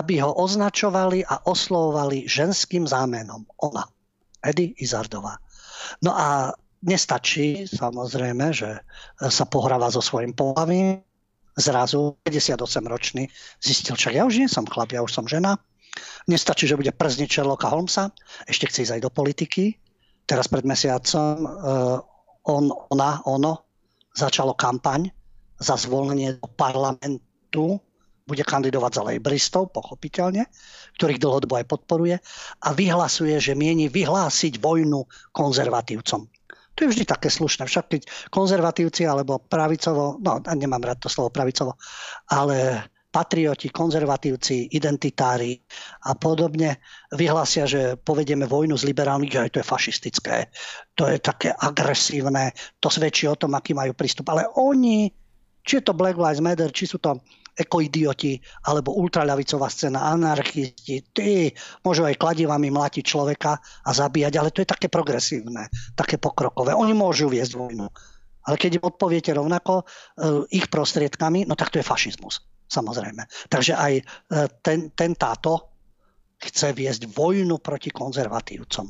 [0.00, 3.44] aby ho označovali a oslovovali ženským zámenom.
[3.60, 3.84] Ona.
[4.40, 5.36] Eddie Izardová.
[6.00, 8.80] No a nestačí, samozrejme, že
[9.20, 11.04] sa pohráva so svojím pohľavím,
[11.56, 13.28] zrazu 58-ročný
[13.60, 15.60] zistil, čak ja už nie som chlap, ja už som žena.
[16.24, 18.14] Nestačí, že bude przniť Sherlocka Holmesa,
[18.48, 19.76] ešte chce ísť aj do politiky.
[20.24, 21.98] Teraz pred mesiacom uh,
[22.48, 23.68] on, ona, ono
[24.16, 25.12] začalo kampaň
[25.60, 27.76] za zvolenie do parlamentu,
[28.24, 30.46] bude kandidovať za lejbristov, pochopiteľne,
[30.96, 32.16] ktorých dlhodobo aj podporuje
[32.64, 35.04] a vyhlasuje, že mieni vyhlásiť vojnu
[35.34, 36.31] konzervatívcom.
[36.74, 37.68] To je vždy také slušné.
[37.68, 41.76] Však keď konzervatívci alebo pravicovo, no nemám rád to slovo pravicovo,
[42.32, 45.60] ale patrioti, konzervatívci, identitári
[46.08, 46.80] a podobne
[47.12, 50.36] vyhlásia, že povedieme vojnu s liberálmi, že aj to je fašistické,
[50.96, 54.32] to je také agresívne, to svedčí o tom, aký majú prístup.
[54.32, 55.12] Ale oni,
[55.60, 57.20] či je to Black Lives Matter, či sú to
[57.52, 61.52] ekoidioti alebo ultraľavicová scéna, anarchisti, tí
[61.84, 66.72] môžu aj kladivami mlatiť človeka a zabíjať, ale to je také progresívne, také pokrokové.
[66.72, 67.86] Oni môžu viesť vojnu.
[68.42, 69.84] Ale keď im odpoviete rovnako e,
[70.50, 73.22] ich prostriedkami, no tak to je fašizmus, samozrejme.
[73.46, 74.02] Takže aj e,
[74.64, 75.70] ten, ten táto
[76.42, 78.86] chce viesť vojnu proti konzervatívcom.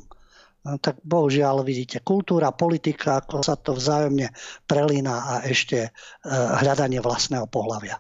[0.63, 4.31] No, tak bohužiaľ vidíte, kultúra, politika, ako sa to vzájomne
[4.63, 7.99] prelína a ešte uh, hľadanie vlastného pohľavia.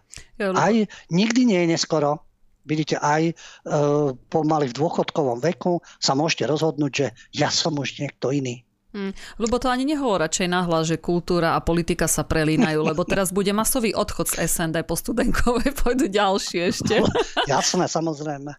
[0.51, 0.75] Aj
[1.13, 2.27] nikdy nie je neskoro.
[2.63, 8.31] Vidíte, aj uh, pomaly v dôchodkovom veku sa môžete rozhodnúť, že ja som už niekto
[8.31, 8.63] iný.
[8.93, 9.17] Hmm.
[9.41, 13.49] Lebo to ani nehovor radšej nahlas, že kultúra a politika sa prelínajú, lebo teraz bude
[13.57, 17.01] masový odchod z SND po studenkovej, pôjdu ďalšie ešte.
[17.53, 18.53] Jasné, samozrejme.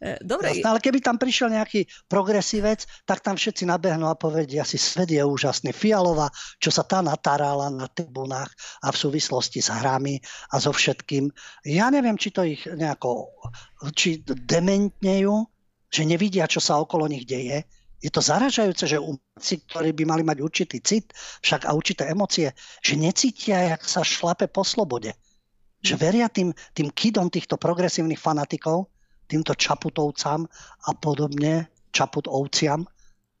[0.00, 0.56] E, dobre.
[0.56, 5.12] Jasné, ale keby tam prišiel nejaký progresívec, tak tam všetci nabehnú a povedia si, svet
[5.12, 5.76] je úžasný.
[5.76, 10.16] Fialová, čo sa tá natárala na tribunách a v súvislosti s hrami
[10.56, 11.28] a so všetkým.
[11.68, 13.36] Ja neviem, či to ich nejako,
[13.92, 15.44] či dementnejú,
[15.92, 17.68] že nevidia, čo sa okolo nich deje,
[18.04, 22.52] je to zaražajúce, že umelci, ktorí by mali mať určitý cit, však a určité emócie,
[22.84, 25.16] že necítia, jak sa šlape po slobode.
[25.80, 28.92] Že veria tým, tým kidom týchto progresívnych fanatikov,
[29.24, 30.44] týmto čaputovcam
[30.84, 32.84] a podobne, čaputovciam.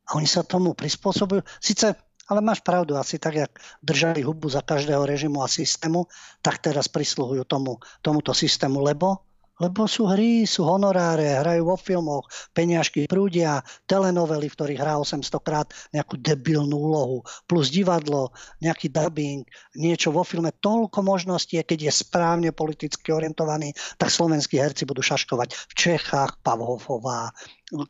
[0.08, 1.44] A oni sa tomu prispôsobujú.
[1.60, 1.92] Sice,
[2.32, 3.52] ale máš pravdu, asi tak, jak
[3.84, 6.08] držali hubu za každého režimu a systému,
[6.40, 9.20] tak teraz prisluhujú tomu, tomuto systému, lebo
[9.58, 15.30] Lebo sú hry, sú honoráre, hrajú vo filmoch, peniažky prúdia, telenovely, v ktorých hrá 800
[15.42, 19.46] krát nejakú debilnú úlohu, plus divadlo, nejaký dubbing,
[19.78, 20.50] niečo vo filme.
[20.58, 27.30] Toľko možností keď je správne politicky orientovaný, tak slovenskí herci budú šaškovať v Čechách, Pavhofová,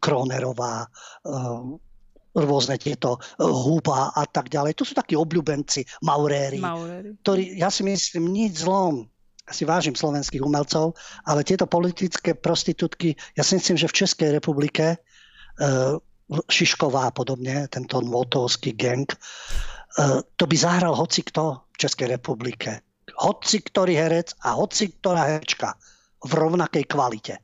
[0.01, 1.93] Kronerová, eh,
[2.35, 4.77] rôzne tieto eh, húba a tak ďalej.
[4.79, 7.09] To sú takí obľúbenci, mauréri, mauréri.
[7.23, 9.07] ktorí, ja si myslím, nič zlom
[9.51, 10.97] si vážim slovenských umelcov,
[11.29, 16.01] ale tieto politické prostitútky, ja si myslím, že v Českej republike uh,
[16.49, 22.81] Šišková a podobne, tento motovský gang, uh, to by zahral hoci kto v Českej republike.
[23.21, 25.77] Hoci ktorý herec a hoci ktorá herečka
[26.25, 27.37] v rovnakej kvalite.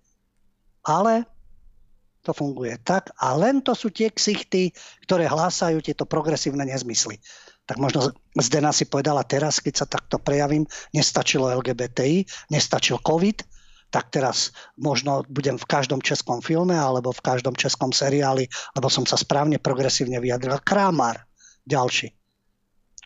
[0.89, 1.29] Ale
[2.25, 4.73] to funguje tak a len to sú tie ksichty,
[5.05, 7.21] ktoré hlásajú tieto progresívne nezmysly
[7.71, 13.47] tak možno Zdena si povedala teraz, keď sa takto prejavím, nestačilo LGBTI, nestačil COVID,
[13.95, 19.07] tak teraz možno budem v každom českom filme alebo v každom českom seriáli, lebo som
[19.07, 20.59] sa správne progresívne vyjadril.
[20.67, 21.23] Kramar,
[21.63, 22.11] ďalší.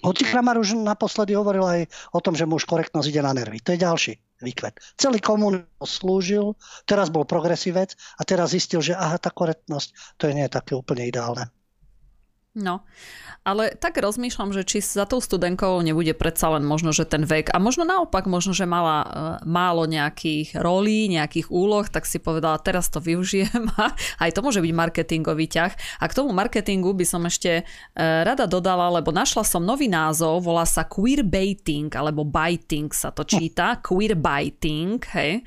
[0.00, 1.80] Hoci Kramar už naposledy hovoril aj
[2.16, 3.60] o tom, že mu už korektnosť ide na nervy.
[3.64, 4.80] To je ďalší výkvet.
[4.96, 6.56] Celý komun slúžil,
[6.88, 11.08] teraz bol progresívec a teraz zistil, že aha, tá korektnosť, to je nie také úplne
[11.08, 11.52] ideálne.
[12.54, 12.86] No,
[13.42, 17.50] ale tak rozmýšľam, že či za tou studenkou nebude predsa len možno, že ten vek.
[17.50, 19.08] A možno naopak, možno, že mala uh,
[19.42, 23.66] málo nejakých rolí, nejakých úloh, tak si povedala, teraz to využijem.
[23.82, 25.72] A aj to môže byť marketingový ťah.
[25.98, 30.46] A k tomu marketingu by som ešte uh, rada dodala, lebo našla som nový názov,
[30.46, 35.42] volá sa queerbaiting, alebo biting sa to číta, queerbaiting, hej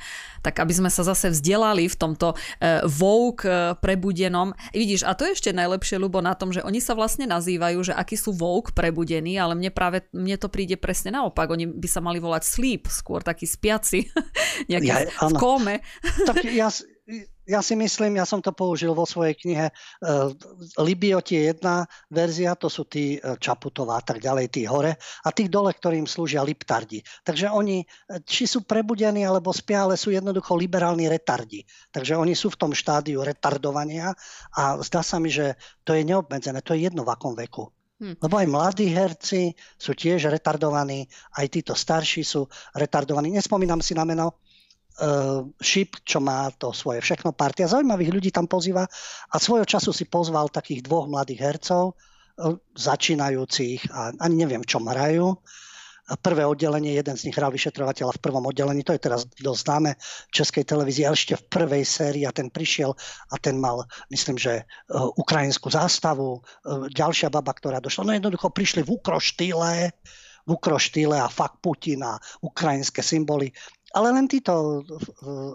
[0.47, 4.55] tak aby sme sa zase vzdelali v tomto uh, woke uh, prebudenom.
[4.71, 7.91] Vidíš, a to je ešte najlepšie, Lubo, na tom, že oni sa vlastne nazývajú, že
[7.91, 11.51] akí sú woke prebudení, ale mne práve, mne to príde presne naopak.
[11.51, 14.07] Oni by sa mali volať sleep, skôr taký spiaci,
[14.71, 15.83] nejaký ja, v kóme.
[16.23, 16.71] Tak ja,
[17.47, 20.35] ja si myslím, ja som to použil vo svojej knihe, uh,
[20.77, 25.29] Libiot je jedna verzia, to sú tí uh, Čaputová a tak ďalej, tí hore, a
[25.31, 26.99] tých dole, ktorým slúžia liptardi.
[27.23, 27.85] Takže oni, e,
[28.27, 31.63] či sú prebudení alebo spia, ale sú jednoducho liberálni retardi.
[31.95, 34.11] Takže oni sú v tom štádiu retardovania
[34.53, 35.55] a zdá sa mi, že
[35.87, 37.71] to je neobmedzené, to je jedno v akom veku.
[37.97, 38.21] Hm.
[38.21, 42.45] Lebo aj mladí herci sú tiež retardovaní, aj títo starší sú
[42.77, 43.33] retardovaní.
[43.33, 44.37] Nespomínam si na meno,
[45.61, 47.69] Šip, čo má to svoje všechno partia.
[47.69, 48.81] Zaujímavých ľudí tam pozýva
[49.29, 54.81] a svojho času si pozval takých dvoch mladých hercov, uh, začínajúcich a ani neviem, čo
[54.81, 55.37] hrajú.
[56.07, 59.91] Prvé oddelenie, jeden z nich hral vyšetrovateľa v prvom oddelení, to je teraz dosť známe
[60.01, 62.95] v českej televízii, ešte v prvej sérii a ten prišiel
[63.29, 66.41] a ten mal, myslím, že uh, ukrajinskú zástavu,
[66.89, 68.07] ďalšia baba, ktorá došla.
[68.07, 69.93] No jednoducho prišli v ukroštýle,
[70.47, 73.51] v ukroštýle a fakt Putin a ukrajinské symboly
[73.95, 74.83] ale len títo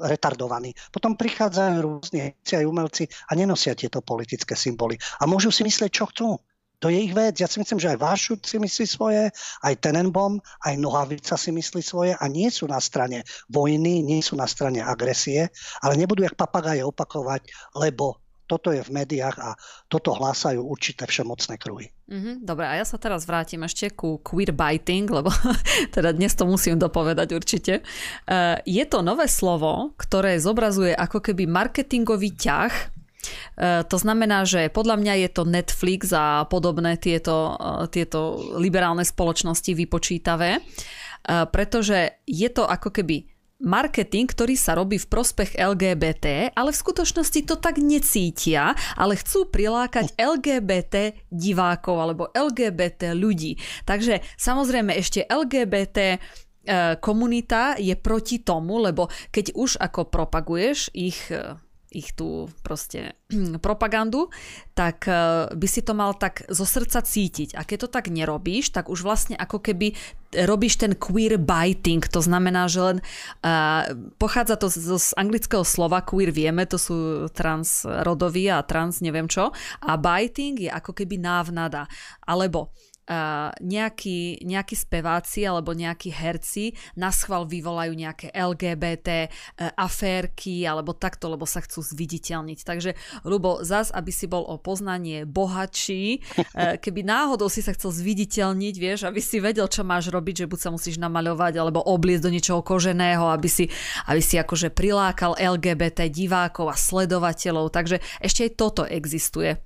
[0.06, 0.72] retardovaní.
[0.88, 4.96] Potom prichádzajú rôzne aj umelci a nenosia tieto politické symboly.
[5.20, 6.40] A môžu si myslieť, čo chcú.
[6.82, 7.38] To je ich vec.
[7.38, 9.30] Ja si myslím, že aj Vášut si myslí svoje,
[9.62, 14.34] aj Tenenbom, aj Nohavica si myslí svoje a nie sú na strane vojny, nie sú
[14.34, 15.46] na strane agresie,
[15.78, 17.46] ale nebudú jak papagaje opakovať,
[17.78, 18.22] lebo
[18.53, 19.57] toto je v médiách a
[19.89, 21.89] toto hlásajú určité všemocné kruhy.
[22.12, 25.33] Mm-hmm, dobre, a ja sa teraz vrátim ešte ku queerbiting, lebo
[25.97, 27.81] teda dnes to musím dopovedať určite.
[28.29, 33.01] Uh, je to nové slovo, ktoré zobrazuje ako keby marketingový ťah
[33.55, 39.07] Uh, to znamená, že podľa mňa je to Netflix a podobné tieto, uh, tieto liberálne
[39.07, 40.59] spoločnosti vypočítavé,
[41.55, 43.31] pretože je to ako keby
[43.62, 49.48] marketing, ktorý sa robí v prospech LGBT, ale v skutočnosti to tak necítia, ale chcú
[49.48, 53.56] prilákať LGBT divákov alebo LGBT ľudí.
[53.86, 56.18] Takže samozrejme ešte LGBT e,
[56.98, 61.56] komunita je proti tomu, lebo keď už ako propaguješ ich e,
[61.93, 63.14] ich tú proste
[63.64, 64.32] propagandu,
[64.73, 67.55] tak eh, by si to mal tak zo srdca cítiť.
[67.55, 69.93] A keď to tak nerobíš, tak už vlastne ako keby
[70.32, 72.98] robíš ten queer biting, to znamená, že len
[73.44, 73.85] uh,
[74.16, 79.52] pochádza to z, z anglického slova queer, vieme, to sú transrodoví a trans neviem čo,
[79.85, 81.85] a biting je ako keby návnada.
[82.24, 82.73] Alebo
[83.59, 91.27] nejakí, nejakí speváci alebo nejakí herci na schvál vyvolajú nejaké LGBT uh, aférky alebo takto,
[91.27, 92.59] lebo sa chcú zviditeľniť.
[92.62, 92.95] Takže,
[93.27, 98.74] Rubo, zas, aby si bol o poznanie bohatší, uh, keby náhodou si sa chcel zviditeľniť,
[98.79, 102.31] vieš, aby si vedel, čo máš robiť, že buď sa musíš namaľovať alebo obliecť do
[102.31, 103.66] niečoho koženého, aby si,
[104.07, 107.74] aby si akože prilákal LGBT divákov a sledovateľov.
[107.74, 109.59] Takže ešte aj toto existuje.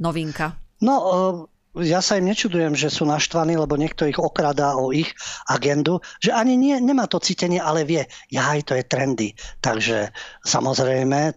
[0.00, 0.56] Novinka.
[0.80, 5.12] No, uh ja sa im nečudujem, že sú naštvaní, lebo niekto ich okradá o ich
[5.50, 9.28] agendu, že ani nie, nemá to cítenie, ale vie, jaj, to je trendy.
[9.60, 10.08] Takže
[10.44, 11.36] samozrejme,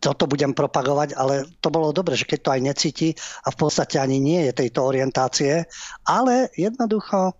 [0.00, 3.08] toto budem propagovať, ale to bolo dobre, že keď to aj necíti
[3.44, 5.68] a v podstate ani nie je tejto orientácie,
[6.08, 7.36] ale jednoducho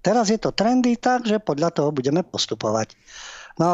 [0.00, 2.96] teraz je to trendy, takže podľa toho budeme postupovať.
[3.60, 3.68] No,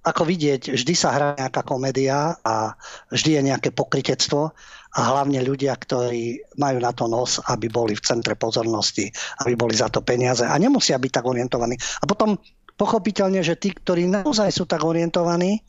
[0.00, 2.72] ako vidieť, vždy sa hrá nejaká komédia a
[3.12, 4.52] vždy je nejaké pokritectvo
[4.96, 9.12] a hlavne ľudia, ktorí majú na to nos, aby boli v centre pozornosti,
[9.44, 11.76] aby boli za to peniaze a nemusia byť tak orientovaní.
[12.00, 12.40] A potom
[12.80, 15.60] pochopiteľne, že tí, ktorí naozaj sú tak orientovaní,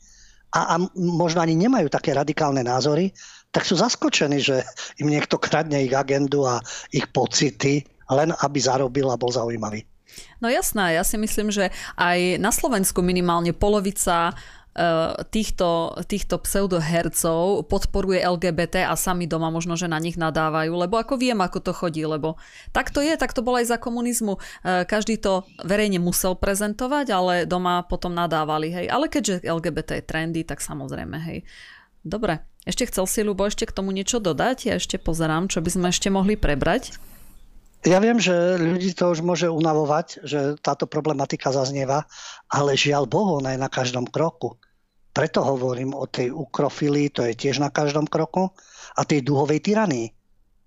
[0.52, 3.16] a, a možno ani nemajú také radikálne názory,
[3.52, 4.64] tak sú zaskočení, že
[5.00, 6.60] im niekto kradne ich agendu a
[6.92, 9.84] ich pocity, len aby zarobil a bol zaujímavý.
[10.42, 14.36] No jasná, ja si myslím, že aj na Slovensku minimálne polovica
[14.72, 20.96] Eh, týchto, týchto pseudohercov podporuje LGBT a sami doma možno, že na nich nadávajú, lebo
[20.96, 22.40] ako viem, ako to chodí, lebo
[22.72, 24.40] tak to je, tak to bolo aj za komunizmu.
[24.40, 28.86] Eh, každý to verejne musel prezentovať, ale doma potom nadávali, hej.
[28.88, 31.44] Ale keďže LGBT je trendy, tak samozrejme, hej.
[32.00, 34.72] Dobre, ešte chcel si, Lubo, ešte k tomu niečo dodať?
[34.72, 36.96] Ja ešte pozerám, čo by sme ešte mohli prebrať.
[37.82, 42.06] Ja viem, že ľudí to už môže unavovať, že táto problematika zaznieva,
[42.46, 44.54] ale žiaľ Bohu, ona je na každom kroku.
[45.10, 48.54] Preto hovorím o tej ukrofilii, to je tiež na každom kroku,
[48.96, 50.14] a tej duhovej tyranii.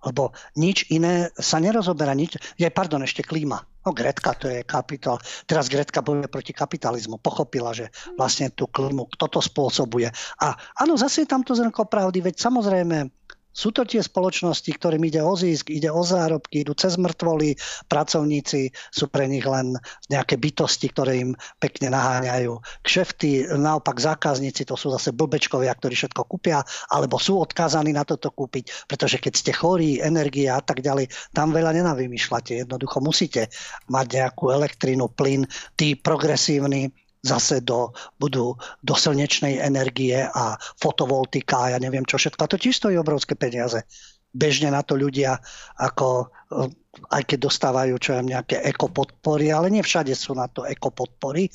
[0.06, 2.14] Lebo nič iné sa nerozoberá.
[2.14, 2.38] Nič...
[2.62, 3.58] Je, pardon, ešte klíma.
[3.86, 5.18] No Gretka to je kapitál.
[5.50, 7.18] Teraz Gretka bojuje proti kapitalizmu.
[7.18, 10.14] Pochopila, že vlastne tú klímu, kto to spôsobuje.
[10.46, 13.10] A áno, zase je tam to zrnko pravdy, veď samozrejme
[13.56, 17.56] sú to tie spoločnosti, ktorým ide o zisk, ide o zárobky, idú cez mŕtvoly,
[17.88, 19.80] pracovníci sú pre nich len
[20.12, 21.32] nejaké bytosti, ktoré im
[21.64, 26.60] pekne naháňajú kšefty, naopak zákazníci to sú zase blbečkovia, ktorí všetko kúpia,
[26.92, 31.56] alebo sú odkázaní na toto kúpiť, pretože keď ste chorí, energie a tak ďalej, tam
[31.56, 32.68] veľa nenavymýšľate.
[32.68, 33.48] Jednoducho musíte
[33.88, 35.48] mať nejakú elektrínu, plyn,
[35.80, 36.92] tí progresívni
[37.26, 37.90] zase do,
[38.22, 38.54] budú
[38.86, 42.46] do slnečnej energie a fotovoltika a ja neviem čo všetko.
[42.46, 43.82] A to tiež stojí obrovské peniaze.
[44.30, 45.42] Bežne na to ľudia,
[45.82, 46.70] ako, eh,
[47.10, 51.50] aj keď dostávajú čo viem, nejaké ekopodpory, ale nie všade sú na to ekopodpory,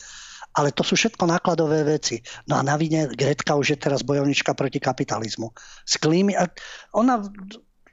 [0.59, 2.19] ale to sú všetko nákladové veci.
[2.51, 5.55] No a na vine Gretka už je teraz bojovnička proti kapitalizmu.
[5.87, 6.35] S klímy,
[6.91, 7.23] ona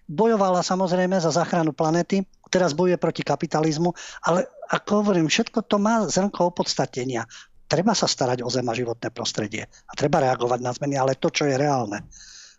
[0.08, 3.92] bojovala samozrejme za záchranu planety, teraz bojuje proti kapitalizmu,
[4.24, 7.28] ale ako hovorím, všetko to má zrnko opodstatenia
[7.68, 11.28] treba sa starať o zem a životné prostredie a treba reagovať na zmeny, ale to,
[11.28, 12.00] čo je reálne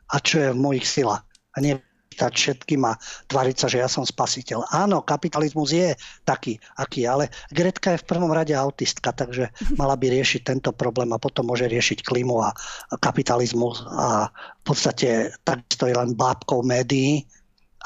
[0.08, 1.74] a čo je v mojich silách a nie
[2.18, 2.98] pýtať všetkým a
[3.30, 4.74] tvariť sa, že ja som spasiteľ.
[4.74, 5.94] Áno, kapitalizmus je
[6.26, 11.14] taký, aký, ale Gretka je v prvom rade autistka, takže mala by riešiť tento problém
[11.14, 12.50] a potom môže riešiť klímu a
[12.98, 17.22] kapitalizmus a v podstate takisto je len bábkou médií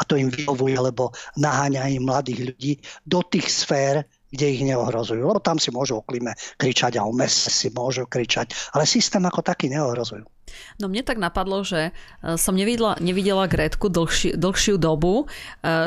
[0.00, 2.72] a to im vyhovuje, lebo naháňa im mladých ľudí
[3.04, 5.20] do tých sfér, kde ich neohrozujú.
[5.20, 9.22] Lebo tam si môžu o klíme kričať a o mese si môžu kričať, ale systém
[9.22, 10.24] ako taký neohrozujú.
[10.80, 15.26] No mne tak napadlo, že e, som nevidela, nevidela Gretku dlhši, dlhšiu dobu, e,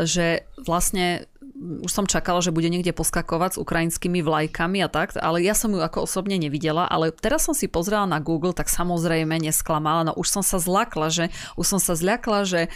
[0.05, 5.39] že vlastne už som čakala, že bude niekde poskakovať s ukrajinskými vlajkami a tak, ale
[5.39, 9.39] ja som ju ako osobne nevidela, ale teraz som si pozrela na Google, tak samozrejme
[9.39, 12.69] nesklamala, no už som sa zlakla, že už som sa zľakla, že e,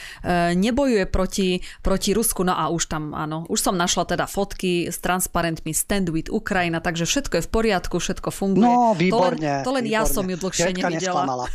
[0.56, 5.04] nebojuje proti, proti Rusku, no a už tam, áno, už som našla teda fotky s
[5.04, 8.64] transparentmi Stand with Ukrajina, takže všetko je v poriadku, všetko funguje.
[8.64, 9.44] No, výborne.
[9.44, 10.08] To len, to len výborne.
[10.08, 11.46] ja som ju dlhšie Gretka nevidela.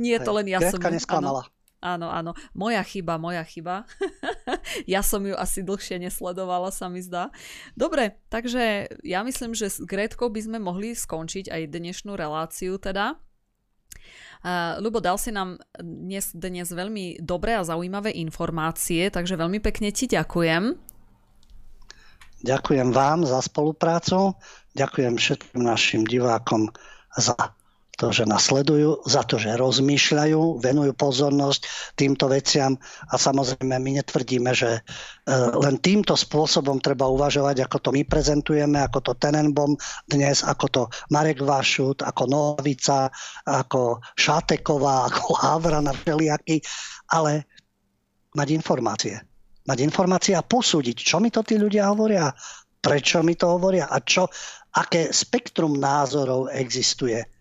[0.00, 0.88] Nie, to len ja som ju...
[0.88, 1.44] nesklamala.
[1.55, 1.55] Áno.
[1.84, 2.32] Áno, áno.
[2.56, 3.84] Moja chyba, moja chyba.
[4.88, 7.28] ja som ju asi dlhšie nesledovala, sa mi zdá.
[7.76, 13.20] Dobre, takže ja myslím, že s Gretkou by sme mohli skončiť aj dnešnú reláciu teda.
[14.44, 19.90] Uh, Lubo, dal si nám dnes, dnes veľmi dobré a zaujímavé informácie, takže veľmi pekne
[19.90, 20.76] ti ďakujem.
[22.44, 24.36] Ďakujem vám za spoluprácu,
[24.76, 26.68] ďakujem všetkým našim divákom
[27.16, 27.55] za
[27.96, 31.64] to, že nasledujú, za to, že rozmýšľajú, venujú pozornosť
[31.96, 32.76] týmto veciam.
[33.08, 34.80] A samozrejme my netvrdíme, že e,
[35.32, 39.80] len týmto spôsobom treba uvažovať, ako to my prezentujeme, ako to Tenenbom
[40.12, 43.08] dnes, ako to Marek Vašut, ako Novica,
[43.48, 46.60] ako Šáteková, ako Havrana, všelijaký,
[47.16, 47.48] ale
[48.36, 49.16] mať informácie.
[49.66, 52.28] Mať informácie a posúdiť, čo mi to tí ľudia hovoria,
[52.78, 54.28] prečo mi to hovoria a čo,
[54.76, 57.35] aké spektrum názorov existuje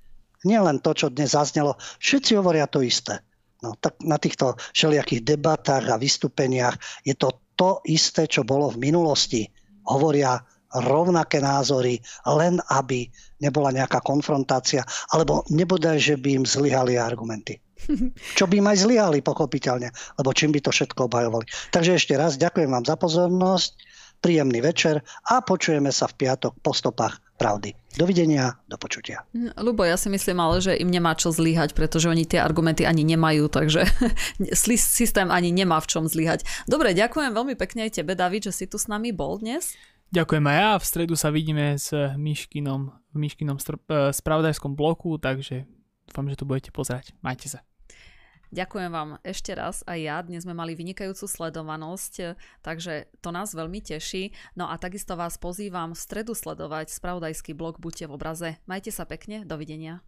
[0.46, 3.20] nielen to, čo dnes zaznelo, všetci hovoria to isté.
[3.66, 8.92] No, tak na týchto všelijakých debatách a vystúpeniach je to to isté, čo bolo v
[8.92, 9.48] minulosti.
[9.88, 10.38] Hovoria
[10.76, 13.08] rovnaké názory, len aby
[13.40, 14.84] nebola nejaká konfrontácia,
[15.16, 17.64] alebo nebodaj, že by im zlyhali argumenty.
[18.40, 21.46] Čo by aj zlyhali, pochopiteľne, lebo čím by to všetko obhajovali.
[21.70, 23.78] Takže ešte raz ďakujem vám za pozornosť,
[24.24, 27.76] príjemný večer a počujeme sa v piatok po stopách pravdy.
[27.96, 29.24] Dovidenia, do počutia.
[29.60, 33.04] Lubo, ja si myslím ale, že im nemá čo zlyhať, pretože oni tie argumenty ani
[33.08, 33.88] nemajú, takže
[34.80, 36.44] systém ani nemá v čom zlyhať.
[36.68, 39.76] Dobre, ďakujem veľmi pekne aj tebe, David, že si tu s nami bol dnes.
[40.16, 40.72] Ďakujem aj ja.
[40.80, 45.64] V stredu sa vidíme s Myškinom v Myškinom str- e, spravodajskom bloku, takže
[46.04, 47.16] dúfam, že to budete pozerať.
[47.24, 47.64] Majte sa.
[48.54, 50.18] Ďakujem vám ešte raz aj ja.
[50.22, 54.34] Dnes sme mali vynikajúcu sledovanosť, takže to nás veľmi teší.
[54.54, 58.50] No a takisto vás pozývam v stredu sledovať spravodajský blog Buďte v obraze.
[58.70, 60.06] Majte sa pekne, dovidenia.